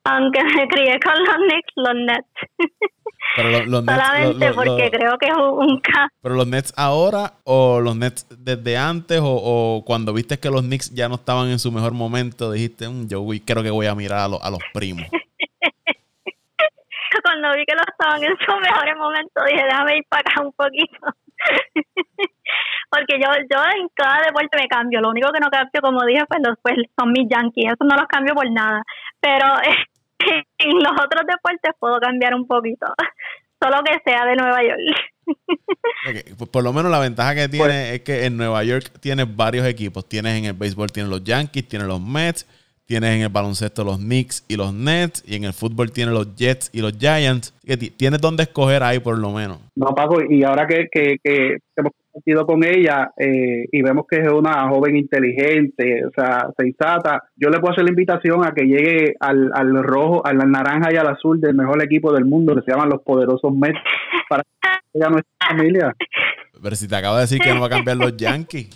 aunque 0.09 0.43
me 0.43 0.67
crié 0.67 0.99
con 0.99 1.13
los 1.23 1.35
Knicks, 1.35 1.73
los 1.75 1.95
Nets. 1.95 2.27
Pero 3.35 3.49
los, 3.65 3.83
Nets, 3.83 3.95
Solamente 3.95 4.53
porque 4.53 4.91
creo 4.91 5.17
que 5.17 5.27
es 5.27 5.35
un, 5.37 5.79
caso. 5.81 6.09
¿Pero 6.21 6.35
los 6.35 6.47
Nets 6.47 6.73
ahora 6.75 7.33
o 7.43 7.79
los 7.79 7.95
Nets 7.95 8.27
desde 8.29 8.77
antes 8.77 9.19
o, 9.23 9.83
cuando 9.85 10.13
viste 10.13 10.39
que 10.39 10.49
los 10.49 10.61
Knicks 10.61 10.93
ya 10.93 11.07
no 11.07 11.15
estaban 11.15 11.49
en 11.49 11.59
su 11.59 11.71
mejor 11.71 11.93
momento, 11.93 12.51
dijiste, 12.51 12.89
mm, 12.89 13.07
yo 13.07 13.25
creo 13.45 13.63
que 13.63 13.69
voy 13.69 13.85
a 13.85 13.95
mirar 13.95 14.19
a, 14.19 14.23
a 14.25 14.49
los 14.49 14.61
primos? 14.73 15.05
cuando 17.23 17.51
vi 17.55 17.65
que 17.65 17.75
no 17.75 17.83
estaban 17.87 18.23
en 18.23 18.37
su 18.37 18.55
mejor 18.59 18.97
momento, 18.97 19.43
dije, 19.45 19.63
déjame 19.63 19.97
ir 19.97 20.05
para 20.09 20.21
acá 20.21 20.41
un 20.41 20.53
poquito. 20.53 20.97
porque 22.89 23.19
yo 23.19 23.29
yo 23.49 23.59
en 23.79 23.87
cada 23.93 24.25
deporte 24.25 24.57
me 24.57 24.67
cambio. 24.67 25.01
Lo 25.01 25.09
único 25.09 25.31
que 25.31 25.39
no 25.39 25.49
cambio, 25.49 25.81
como 25.81 26.03
dije, 26.05 26.25
pues, 26.27 26.41
los, 26.45 26.57
pues 26.61 26.75
son 26.97 27.11
mis 27.11 27.29
Yankees. 27.29 27.73
Eso 27.73 27.83
no 27.85 27.95
los 27.95 28.07
cambio 28.07 28.33
por 28.33 28.49
nada. 28.51 28.83
Pero 29.19 29.45
en 30.57 30.75
los 30.77 30.91
otros 30.91 31.25
deportes 31.27 31.73
puedo 31.79 31.99
cambiar 31.99 32.33
un 32.35 32.47
poquito. 32.47 32.87
Solo 33.61 33.83
que 33.83 33.99
sea 34.05 34.25
de 34.25 34.35
Nueva 34.35 34.63
York. 34.63 34.79
Por 36.51 36.63
lo 36.63 36.71
menos 36.71 36.91
la 36.91 36.99
ventaja 36.99 37.35
que 37.35 37.49
tiene 37.49 37.65
pues 37.65 37.93
es 37.93 38.01
que 38.01 38.25
en 38.25 38.37
Nueva 38.37 38.63
York 38.63 38.89
tienes 39.01 39.35
varios 39.35 39.67
equipos. 39.67 40.07
Tienes 40.07 40.37
en 40.37 40.45
el 40.45 40.53
béisbol, 40.53 40.91
tienes 40.91 41.09
los 41.09 41.23
Yankees, 41.23 41.67
tienes 41.67 41.87
los 41.87 42.01
Mets, 42.01 42.47
tienes 42.85 43.15
en 43.15 43.21
el 43.21 43.29
baloncesto 43.29 43.83
los 43.83 43.97
Knicks 43.97 44.45
y 44.47 44.55
los 44.55 44.73
Nets, 44.73 45.23
y 45.27 45.35
en 45.35 45.43
el 45.43 45.53
fútbol 45.53 45.91
tienes 45.91 46.13
los 46.13 46.35
Jets 46.35 46.69
y 46.73 46.81
los 46.81 46.97
Giants. 46.97 47.53
tienes 47.97 48.21
donde 48.21 48.43
escoger 48.43 48.81
ahí 48.81 48.99
por 48.99 49.17
lo 49.17 49.31
menos. 49.31 49.59
No, 49.75 49.87
Paco, 49.87 50.21
y 50.23 50.43
ahora 50.43 50.65
que, 50.65 50.87
que, 50.89 51.17
que 51.21 51.57
hemos 51.75 51.91
compartido 52.11 52.45
con 52.45 52.63
ella 52.63 53.11
eh, 53.17 53.65
y 53.71 53.81
vemos 53.81 54.05
que 54.09 54.17
es 54.17 54.31
una 54.31 54.67
joven 54.67 54.95
inteligente, 54.95 56.05
o 56.05 56.11
sea, 56.11 56.49
sensata, 56.57 57.23
yo 57.35 57.49
le 57.49 57.59
puedo 57.59 57.73
hacer 57.73 57.83
la 57.83 57.91
invitación 57.91 58.45
a 58.45 58.51
que 58.51 58.65
llegue 58.65 59.15
al, 59.19 59.51
al 59.53 59.83
rojo, 59.83 60.25
al 60.25 60.37
naranja 60.37 60.89
y 60.91 60.97
al 60.97 61.07
azul 61.07 61.39
del 61.39 61.55
mejor 61.55 61.83
equipo 61.83 62.11
del 62.11 62.25
mundo 62.25 62.55
que 62.55 62.61
se 62.61 62.71
llaman 62.71 62.89
los 62.89 63.01
poderosos 63.01 63.53
Mets 63.53 63.79
para 64.27 64.43
que 64.43 64.69
ella 64.93 65.09
nuestra 65.09 65.47
familia. 65.47 65.95
Pero 66.61 66.75
si 66.75 66.87
te 66.87 66.95
acabo 66.95 67.15
de 67.15 67.21
decir 67.21 67.39
que 67.39 67.53
no 67.53 67.61
va 67.61 67.67
a 67.67 67.69
cambiar 67.69 67.97
los 67.97 68.15
Yankees. 68.17 68.69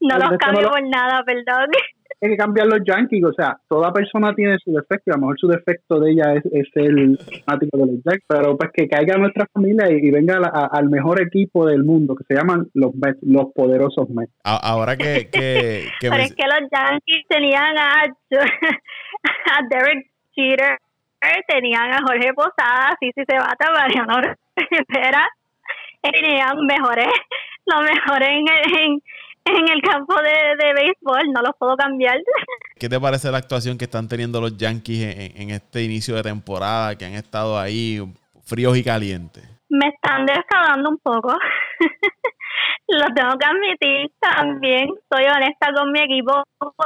No 0.00 0.18
los 0.18 0.38
cambio 0.38 0.70
por 0.70 0.82
nada, 0.82 1.22
perdón. 1.24 1.70
Hay 2.24 2.30
que 2.30 2.36
cambiar 2.38 2.68
los 2.68 2.80
Yankees, 2.86 3.22
o 3.22 3.34
sea, 3.34 3.58
toda 3.68 3.92
persona 3.92 4.32
tiene 4.34 4.56
su 4.64 4.72
defecto, 4.72 5.02
y 5.06 5.10
a 5.10 5.14
lo 5.16 5.20
mejor 5.20 5.38
su 5.38 5.46
defecto 5.46 6.00
de 6.00 6.12
ella 6.12 6.32
es, 6.32 6.44
el 6.74 7.18
fanático 7.44 7.76
de 7.76 7.86
los 7.86 8.02
Yankees, 8.02 8.24
pero 8.26 8.56
pues 8.56 8.70
que 8.72 8.88
caiga 8.88 9.18
nuestra 9.18 9.46
familia 9.52 9.90
y, 9.90 10.10
venga 10.10 10.38
al 10.38 10.88
mejor 10.88 11.20
equipo 11.20 11.66
del 11.66 11.84
mundo, 11.84 12.16
que 12.16 12.24
se 12.24 12.34
llaman 12.34 12.66
los 12.72 12.94
Mets, 12.94 13.18
los 13.20 13.52
poderosos 13.54 14.08
Mets. 14.08 14.32
Ahora 14.42 14.96
que... 14.96 15.28
que, 15.30 15.86
pero 16.00 16.16
es 16.16 16.34
que 16.34 16.44
los 16.46 16.70
Yankees 16.72 17.26
tenían 17.28 17.76
a, 17.76 18.04
a 18.04 19.62
Derek 19.68 20.10
Jeter, 20.34 20.78
tenían 21.46 21.92
a 21.92 21.98
Jorge 22.06 22.32
Posada, 22.32 22.96
sí, 23.00 23.10
sí 23.14 23.22
se 23.28 23.36
va 23.36 23.52
a 23.52 23.70
Mariano 23.70 24.14
Rivera, 24.56 25.28
tenían 26.00 26.56
mejores, 26.66 27.12
los 27.66 27.82
mejores 27.82 28.28
en, 28.30 28.46
en 28.80 29.02
en 29.44 29.68
el 29.68 29.80
campo 29.82 30.14
de, 30.14 30.72
béisbol, 30.74 31.32
no 31.32 31.42
los 31.42 31.56
puedo 31.58 31.76
cambiar. 31.76 32.16
¿Qué 32.78 32.88
te 32.88 33.00
parece 33.00 33.30
la 33.30 33.38
actuación 33.38 33.78
que 33.78 33.84
están 33.84 34.08
teniendo 34.08 34.40
los 34.40 34.56
Yankees 34.56 35.32
en, 35.36 35.50
este 35.50 35.82
inicio 35.82 36.14
de 36.16 36.22
temporada, 36.22 36.96
que 36.96 37.04
han 37.04 37.14
estado 37.14 37.58
ahí 37.58 38.00
fríos 38.44 38.76
y 38.76 38.84
calientes? 38.84 39.44
Me 39.68 39.88
están 39.88 40.26
descadando 40.26 40.90
un 40.90 40.98
poco. 40.98 41.28
lo 42.88 43.06
tengo 43.14 43.36
que 43.38 43.46
admitir 43.46 44.12
también. 44.20 44.88
Soy 45.10 45.24
honesta 45.24 45.72
con 45.74 45.92
mi 45.92 46.00
equipo. 46.00 46.42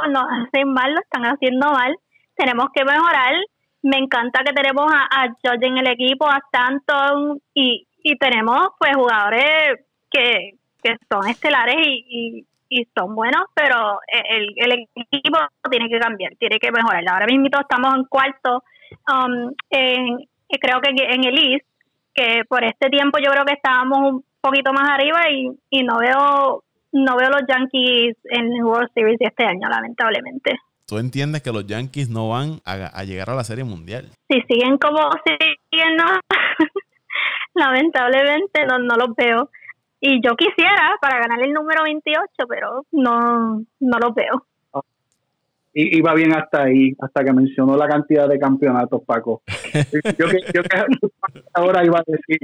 No 0.09 0.19
hacen 0.19 0.73
mal, 0.73 0.93
lo 0.93 1.01
están 1.01 1.23
haciendo 1.23 1.67
mal. 1.71 1.95
Tenemos 2.35 2.67
que 2.73 2.83
mejorar. 2.83 3.35
Me 3.81 3.97
encanta 3.97 4.43
que 4.43 4.53
tenemos 4.53 4.91
a, 4.91 5.23
a 5.23 5.35
George 5.41 5.65
en 5.65 5.77
el 5.77 5.87
equipo, 5.87 6.27
a 6.27 6.41
Stanton 6.45 7.41
y, 7.53 7.87
y 8.03 8.17
tenemos 8.17 8.69
pues 8.77 8.93
jugadores 8.95 9.85
que, 10.09 10.55
que 10.81 10.95
son 11.11 11.27
estelares 11.27 11.75
y, 11.85 12.05
y, 12.09 12.47
son 12.97 13.15
buenos, 13.15 13.43
pero 13.53 13.99
el, 14.29 14.53
el, 14.55 14.87
equipo 15.11 15.39
tiene 15.69 15.89
que 15.89 15.99
cambiar, 15.99 16.33
tiene 16.37 16.59
que 16.59 16.71
mejorar. 16.71 17.03
Ahora 17.09 17.25
mismo 17.25 17.47
estamos 17.47 17.95
en 17.95 18.03
cuarto, 18.05 18.63
um, 19.11 19.53
en, 19.69 20.27
creo 20.59 20.81
que 20.81 20.91
en 20.91 21.23
el 21.23 21.37
East, 21.37 21.65
que 22.13 22.43
por 22.47 22.63
este 22.63 22.89
tiempo 22.89 23.19
yo 23.19 23.31
creo 23.31 23.45
que 23.45 23.53
estábamos 23.53 24.13
un 24.13 24.23
poquito 24.41 24.73
más 24.73 24.89
arriba 24.89 25.29
y, 25.29 25.49
y 25.69 25.83
no 25.83 25.97
veo 25.99 26.63
no 26.91 27.15
veo 27.15 27.29
los 27.29 27.43
Yankees 27.47 28.17
en 28.23 28.63
World 28.63 28.89
Series 28.93 29.19
de 29.19 29.27
este 29.27 29.45
año, 29.45 29.69
lamentablemente. 29.69 30.57
¿Tú 30.87 30.97
entiendes 30.97 31.43
que 31.43 31.51
los 31.51 31.67
Yankees 31.67 32.09
no 32.09 32.29
van 32.29 32.61
a, 32.65 33.03
llegar 33.03 33.29
a 33.29 33.35
la 33.35 33.43
Serie 33.43 33.63
Mundial? 33.63 34.09
Si 34.27 34.41
siguen 34.49 34.77
como 34.79 35.11
siguen, 35.23 35.95
no. 35.95 36.19
lamentablemente 37.53 38.65
no, 38.65 38.79
no 38.79 38.95
los 38.95 39.15
veo. 39.15 39.51
Y 40.01 40.21
yo 40.21 40.35
quisiera 40.35 40.97
para 41.01 41.19
ganar 41.19 41.41
el 41.41 41.51
número 41.51 41.83
28, 41.83 42.25
pero 42.47 42.85
no, 42.91 43.63
no 43.79 43.99
lo 43.99 44.13
veo. 44.13 44.45
Y 45.73 45.97
iba 45.97 46.13
bien 46.13 46.33
hasta 46.33 46.63
ahí, 46.63 46.93
hasta 46.99 47.23
que 47.23 47.33
mencionó 47.33 47.77
la 47.77 47.87
cantidad 47.87 48.27
de 48.27 48.39
campeonatos, 48.39 49.03
Paco. 49.05 49.43
yo 50.17 50.27
que, 50.27 50.39
yo 50.53 50.63
que 50.63 50.81
ahora 51.53 51.85
iba 51.85 51.99
a 51.99 52.03
decir, 52.07 52.39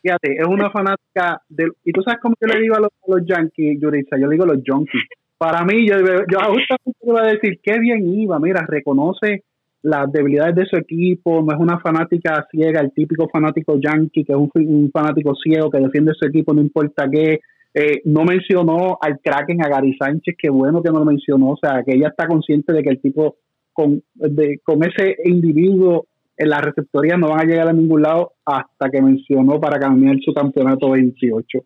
fíjate, 0.00 0.36
es 0.36 0.46
una 0.46 0.70
fanática 0.70 1.42
del... 1.48 1.72
Y 1.84 1.92
tú 1.92 2.02
sabes 2.02 2.20
cómo 2.20 2.36
yo 2.40 2.48
le 2.48 2.60
digo 2.60 2.76
a 2.76 2.80
los, 2.80 3.26
Yankees, 3.26 3.80
Yurisa, 3.80 4.16
yo 4.16 4.26
le 4.26 4.32
digo 4.32 4.44
a 4.44 4.54
los 4.54 4.62
Yankees. 4.64 5.02
Para 5.36 5.64
mí, 5.64 5.86
yo, 5.86 5.96
yo 5.98 6.38
justamente 6.38 6.98
iba 7.02 7.20
a 7.20 7.26
decir, 7.26 7.60
qué 7.62 7.78
bien 7.78 8.08
iba, 8.08 8.38
mira, 8.38 8.64
reconoce 8.66 9.44
las 9.82 10.12
debilidades 10.12 10.54
de 10.54 10.66
su 10.66 10.76
equipo, 10.76 11.42
no 11.42 11.54
es 11.54 11.60
una 11.60 11.78
fanática 11.80 12.46
ciega, 12.50 12.80
el 12.80 12.92
típico 12.92 13.28
fanático 13.28 13.78
yankee, 13.78 14.24
que 14.24 14.32
es 14.32 14.38
un, 14.38 14.90
fanático 14.92 15.34
ciego 15.34 15.70
que 15.70 15.78
defiende 15.78 16.12
su 16.18 16.26
equipo, 16.26 16.52
no 16.52 16.60
importa 16.60 17.08
qué. 17.10 17.40
Eh, 17.72 18.02
no 18.04 18.24
mencionó 18.24 18.98
al 19.00 19.20
Kraken, 19.20 19.64
a 19.64 19.68
Gary 19.68 19.96
Sánchez, 19.96 20.34
qué 20.36 20.50
bueno 20.50 20.82
que 20.82 20.90
no 20.90 20.98
lo 20.98 21.04
mencionó, 21.04 21.50
o 21.50 21.56
sea, 21.56 21.82
que 21.84 21.94
ella 21.94 22.08
está 22.08 22.26
consciente 22.26 22.72
de 22.72 22.82
que 22.82 22.90
el 22.90 23.00
tipo 23.00 23.36
con, 23.72 24.02
de, 24.14 24.58
con 24.64 24.82
ese 24.84 25.16
individuo 25.24 26.06
en 26.36 26.48
la 26.48 26.60
receptoría 26.60 27.16
no 27.16 27.28
van 27.28 27.40
a 27.40 27.44
llegar 27.44 27.68
a 27.68 27.72
ningún 27.72 28.02
lado 28.02 28.32
hasta 28.44 28.90
que 28.90 29.00
mencionó 29.00 29.60
para 29.60 29.78
cambiar 29.78 30.16
su 30.20 30.34
campeonato 30.34 30.90
28. 30.90 31.58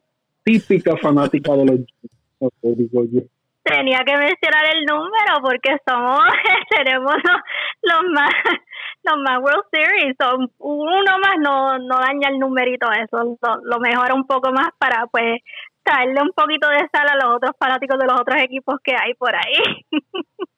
Típica 0.45 0.97
fanática 0.97 1.57
de 1.57 1.65
los 1.65 1.81
yo 3.13 3.23
tenía 3.65 4.01
que 4.05 4.17
mencionar 4.17 4.67
el 4.75 4.85
número 4.85 5.41
porque 5.43 5.77
somos 5.87 6.21
tenemos 6.71 7.15
los, 7.83 8.03
más 8.13 8.33
los 9.03 9.17
más 9.19 9.39
World 9.41 9.65
Series. 9.73 10.17
Son 10.21 10.51
uno 10.59 11.19
más 11.19 11.37
no 11.41 11.79
no 11.79 11.99
daña 11.99 12.29
el 12.29 12.39
numerito 12.39 12.87
eso 12.93 13.37
lo, 13.43 13.57
lo 13.63 13.81
mejora 13.81 14.15
un 14.15 14.27
poco 14.27 14.53
más 14.53 14.69
para 14.79 15.07
pues 15.07 15.41
traerle 15.83 16.21
un 16.23 16.33
poquito 16.35 16.69
de 16.69 16.89
sal 16.93 17.09
a 17.09 17.17
los 17.17 17.37
otros 17.37 17.53
fanáticos 17.59 17.99
de 17.99 18.07
los 18.07 18.21
otros 18.21 18.41
equipos 18.43 18.77
que 18.83 18.95
hay 18.97 19.15
por 19.15 19.35
ahí 19.35 19.85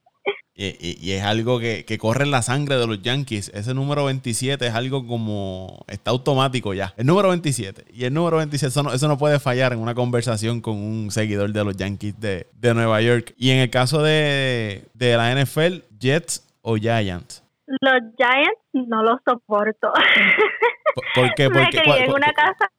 Y, 0.58 1.12
es 1.12 1.22
algo 1.22 1.58
que, 1.60 1.98
corre 1.98 2.24
en 2.24 2.30
la 2.30 2.40
sangre 2.40 2.76
de 2.76 2.86
los 2.86 3.02
Yankees. 3.02 3.50
Ese 3.54 3.74
número 3.74 4.06
27 4.06 4.66
es 4.66 4.74
algo 4.74 5.06
como. 5.06 5.84
Está 5.86 6.12
automático 6.12 6.72
ya. 6.72 6.94
El 6.96 7.06
número 7.06 7.28
27. 7.28 7.84
Y 7.92 8.04
el 8.04 8.14
número 8.14 8.38
27, 8.38 8.68
eso 8.70 8.82
no, 8.82 8.92
eso 8.92 9.06
no 9.06 9.18
puede 9.18 9.38
fallar 9.38 9.74
en 9.74 9.80
una 9.80 9.94
conversación 9.94 10.62
con 10.62 10.76
un 10.76 11.10
seguidor 11.10 11.52
de 11.52 11.62
los 11.62 11.76
Yankees 11.76 12.18
de, 12.18 12.46
Nueva 12.74 13.02
York. 13.02 13.34
Y 13.36 13.50
en 13.50 13.58
el 13.58 13.70
caso 13.70 14.02
de, 14.02 14.88
de 14.94 15.16
la 15.16 15.34
NFL, 15.34 15.82
Jets 16.00 16.46
o 16.62 16.76
Giants? 16.76 17.44
Los 17.66 18.00
Giants 18.16 18.60
no 18.72 19.02
los 19.02 19.20
soporto. 19.24 19.92
¿Por, 21.14 21.34
qué? 21.34 21.48
me 21.48 21.68
crié 21.68 22.04
en 22.04 22.12
una 22.12 22.32
casa. 22.32 22.70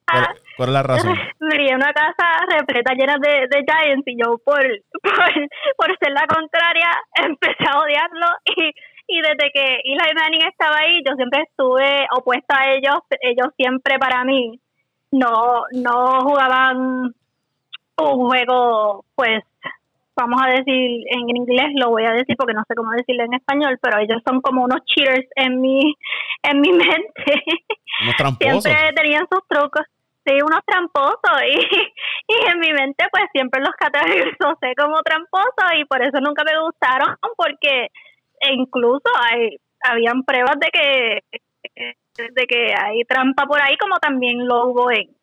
¿cuál, 0.58 0.70
es 0.70 0.74
la 0.74 0.84
razón? 0.84 1.18
Me 1.40 1.50
crié 1.50 1.70
en 1.70 1.76
una 1.76 1.94
casa 1.94 2.46
repleta 2.50 2.94
llena 2.94 3.18
de, 3.22 3.48
de 3.48 3.64
Giants 3.64 4.08
y 4.08 4.18
yo, 4.20 4.38
por, 4.44 4.62
por, 5.04 5.34
por 5.78 5.98
ser 6.00 6.12
la 6.12 6.26
contraria, 6.28 6.90
empecé 7.16 7.66
a 7.70 7.80
odiarlo 7.80 8.28
y 8.46 8.74
y 9.08 9.22
desde 9.22 9.52
que 9.54 9.80
Eli 9.86 10.14
Manning 10.14 10.48
estaba 10.48 10.80
ahí, 10.80 11.02
yo 11.08 11.16
siempre 11.16 11.44
estuve 11.44 12.06
opuesta 12.12 12.60
a 12.60 12.74
ellos, 12.74 13.00
ellos 13.22 13.48
siempre 13.56 13.98
para 13.98 14.26
mí 14.26 14.60
no, 15.12 15.64
no 15.72 16.22
jugaban 16.22 17.14
un 17.98 18.28
juego, 18.28 19.06
pues, 19.16 19.44
vamos 20.18 20.42
a 20.44 20.50
decir 20.50 21.06
en 21.08 21.30
inglés, 21.30 21.68
lo 21.76 21.92
voy 21.92 22.04
a 22.04 22.12
decir 22.12 22.36
porque 22.36 22.54
no 22.54 22.64
sé 22.68 22.76
cómo 22.76 22.92
decirlo 22.92 23.24
en 23.24 23.36
español, 23.36 23.78
pero 23.82 24.00
ellos 24.00 24.22
son 24.28 24.42
como 24.42 24.64
unos 24.64 24.84
cheaters 24.86 25.28
en 25.36 25.62
mi, 25.62 25.96
en 26.44 26.60
mi 26.60 26.74
mente. 26.74 27.24
siempre 28.40 28.94
tenían 28.96 29.28
sus 29.32 29.48
trucos. 29.48 29.84
Sí, 30.26 30.34
unos 30.42 30.60
tramposos 30.66 31.40
y, 31.48 31.56
y 32.34 32.52
en 32.52 32.60
mi 32.60 32.74
mente 32.74 33.06
pues 33.12 33.26
siempre 33.32 33.62
los 33.62 33.72
categorizé 33.80 34.76
como 34.78 35.02
tramposos 35.02 35.72
y 35.80 35.86
por 35.86 36.02
eso 36.02 36.20
nunca 36.20 36.44
me 36.44 36.60
gustaron 36.60 37.16
porque 37.38 37.88
incluso 38.52 39.10
hay 39.22 39.56
habían 39.90 40.24
pruebas 40.24 40.58
de 40.60 40.68
que 40.68 41.24
de 42.18 42.46
que 42.46 42.74
hay 42.78 43.06
trampa 43.06 43.46
por 43.46 43.62
ahí 43.62 43.78
como 43.78 44.00
también 44.00 44.46
lo 44.46 44.66
hubo 44.66 44.92
en 44.92 45.16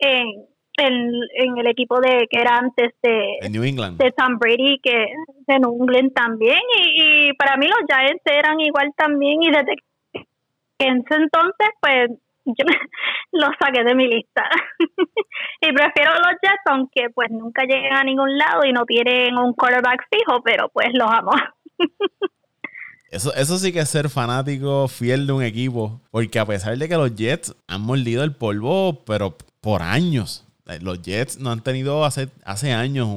en, 0.00 0.46
en, 0.80 1.58
el 1.58 1.66
equipo 1.66 2.00
de 2.00 2.26
que 2.30 2.40
era 2.40 2.58
antes 2.58 2.92
de 3.02 3.48
New 3.50 3.62
England 3.62 3.98
de 3.98 4.12
Tom 4.12 4.38
Brady 4.38 4.80
que 4.82 5.06
de 5.46 5.58
New 5.58 5.82
England 5.82 6.12
también 6.12 6.58
y, 6.78 7.28
y 7.28 7.32
para 7.34 7.56
mí 7.56 7.66
los 7.66 7.86
Giants 7.88 8.22
eran 8.24 8.60
igual 8.60 8.92
también 8.96 9.42
y 9.42 9.50
desde 9.50 9.76
que 10.12 10.24
en 10.86 10.98
ese 10.98 11.22
entonces 11.22 11.68
pues 11.80 12.10
yo 12.44 12.64
los 13.32 13.50
saqué 13.60 13.84
de 13.84 13.94
mi 13.94 14.08
lista 14.08 14.48
y 15.60 15.72
prefiero 15.72 16.12
los 16.14 16.36
Jets 16.42 16.62
aunque 16.66 17.10
pues 17.10 17.30
nunca 17.30 17.62
lleguen 17.64 17.92
a 17.92 18.04
ningún 18.04 18.36
lado 18.36 18.64
y 18.64 18.72
no 18.72 18.84
tienen 18.84 19.38
un 19.38 19.52
quarterback 19.52 20.06
fijo 20.10 20.42
pero 20.42 20.68
pues 20.70 20.88
los 20.92 21.10
amo 21.10 21.32
Eso, 23.10 23.34
eso 23.34 23.58
sí 23.58 23.72
que 23.72 23.80
es 23.80 23.88
ser 23.88 24.08
fanático 24.08 24.86
fiel 24.86 25.26
de 25.26 25.32
un 25.32 25.42
equipo. 25.42 26.00
Porque 26.12 26.38
a 26.38 26.46
pesar 26.46 26.78
de 26.78 26.88
que 26.88 26.96
los 26.96 27.12
Jets 27.16 27.56
han 27.66 27.80
mordido 27.80 28.22
el 28.22 28.36
polvo, 28.36 29.02
pero 29.04 29.36
por 29.60 29.82
años. 29.82 30.46
Los 30.80 31.02
Jets 31.02 31.38
no 31.38 31.50
han 31.50 31.62
tenido 31.62 32.04
hace, 32.04 32.28
hace 32.44 32.72
años 32.72 33.08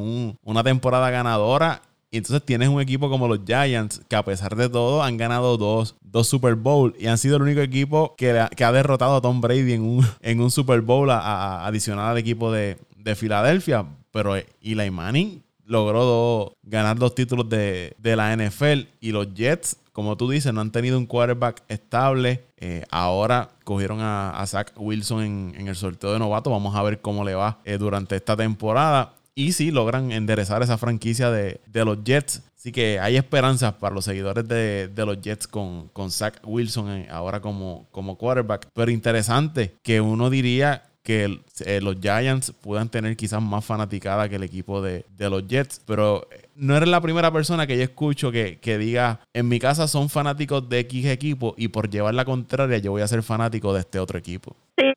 una 0.43 0.63
temporada 0.63 1.09
ganadora. 1.09 1.81
Y 2.11 2.17
entonces 2.17 2.45
tienes 2.45 2.69
un 2.69 2.79
equipo 2.79 3.09
como 3.09 3.27
los 3.27 3.39
Giants, 3.45 4.01
que 4.07 4.15
a 4.15 4.23
pesar 4.23 4.55
de 4.55 4.69
todo 4.69 5.01
han 5.01 5.17
ganado 5.17 5.57
dos, 5.57 5.95
dos 6.01 6.27
Super 6.27 6.53
Bowl 6.53 6.95
y 6.99 7.07
han 7.07 7.17
sido 7.17 7.37
el 7.37 7.41
único 7.41 7.61
equipo 7.61 8.15
que, 8.15 8.29
ha 8.39 8.71
derrotado 8.71 9.15
a 9.15 9.21
Tom 9.21 9.41
Brady 9.41 9.73
en 9.73 9.81
un, 9.81 10.05
en 10.21 10.39
un 10.39 10.51
Super 10.51 10.81
Bowl 10.81 11.09
a, 11.09 11.65
adicional 11.65 12.11
al 12.11 12.17
equipo 12.19 12.51
de, 12.51 12.77
de 12.97 13.15
Filadelfia. 13.15 13.85
Pero 14.11 14.35
Eli 14.35 14.91
Manning 14.91 15.43
logró 15.65 16.53
ganar 16.63 16.97
dos 16.97 17.15
títulos 17.15 17.47
de, 17.49 17.95
la 18.01 18.35
NFL 18.35 18.87
y 18.99 19.11
los 19.11 19.33
Jets 19.33 19.77
como 19.93 20.17
tú 20.17 20.27
dices, 20.27 20.51
no 20.51 20.59
han 20.59 20.71
tenido 20.71 20.97
un 20.97 21.05
quarterback 21.05 21.63
estable. 21.67 22.43
Eh, 22.57 22.83
ahora 22.89 23.51
cogieron 23.63 23.99
a, 24.01 24.43
Zach 24.47 24.73
Wilson 24.75 25.53
en, 25.55 25.67
el 25.67 25.75
sorteo 25.75 26.13
de 26.13 26.19
novato. 26.19 26.49
Vamos 26.49 26.75
a 26.75 26.81
ver 26.81 26.99
cómo 26.99 27.23
le 27.23 27.35
va 27.35 27.59
eh, 27.63 27.77
durante 27.77 28.15
esta 28.15 28.35
temporada. 28.35 29.13
Y 29.35 29.53
si 29.53 29.69
logran 29.69 30.11
enderezar 30.11 30.63
esa 30.63 30.79
franquicia 30.79 31.29
de, 31.29 31.61
los 31.71 32.03
Jets. 32.03 32.41
Así 32.57 32.71
que 32.71 32.99
hay 32.99 33.17
esperanzas 33.17 33.73
para 33.73 33.93
los 33.93 34.05
seguidores 34.05 34.47
de, 34.47 34.91
los 34.95 35.21
Jets 35.21 35.47
con, 35.47 35.91
Zach 36.09 36.39
Wilson 36.43 36.89
eh, 36.89 37.07
ahora 37.11 37.39
como 37.39 37.87
quarterback. 37.91 38.69
Pero 38.73 38.89
interesante 38.89 39.75
que 39.83 40.01
uno 40.01 40.31
diría 40.31 40.89
que 41.03 41.39
los 41.81 41.99
Giants 42.01 42.51
puedan 42.51 42.89
tener 42.89 43.15
quizás 43.17 43.41
más 43.41 43.65
fanaticada 43.65 44.29
que 44.29 44.35
el 44.35 44.43
equipo 44.43 44.81
de, 44.81 45.05
de 45.17 45.29
los 45.29 45.47
Jets. 45.47 45.83
Pero 45.85 46.27
no 46.55 46.75
eres 46.75 46.89
la 46.89 47.01
primera 47.01 47.31
persona 47.31 47.67
que 47.67 47.77
yo 47.77 47.83
escucho 47.83 48.31
que, 48.31 48.77
diga, 48.77 49.19
en 49.33 49.49
mi 49.49 49.59
casa 49.59 49.87
son 49.87 50.09
fanáticos 50.09 50.67
de 50.69 50.79
X 50.79 51.05
equipo 51.07 51.53
y 51.57 51.67
por 51.69 51.89
llevar 51.89 52.13
la 52.13 52.25
contraria 52.25 52.77
yo 52.77 52.91
voy 52.91 53.01
a 53.01 53.07
ser 53.07 53.23
fanático 53.23 53.73
de 53.73 53.81
este 53.81 53.99
otro 53.99 54.17
equipo. 54.17 54.55
Sí, 54.77 54.91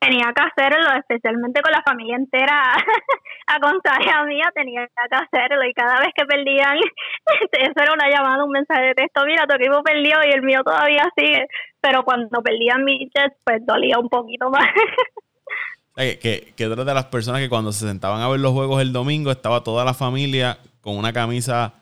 tenía 0.00 0.32
que 0.34 0.42
hacerlo, 0.42 0.92
especialmente 0.98 1.60
con 1.60 1.72
la 1.72 1.82
familia 1.82 2.16
entera 2.16 2.72
a 3.46 3.60
contraria 3.60 4.24
mía, 4.24 4.50
tenía 4.54 4.86
que 4.86 5.16
hacerlo 5.16 5.64
y 5.64 5.72
cada 5.72 6.00
vez 6.00 6.10
que 6.14 6.24
perdían, 6.24 6.76
eso 7.52 7.72
era 7.76 7.92
una 7.92 8.08
llamada, 8.08 8.44
un 8.44 8.50
mensaje 8.50 8.86
de 8.86 8.94
texto, 8.94 9.24
mira, 9.26 9.46
tu 9.46 9.56
equipo 9.56 9.82
perdió 9.82 10.16
y 10.24 10.32
el 10.32 10.42
mío 10.42 10.62
todavía 10.64 11.08
sigue, 11.16 11.46
pero 11.86 12.02
cuando 12.02 12.42
perdían 12.42 12.84
mis 12.84 13.08
Jets, 13.14 13.36
pues 13.44 13.64
dolía 13.64 13.98
un 13.98 14.08
poquito 14.08 14.50
más. 14.50 14.66
Que, 15.94 16.18
que, 16.18 16.52
que 16.54 16.68
de 16.68 16.92
las 16.92 17.06
personas 17.06 17.40
que 17.40 17.48
cuando 17.48 17.72
se 17.72 17.88
sentaban 17.88 18.20
a 18.20 18.28
ver 18.28 18.38
los 18.38 18.52
juegos 18.52 18.82
el 18.82 18.92
domingo 18.92 19.30
estaba 19.30 19.64
toda 19.64 19.82
la 19.82 19.94
familia 19.94 20.58
con 20.82 20.94
una 20.94 21.10
camisa 21.10 21.72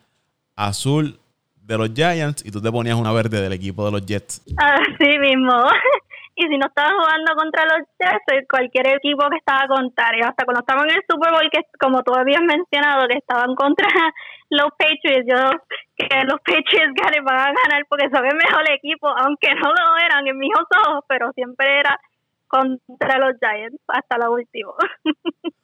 azul 0.54 1.18
de 1.56 1.76
los 1.76 1.92
Giants 1.92 2.46
y 2.46 2.52
tú 2.52 2.62
te 2.62 2.70
ponías 2.70 2.94
una 2.94 3.12
verde 3.12 3.40
del 3.40 3.52
equipo 3.52 3.84
de 3.84 3.90
los 3.90 4.06
Jets. 4.06 4.40
Así 4.56 5.18
mismo. 5.18 5.50
y 6.36 6.42
si 6.46 6.58
no 6.58 6.66
estabas 6.66 6.92
jugando 6.92 7.34
contra 7.34 7.64
los 7.64 7.88
Jets, 7.98 8.22
pues 8.24 8.46
cualquier 8.48 8.86
equipo 8.94 9.28
que 9.30 9.38
estaba 9.38 9.66
contrario, 9.66 10.26
hasta 10.28 10.44
cuando 10.44 10.60
estaban 10.60 10.88
en 10.88 10.94
el 10.94 11.02
Super 11.10 11.32
Bowl, 11.32 11.50
que 11.50 11.62
como 11.80 12.04
tú 12.04 12.14
habías 12.14 12.42
mencionado, 12.42 13.08
que 13.08 13.18
estaban 13.18 13.56
contra 13.56 13.88
los 14.50 14.68
Patriots, 14.78 15.26
yo 15.26 15.58
que 15.96 16.06
los 16.24 16.40
Patriots 16.40 16.94
ganen, 17.00 17.24
van 17.24 17.38
a 17.38 17.52
ganar 17.52 17.86
porque 17.88 18.08
son 18.10 18.24
el 18.24 18.36
mejor 18.36 18.70
equipo, 18.70 19.08
aunque 19.08 19.54
no 19.54 19.70
lo 19.70 19.96
eran 20.04 20.26
en 20.26 20.38
mis 20.38 20.52
ojos, 20.54 21.04
pero 21.08 21.32
siempre 21.32 21.80
era 21.80 21.98
contra 22.48 23.18
los 23.18 23.36
Giants 23.40 23.80
hasta 23.88 24.18
la 24.18 24.30
última. 24.30 24.72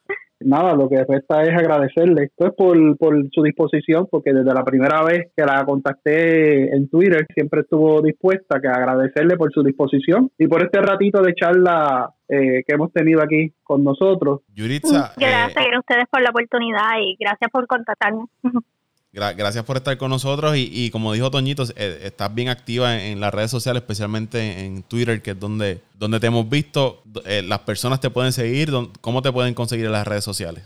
Nada, 0.42 0.74
lo 0.74 0.88
que 0.88 1.04
resta 1.04 1.42
es 1.42 1.50
agradecerle 1.50 2.30
pues, 2.34 2.52
por, 2.56 2.96
por 2.96 3.14
su 3.30 3.42
disposición, 3.42 4.08
porque 4.10 4.32
desde 4.32 4.54
la 4.54 4.64
primera 4.64 5.04
vez 5.04 5.30
que 5.36 5.44
la 5.44 5.62
contacté 5.66 6.74
en 6.74 6.88
Twitter 6.88 7.26
siempre 7.34 7.60
estuvo 7.60 8.00
dispuesta, 8.00 8.58
que 8.58 8.68
agradecerle 8.68 9.36
por 9.36 9.52
su 9.52 9.62
disposición 9.62 10.30
y 10.38 10.46
por 10.46 10.62
este 10.62 10.80
ratito 10.80 11.20
de 11.20 11.34
charla 11.34 12.14
eh, 12.26 12.64
que 12.66 12.74
hemos 12.74 12.90
tenido 12.90 13.22
aquí 13.22 13.52
con 13.62 13.84
nosotros. 13.84 14.40
Yuritza, 14.54 15.12
gracias 15.18 15.74
a 15.74 15.78
ustedes 15.78 16.06
por 16.10 16.22
la 16.22 16.30
oportunidad 16.30 16.98
y 17.02 17.16
gracias 17.20 17.50
por 17.50 17.66
contactarme. 17.66 18.24
gracias 19.12 19.64
por 19.64 19.76
estar 19.76 19.96
con 19.98 20.10
nosotros 20.10 20.54
y, 20.56 20.90
como 20.90 21.12
dijo 21.12 21.30
Toñito, 21.30 21.64
eh, 21.76 22.00
estás 22.04 22.34
bien 22.34 22.48
activa 22.48 23.02
en, 23.02 23.20
las 23.20 23.34
redes 23.34 23.50
sociales, 23.50 23.82
especialmente 23.82 24.64
en 24.64 24.82
Twitter, 24.82 25.20
que 25.22 25.32
es 25.32 25.40
donde, 25.40 25.80
donde 25.94 26.20
te 26.20 26.28
hemos 26.28 26.48
visto. 26.48 27.02
Eh, 27.24 27.42
las 27.42 27.60
personas 27.60 28.00
te 28.00 28.10
pueden 28.10 28.32
seguir, 28.32 28.70
¿cómo 29.00 29.22
te 29.22 29.32
pueden 29.32 29.54
conseguir 29.54 29.86
en 29.86 29.92
las 29.92 30.06
redes 30.06 30.24
sociales? 30.24 30.64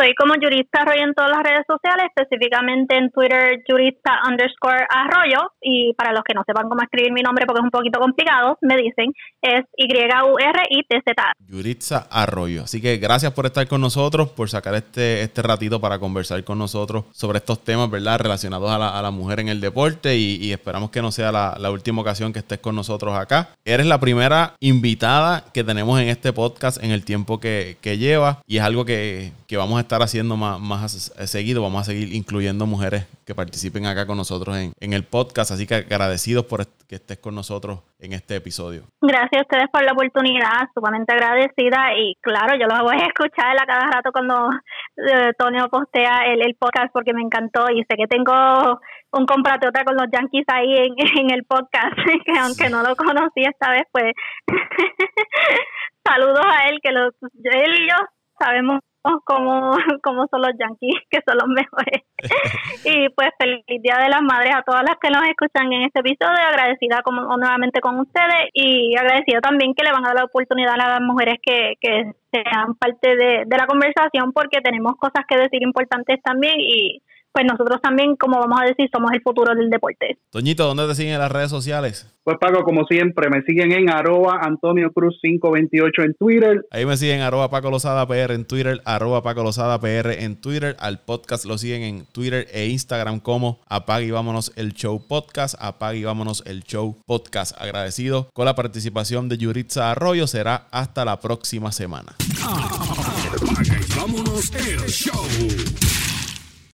Estoy 0.00 0.14
como 0.14 0.32
Jurista 0.40 0.80
Arroyo 0.80 1.04
en 1.04 1.12
todas 1.12 1.30
las 1.30 1.42
redes 1.42 1.66
sociales, 1.66 2.08
específicamente 2.16 2.96
en 2.96 3.10
Twitter 3.10 3.62
Jurista 3.68 4.12
underscore 4.26 4.86
Arroyo. 4.88 5.52
Y 5.60 5.92
para 5.92 6.12
los 6.12 6.22
que 6.24 6.32
no 6.32 6.42
sepan 6.46 6.70
cómo 6.70 6.80
escribir 6.80 7.12
mi 7.12 7.20
nombre 7.20 7.44
porque 7.44 7.60
es 7.60 7.64
un 7.64 7.70
poquito 7.70 8.00
complicado, 8.00 8.56
me 8.62 8.78
dicen 8.78 9.12
es 9.42 9.66
Y-U-R-I-T-Z. 9.76 11.32
Jurista 11.50 12.06
Arroyo. 12.10 12.62
Así 12.62 12.80
que 12.80 12.96
gracias 12.96 13.34
por 13.34 13.44
estar 13.44 13.68
con 13.68 13.82
nosotros, 13.82 14.30
por 14.30 14.48
sacar 14.48 14.74
este, 14.74 15.20
este 15.20 15.42
ratito 15.42 15.82
para 15.82 15.98
conversar 15.98 16.42
con 16.44 16.56
nosotros 16.56 17.04
sobre 17.12 17.36
estos 17.36 17.62
temas, 17.62 17.90
¿verdad? 17.90 18.20
Relacionados 18.20 18.70
a 18.70 18.78
la, 18.78 18.98
a 18.98 19.02
la 19.02 19.10
mujer 19.10 19.40
en 19.40 19.50
el 19.50 19.60
deporte 19.60 20.16
y, 20.16 20.50
esperamos 20.50 20.90
que 20.90 21.02
no 21.02 21.12
sea 21.12 21.30
la, 21.30 21.56
la, 21.58 21.70
última 21.70 22.00
ocasión 22.00 22.32
que 22.32 22.38
estés 22.38 22.58
con 22.58 22.74
nosotros 22.74 23.14
acá. 23.14 23.50
Eres 23.66 23.84
la 23.84 24.00
primera 24.00 24.54
invitada 24.60 25.44
que 25.52 25.62
tenemos 25.62 26.00
en 26.00 26.08
este 26.08 26.32
podcast 26.32 26.82
en 26.82 26.90
el 26.90 27.04
tiempo 27.04 27.38
que, 27.38 27.76
que 27.82 27.98
lleva 27.98 28.40
y 28.46 28.56
es 28.56 28.62
algo 28.62 28.84
que, 28.86 29.32
que 29.46 29.56
vamos 29.56 29.78
a 29.78 29.80
estar 29.80 29.89
haciendo 29.98 30.36
más, 30.36 30.60
más 30.60 31.12
seguido. 31.26 31.62
Vamos 31.62 31.82
a 31.82 31.84
seguir 31.84 32.14
incluyendo 32.14 32.66
mujeres 32.66 33.06
que 33.26 33.34
participen 33.34 33.86
acá 33.86 34.06
con 34.06 34.16
nosotros 34.16 34.56
en, 34.56 34.72
en 34.80 34.92
el 34.92 35.04
podcast. 35.04 35.50
Así 35.50 35.66
que 35.66 35.74
agradecidos 35.74 36.44
por 36.46 36.66
que 36.90 36.96
estés 36.96 37.18
con 37.18 37.36
nosotros 37.36 37.78
en 38.00 38.12
este 38.12 38.34
episodio. 38.34 38.82
Gracias 39.00 39.40
a 39.40 39.42
ustedes 39.42 39.68
por 39.72 39.84
la 39.84 39.92
oportunidad, 39.92 40.66
sumamente 40.74 41.14
agradecida. 41.14 41.94
Y 41.96 42.16
claro, 42.20 42.58
yo 42.58 42.66
los 42.66 42.80
voy 42.82 42.96
a 42.96 43.06
escuchar 43.06 43.56
a 43.56 43.64
cada 43.64 43.86
rato 43.86 44.10
cuando 44.10 44.50
eh, 44.96 45.32
Tonio 45.38 45.68
postea 45.68 46.26
el, 46.26 46.42
el, 46.42 46.56
podcast 46.56 46.92
porque 46.92 47.14
me 47.14 47.22
encantó 47.22 47.70
y 47.70 47.84
sé 47.84 47.96
que 47.96 48.08
tengo 48.08 48.80
un 49.12 49.24
compatriota 49.24 49.84
con 49.84 49.94
los 49.94 50.08
Yankees 50.12 50.44
ahí 50.48 50.74
en, 50.74 50.94
en 51.20 51.30
el 51.30 51.44
podcast, 51.44 51.94
que 52.26 52.38
aunque 52.38 52.68
no 52.68 52.82
lo 52.82 52.96
conocí 52.96 53.42
esta 53.44 53.70
vez, 53.70 53.84
pues 53.92 54.12
saludos 56.04 56.44
a 56.44 56.68
él, 56.68 56.80
que 56.82 56.90
los, 56.90 57.14
él 57.44 57.82
y 57.82 57.88
yo 57.88 57.96
sabemos 58.36 58.80
como, 59.24 59.72
como 60.02 60.26
son 60.28 60.42
los 60.42 60.52
yankees, 60.58 61.00
que 61.10 61.20
son 61.26 61.38
los 61.38 61.48
mejores. 61.48 62.02
y 62.84 63.08
pues 63.10 63.30
feliz 63.38 63.64
Día 63.82 63.96
de 63.98 64.08
las 64.08 64.22
Madres 64.22 64.54
a 64.54 64.62
todas 64.62 64.82
las 64.82 64.96
que 65.00 65.10
nos 65.10 65.22
escuchan 65.24 65.72
en 65.72 65.82
este 65.82 66.00
episodio, 66.00 66.46
agradecida 66.46 67.02
como 67.02 67.22
nuevamente 67.36 67.80
con 67.80 67.98
ustedes 68.00 68.50
y 68.52 68.96
agradecida 68.96 69.40
también 69.40 69.74
que 69.74 69.84
le 69.84 69.92
van 69.92 70.04
a 70.04 70.08
dar 70.08 70.16
la 70.16 70.24
oportunidad 70.24 70.74
a 70.74 70.98
las 70.98 71.00
mujeres 71.00 71.38
que, 71.42 71.74
que 71.80 72.12
sean 72.32 72.74
parte 72.76 73.16
de, 73.16 73.44
de 73.46 73.56
la 73.56 73.66
conversación 73.66 74.32
porque 74.32 74.60
tenemos 74.60 74.94
cosas 74.96 75.24
que 75.26 75.36
decir 75.36 75.62
importantes 75.62 76.20
también 76.22 76.54
y 76.58 77.02
pues 77.32 77.46
nosotros 77.46 77.80
también, 77.82 78.16
como 78.16 78.38
vamos 78.38 78.58
a 78.60 78.66
decir, 78.66 78.88
somos 78.92 79.12
el 79.12 79.22
futuro 79.22 79.54
del 79.54 79.70
deporte. 79.70 80.18
Toñito, 80.30 80.66
¿dónde 80.66 80.86
te 80.88 80.94
siguen 80.94 81.14
en 81.14 81.20
las 81.20 81.30
redes 81.30 81.50
sociales? 81.50 82.12
Pues 82.22 82.36
Paco, 82.38 82.64
como 82.64 82.84
siempre, 82.84 83.30
me 83.30 83.42
siguen 83.42 83.72
en 83.72 83.88
arroba 83.90 84.40
Antonio 84.42 84.92
Cruz 84.92 85.18
528 85.22 86.02
en 86.02 86.14
Twitter. 86.14 86.66
Ahí 86.70 86.84
me 86.84 86.96
siguen 86.96 87.20
arroba 87.20 87.50
Paco 87.50 87.70
Lozada 87.70 88.06
PR 88.06 88.34
en 88.34 88.44
Twitter, 88.44 88.80
arroba 88.84 89.22
Paco 89.22 89.42
Lozada 89.42 89.80
PR 89.80 90.22
en 90.22 90.40
Twitter. 90.40 90.76
Al 90.80 91.00
podcast 91.00 91.44
lo 91.44 91.56
siguen 91.56 91.82
en 91.82 92.06
Twitter 92.06 92.46
e 92.52 92.66
Instagram 92.66 93.20
como 93.20 93.60
Apague 93.68 94.06
y 94.06 94.10
Vámonos 94.10 94.52
el 94.56 94.74
Show 94.74 95.06
Podcast. 95.08 95.54
Apague 95.58 95.98
y 95.98 96.04
Vámonos 96.04 96.42
el 96.46 96.62
Show 96.62 96.96
Podcast. 97.06 97.60
Agradecido 97.60 98.28
con 98.32 98.44
la 98.44 98.54
participación 98.54 99.28
de 99.28 99.38
Yuritza 99.38 99.90
Arroyo. 99.90 100.26
Será 100.26 100.66
hasta 100.70 101.04
la 101.04 101.20
próxima 101.20 101.72
semana. 101.72 102.14
Apague 102.44 103.78
y 103.80 103.98
vámonos 103.98 104.52
el 104.54 104.80
show. 104.88 106.09